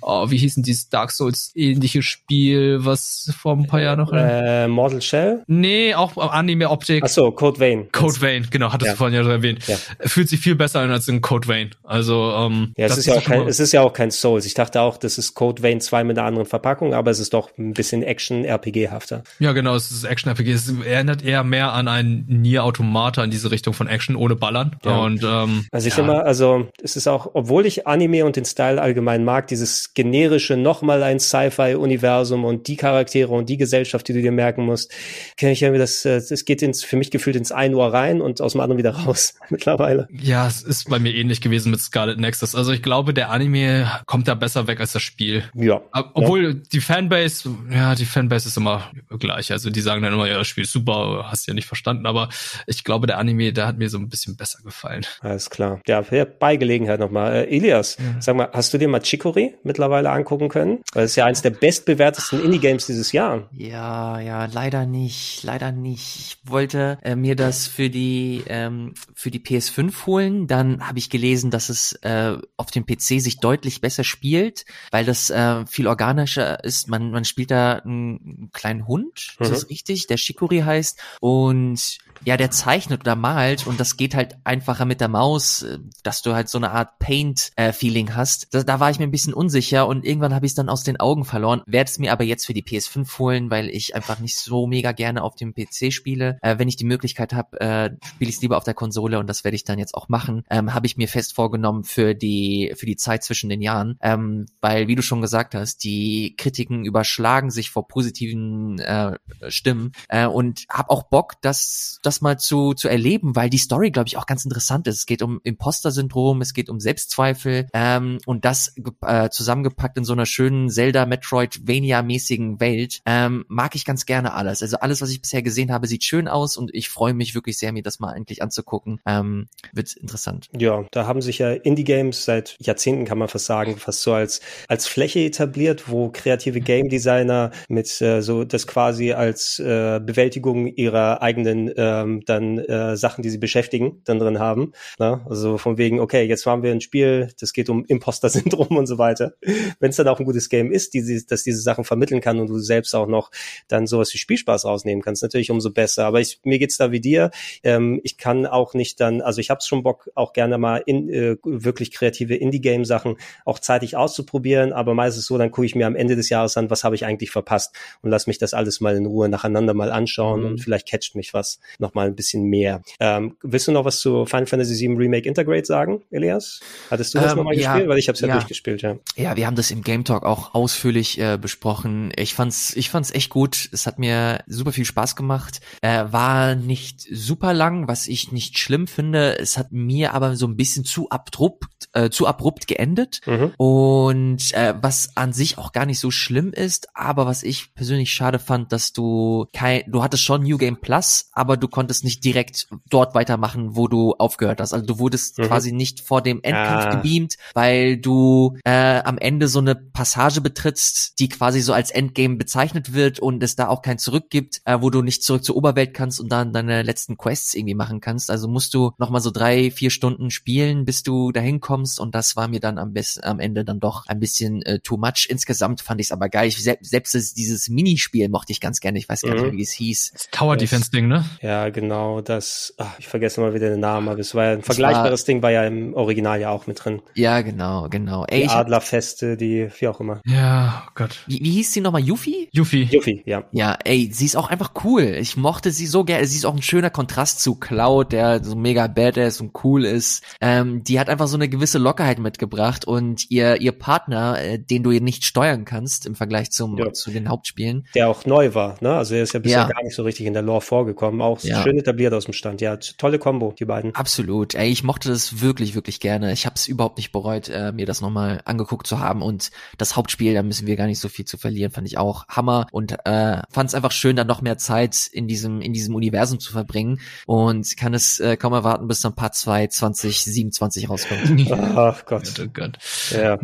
[0.00, 4.12] oh, wie hießen dieses Dark Souls ähnliche Spiel, was vor ein paar Jahren noch.
[4.12, 5.42] Äh, Mortal Shell?
[5.46, 7.02] Nee, auch Anime-Optik.
[7.04, 7.88] Ach so, Code Vein.
[7.92, 8.92] Code Vein, genau, hattest ja.
[8.92, 9.66] du vorhin ja erwähnt.
[9.66, 9.76] Ja.
[10.00, 11.70] Fühlt sich viel besser an als in Code Vein.
[11.84, 14.46] Also ähm, ja, es ist ja auch kein, es ist ja auch kein Souls.
[14.46, 17.34] Ich dachte auch, das ist Code Vein 2 mit einer anderen Verpackung, aber es ist
[17.34, 19.22] doch ein bisschen Action-RPG-hafter.
[19.38, 20.52] Ja, genau, es ist Action-RPG.
[20.52, 24.76] Es erinnert eher mehr an ein Nier-Automat Automata in diese Richtung von Action ohne Ballern.
[24.84, 24.98] Ja.
[24.98, 26.04] Und ähm, also ich ja.
[26.04, 30.56] immer, also es ist auch, obwohl ich Anime und den Style allgemein mag, dieses generische
[30.56, 34.92] nochmal ein Sci-Fi-Universum und die Charaktere und die Gesellschaft, die du dir merken musst,
[35.36, 38.20] kenne ich irgendwie das, äh, das geht ins, für mich gefühlt ins ein Ohr rein
[38.20, 40.08] und aus dem anderen wieder raus mittlerweile.
[40.12, 42.54] Ja, es ist bei mir ähnlich gewesen mit Scarlet Nexus.
[42.54, 45.44] Also ich glaube, der Anime kommt da besser weg als das Spiel.
[45.54, 45.82] Ja.
[45.92, 46.52] Obwohl ja.
[46.72, 49.52] die Fanbase, ja, die Fanbase ist immer gleich.
[49.52, 52.06] Also die sagen dann immer, ja, das Spiel ist super, hast ja nicht verstanden.
[52.06, 52.28] Aber
[52.66, 55.06] ich glaube, der Anime, der hat mir so ein bisschen besser gefallen.
[55.20, 55.80] Alles klar.
[55.86, 56.02] Ja,
[56.38, 57.34] bei Gelegenheit nochmal.
[57.34, 58.20] Äh, Elias, ja.
[58.20, 60.82] sag mal, hast du dir mal Chicory mittlerweile angucken können?
[60.92, 63.48] Weil es ja eins der bestbewertesten Indie-Games dieses Jahr.
[63.52, 65.44] Ja, ja, leider nicht.
[65.44, 66.16] Leider nicht.
[66.18, 70.46] Ich wollte äh, mir das für die, ähm, für die PS5 holen.
[70.48, 75.04] Dann habe ich gelesen, dass es äh, auf dem PC sich deutlich besser spielt, weil
[75.04, 76.88] das äh, viel organischer ist.
[76.88, 79.44] Man, man spielt da einen kleinen Hund, mhm.
[79.44, 80.08] ist das richtig?
[80.08, 81.00] Der Chicory heißt.
[81.20, 85.78] Und ja, der zeichnet oder malt und das geht halt einfacher mit der Maus, äh,
[86.02, 88.48] dass du halt so eine Art Paint-Feeling äh, hast.
[88.52, 90.82] Da, da, war ich mir ein bisschen unsicher und irgendwann habe ich es dann aus
[90.82, 91.62] den Augen verloren.
[91.66, 94.92] Werde es mir aber jetzt für die PS5 holen, weil ich einfach nicht so mega
[94.92, 96.38] gerne auf dem PC spiele.
[96.42, 99.26] Äh, wenn ich die Möglichkeit habe, äh, spiele ich es lieber auf der Konsole und
[99.26, 100.44] das werde ich dann jetzt auch machen.
[100.50, 104.46] Ähm, habe ich mir fest vorgenommen für die für die Zeit zwischen den Jahren, ähm,
[104.60, 109.16] weil wie du schon gesagt hast, die Kritiken überschlagen sich vor positiven äh,
[109.48, 113.58] Stimmen äh, und habe auch Bock, dass, dass das mal zu, zu erleben, weil die
[113.58, 114.96] Story, glaube ich, auch ganz interessant ist.
[114.98, 118.74] Es geht um Imposter-Syndrom, es geht um Selbstzweifel ähm, und das
[119.06, 123.00] äh, zusammengepackt in so einer schönen Zelda-Metroidvania-mäßigen Welt.
[123.06, 124.60] Ähm, mag ich ganz gerne alles.
[124.60, 127.58] Also alles, was ich bisher gesehen habe, sieht schön aus und ich freue mich wirklich
[127.58, 129.00] sehr, mir das mal endlich anzugucken.
[129.06, 130.48] Ähm, wird interessant.
[130.58, 134.40] Ja, da haben sich ja Indie-Games seit Jahrzehnten, kann man fast sagen, fast so als,
[134.66, 140.66] als Fläche etabliert, wo kreative Game Designer mit äh, so das quasi als äh, Bewältigung
[140.66, 144.72] ihrer eigenen äh, ähm, dann äh, Sachen, die sie beschäftigen, dann drin haben.
[144.98, 145.24] Ne?
[145.28, 148.98] Also von wegen, okay, jetzt haben wir ein Spiel, das geht um Imposter-Syndrom und so
[148.98, 149.34] weiter.
[149.78, 152.48] Wenn es dann auch ein gutes Game ist, die, das diese Sachen vermitteln kann und
[152.48, 153.30] du selbst auch noch
[153.68, 156.06] dann sowas wie Spielspaß rausnehmen kannst, natürlich umso besser.
[156.06, 157.30] Aber ich, mir geht's da wie dir.
[157.62, 161.08] Ähm, ich kann auch nicht dann, also ich habe schon Bock, auch gerne mal in
[161.08, 165.96] äh, wirklich kreative Indie-Game-Sachen auch zeitig auszuprobieren, aber meistens so, dann gucke ich mir am
[165.96, 168.96] Ende des Jahres an, was habe ich eigentlich verpasst und lass mich das alles mal
[168.96, 170.46] in Ruhe nacheinander mal anschauen mhm.
[170.46, 172.82] und vielleicht catcht mich was noch noch mal ein bisschen mehr.
[172.98, 176.60] Ähm, willst du noch was zu Final Fantasy VII Remake Integrate sagen, Elias?
[176.90, 177.88] Hattest du das ähm, nochmal ja, gespielt?
[177.88, 178.96] Weil ich habe es ja, ja, durchgespielt, ja.
[179.16, 182.12] Ja, wir haben das im Game Talk auch ausführlich äh, besprochen.
[182.16, 183.68] Ich fand's, ich fand's echt gut.
[183.72, 185.60] Es hat mir super viel Spaß gemacht.
[185.82, 189.38] Äh, war nicht super lang, was ich nicht schlimm finde.
[189.38, 193.20] Es hat mir aber so ein bisschen zu abrupt, äh, zu abrupt geendet.
[193.26, 193.52] Mhm.
[193.56, 198.12] Und äh, was an sich auch gar nicht so schlimm ist, aber was ich persönlich
[198.12, 202.24] schade fand, dass du kein, du hattest schon New Game Plus, aber du konntest nicht
[202.24, 204.72] direkt dort weitermachen, wo du aufgehört hast.
[204.72, 205.44] Also du wurdest mhm.
[205.44, 206.94] quasi nicht vor dem Endkampf ah.
[206.96, 212.36] gebeamt, weil du äh, am Ende so eine Passage betrittst, die quasi so als Endgame
[212.36, 215.56] bezeichnet wird und es da auch kein Zurück gibt, äh, wo du nicht zurück zur
[215.56, 218.30] Oberwelt kannst und dann deine letzten Quests irgendwie machen kannst.
[218.30, 222.36] Also musst du nochmal so drei, vier Stunden spielen, bis du dahin kommst und das
[222.36, 225.26] war mir dann am besten am Ende dann doch ein bisschen äh, too much.
[225.28, 226.48] Insgesamt fand ich es aber geil.
[226.48, 228.98] Ich, selbst, selbst dieses Minispiel mochte ich ganz gerne.
[228.98, 229.56] Ich weiß gar nicht, mhm.
[229.56, 230.10] wie es hieß.
[230.12, 231.24] Das Tower Defense Ding, ne?
[231.40, 232.20] Ja, genau.
[232.20, 235.26] das, ach, ich vergesse mal wieder den Namen, aber es war ja ein vergleichbares war,
[235.26, 237.02] Ding, war ja im Original ja auch mit drin.
[237.14, 238.24] Ja, genau, genau.
[238.26, 240.20] Ey, die Adlerfeste, die, wie auch immer.
[240.26, 241.18] Ja, oh Gott.
[241.26, 242.02] Wie, wie hieß sie nochmal?
[242.02, 242.48] Yuffie?
[242.52, 242.88] Yuffie.
[242.90, 243.44] Yuffie, ja.
[243.52, 245.02] Ja, ey, sie ist auch einfach cool.
[245.02, 246.26] Ich mochte sie so gerne.
[246.26, 250.22] Sie ist auch ein schöner Kontrast zu Cloud, der so mega badass und cool ist.
[250.40, 254.82] Ähm, die hat einfach so eine gewisse Lockerheit mitgebracht und ihr, ihr Partner, äh, den
[254.82, 256.92] du nicht steuern kannst im Vergleich zum, ja.
[256.92, 257.86] zu den Hauptspielen.
[257.94, 258.94] Der auch neu war, ne?
[258.94, 259.68] Also er ist ja bisher ja.
[259.68, 261.20] gar nicht so richtig in der Lore vorgekommen.
[261.20, 261.62] Auch ja.
[261.62, 262.60] schön etabliert aus dem Stand.
[262.60, 263.94] Ja, tolle Kombo, die beiden.
[263.94, 264.54] Absolut.
[264.54, 266.32] Ey, ich mochte das wirklich, wirklich gerne.
[266.32, 269.22] Ich habe es überhaupt nicht bereut, äh, mir das nochmal angeguckt zu haben.
[269.22, 272.26] Und das Hauptspiel, da müssen wir gar nicht so viel zu verlieren, fand ich auch
[272.28, 272.66] Hammer.
[272.72, 276.40] Und äh, fand es einfach schön, dann noch mehr Zeit in diesem, in diesem Universum
[276.40, 277.00] zu verbringen.
[277.26, 281.50] Und kann es äh, kaum erwarten, bis dann Part 2 2027 rauskommt.
[281.76, 282.40] Ach Gott.
[282.40, 282.78] Oh Gott.
[283.10, 283.38] Ja.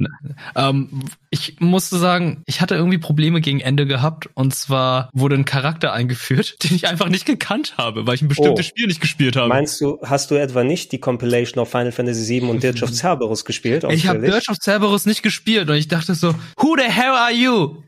[0.55, 4.29] Ähm, ich musste sagen, ich hatte irgendwie Probleme gegen Ende gehabt.
[4.35, 8.29] Und zwar wurde ein Charakter eingeführt, den ich einfach nicht gekannt habe, weil ich ein
[8.29, 8.69] bestimmtes oh.
[8.69, 9.49] Spiel nicht gespielt habe.
[9.49, 12.91] Meinst du, hast du etwa nicht die Compilation of Final Fantasy VII und Dirge of
[12.93, 13.85] Cerberus gespielt?
[13.91, 17.33] Ich habe Dirge of Cerberus nicht gespielt und ich dachte so, who the hell are
[17.33, 17.83] you?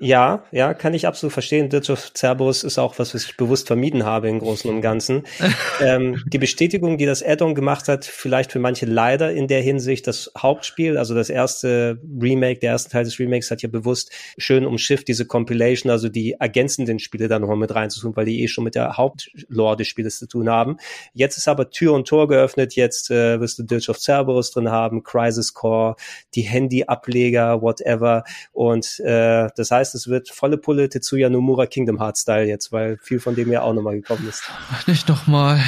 [0.00, 0.44] Ja.
[0.52, 1.68] ja, kann ich absolut verstehen.
[1.68, 5.24] Dirge of Cerberus ist auch was, was ich bewusst vermieden habe im Großen und Ganzen.
[5.80, 10.06] ähm, die Bestätigung, die das Addon gemacht hat, vielleicht für manche leider in der Hinsicht,
[10.06, 14.64] das Hauptspiel, also das erste Remake, der erste Teil des Remakes hat ja bewusst schön
[14.64, 18.64] umschifft diese Compilation, also die ergänzenden Spiele da nochmal mit reinzutun, weil die eh schon
[18.64, 20.78] mit der Hauptlore des Spieles zu tun haben.
[21.12, 24.70] Jetzt ist aber Tür und Tor geöffnet, jetzt äh, wirst du Dirge of Cerberus drin
[24.70, 25.96] haben, Crisis Core,
[26.34, 32.22] die Handy-Ableger, whatever und äh, das heißt, es wird volle Pulle Tetsuya Nomura Kingdom Hearts
[32.22, 34.44] Style jetzt, weil viel von dem ja auch nochmal gekommen ist.
[34.86, 35.60] Nicht nochmal.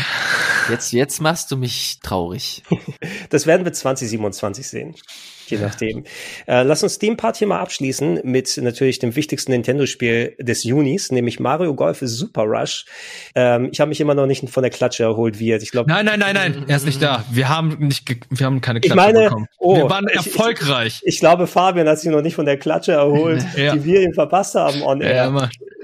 [0.70, 2.62] Jetzt, jetzt machst du mich traurig.
[3.30, 4.94] das werden wir 2027 sehen
[5.52, 6.04] je nachdem.
[6.46, 11.12] Äh, lass uns den Part hier mal abschließen mit natürlich dem wichtigsten Nintendo-Spiel des Junis,
[11.12, 12.86] nämlich Mario Golf Super Rush.
[13.34, 15.62] Ähm, ich habe mich immer noch nicht von der Klatsche erholt, wie jetzt.
[15.62, 15.90] Ich glaube.
[15.90, 17.24] Nein, nein, nein, nein, er ist nicht da.
[17.30, 19.46] Wir haben nicht, wir haben keine Klatsche ich meine, bekommen.
[19.58, 21.00] Oh, wir waren erfolgreich.
[21.02, 23.74] Ich, ich, ich, glaube, Fabian hat sich noch nicht von der Klatsche erholt, ja.
[23.74, 25.14] die wir ihm verpasst haben on air.
[25.14, 25.30] Ja,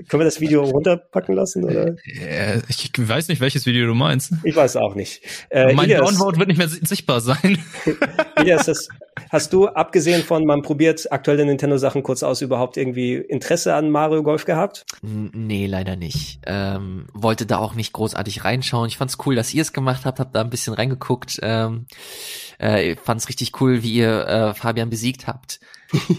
[0.08, 1.96] Können wir das Video runterpacken lassen oder?
[2.04, 4.32] Ja, ich weiß nicht, welches Video du meinst.
[4.44, 5.22] Ich weiß auch nicht.
[5.50, 7.58] Äh, mein Downvote wird nicht mehr sichtbar sein.
[8.40, 8.88] Ilias, das,
[9.30, 14.22] hast du abgesehen von man probiert aktuelle Nintendo-Sachen kurz aus überhaupt irgendwie Interesse an Mario
[14.22, 14.86] Golf gehabt?
[15.02, 16.40] Nee, leider nicht.
[16.46, 18.88] Ähm, wollte da auch nicht großartig reinschauen.
[18.88, 21.38] Ich fand's cool, dass ihr es gemacht habt, habt da ein bisschen reingeguckt.
[21.42, 21.86] Ähm,
[22.58, 25.60] äh, fand's richtig cool, wie ihr äh, Fabian besiegt habt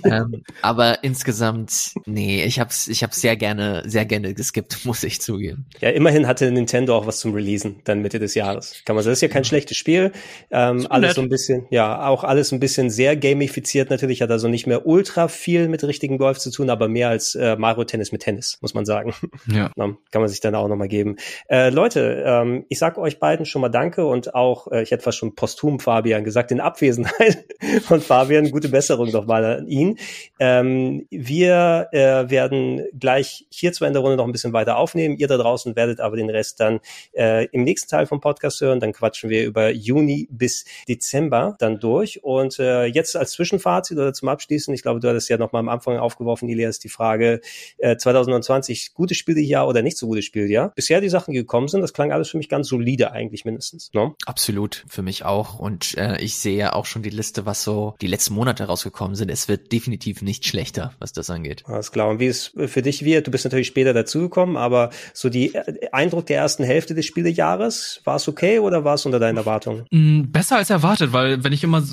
[0.03, 5.21] ähm, aber insgesamt, nee, ich hab's, ich hab's sehr gerne, sehr gerne geskippt, muss ich
[5.21, 5.65] zugeben.
[5.79, 8.81] Ja, immerhin hatte Nintendo auch was zum Releasen, dann Mitte des Jahres.
[8.85, 10.11] Kann man sagen, das ist ja kein schlechtes Spiel.
[10.51, 11.15] Ähm, alles nett.
[11.15, 14.85] so ein bisschen, ja, auch alles ein bisschen sehr gamifiziert natürlich, hat also nicht mehr
[14.85, 18.57] ultra viel mit richtigen Golf zu tun, aber mehr als äh, Mario Tennis mit Tennis,
[18.61, 19.13] muss man sagen.
[19.49, 19.71] Ja.
[19.75, 21.15] Na, kann man sich dann auch nochmal geben.
[21.49, 25.03] Äh, Leute, ähm, ich sag euch beiden schon mal Danke und auch, äh, ich hätte
[25.03, 27.45] fast schon posthum Fabian gesagt, in Abwesenheit
[27.83, 29.97] von Fabian, gute Besserung nochmal ihn.
[30.39, 35.17] Ähm, wir äh, werden gleich hierzu in der Runde noch ein bisschen weiter aufnehmen.
[35.17, 36.79] Ihr da draußen werdet aber den Rest dann
[37.13, 38.79] äh, im nächsten Teil vom Podcast hören.
[38.79, 42.23] Dann quatschen wir über Juni bis Dezember dann durch.
[42.23, 45.59] Und äh, jetzt als Zwischenfazit oder zum Abschließen, ich glaube, du hattest ja noch mal
[45.59, 47.41] am Anfang aufgeworfen, Elias, die Frage
[47.77, 50.71] äh, 2020, gutes Spieljahr oder nicht so gutes Spieljahr.
[50.75, 53.91] Bisher die Sachen, die gekommen sind, das klang alles für mich ganz solide eigentlich mindestens.
[53.93, 54.15] No?
[54.25, 55.59] Absolut, für mich auch.
[55.59, 59.15] Und äh, ich sehe ja auch schon die Liste, was so die letzten Monate rausgekommen
[59.15, 59.29] sind.
[59.29, 61.63] Es wird definitiv nicht schlechter, was das angeht.
[61.65, 62.07] Alles klar.
[62.07, 65.89] Und wie es für dich wird, du bist natürlich später dazugekommen, aber so die äh,
[65.91, 69.85] Eindruck der ersten Hälfte des Spielejahres, war es okay oder war es unter deinen Erwartungen?
[69.91, 71.83] Mm, besser als erwartet, weil wenn ich immer,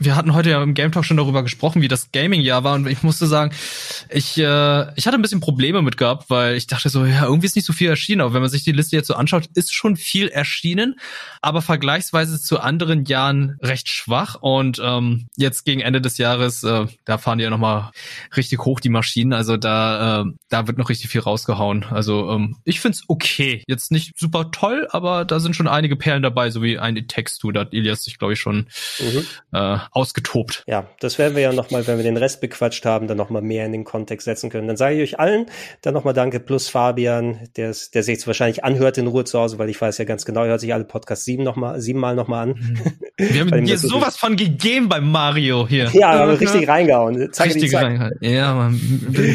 [0.00, 2.88] wir hatten heute ja im Game Talk schon darüber gesprochen, wie das Gaming-Jahr war und
[2.88, 3.54] ich musste sagen,
[4.08, 7.46] ich, äh, ich hatte ein bisschen Probleme mit gehabt, weil ich dachte so, ja, irgendwie
[7.46, 9.74] ist nicht so viel erschienen, aber wenn man sich die Liste jetzt so anschaut, ist
[9.74, 10.98] schon viel erschienen,
[11.42, 16.86] aber vergleichsweise zu anderen Jahren recht schwach und ähm, jetzt gegen Ende des Jahres, äh,
[17.04, 17.90] da fahren die ja nochmal
[18.36, 19.32] richtig hoch, die Maschinen.
[19.32, 21.84] Also da, äh, da wird noch richtig viel rausgehauen.
[21.90, 23.62] Also ähm, ich find's okay.
[23.66, 27.52] Jetzt nicht super toll, aber da sind schon einige Perlen dabei, so wie ein Textu.
[27.52, 28.66] Da hat Ilias sich, glaube ich, schon
[29.00, 29.26] mhm.
[29.52, 30.64] äh, ausgetobt.
[30.66, 33.66] Ja, das werden wir ja nochmal, wenn wir den Rest bequatscht haben, dann nochmal mehr
[33.66, 34.68] in den Kontext setzen können.
[34.68, 35.46] Dann sage ich euch allen
[35.82, 39.58] dann nochmal Danke, plus Fabian, der, der sich jetzt wahrscheinlich anhört in Ruhe zu Hause,
[39.58, 42.14] weil ich weiß ja ganz genau, er hört sich alle Podcasts sieben noch mal, siebenmal
[42.14, 42.48] nochmal an.
[42.50, 42.78] Mhm.
[43.16, 45.90] Wir haben dir sowas von gegeben beim Mario hier.
[45.92, 47.32] Ja, richtig reingehauen reingehauen.
[47.32, 48.12] Zeige Richtig reingehauen.
[48.20, 48.78] Ja, man.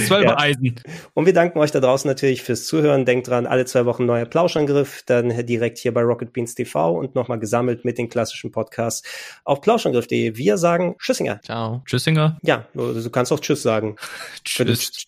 [0.06, 0.38] Zwölf ja.
[0.38, 0.76] Eisen.
[1.14, 3.06] Und wir danken euch da draußen natürlich fürs Zuhören.
[3.06, 7.16] Denkt dran, alle zwei Wochen neuer Plauschangriff, dann direkt hier bei Rocket Beans TV und
[7.16, 9.08] nochmal gesammelt mit den klassischen Podcasts
[9.44, 10.36] auf plauschangriff.de.
[10.36, 11.40] Wir sagen Tschüssinger.
[11.42, 11.82] Ciao.
[11.86, 12.38] Tschüssinger.
[12.44, 13.96] Ja, du kannst auch Tschüss sagen.
[14.44, 15.06] Tschüss.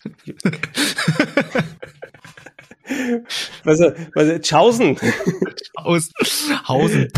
[3.64, 3.80] was,
[4.14, 4.98] was, Tschaußen.
[5.74, 6.10] aus
[6.66, 7.08] Hausen.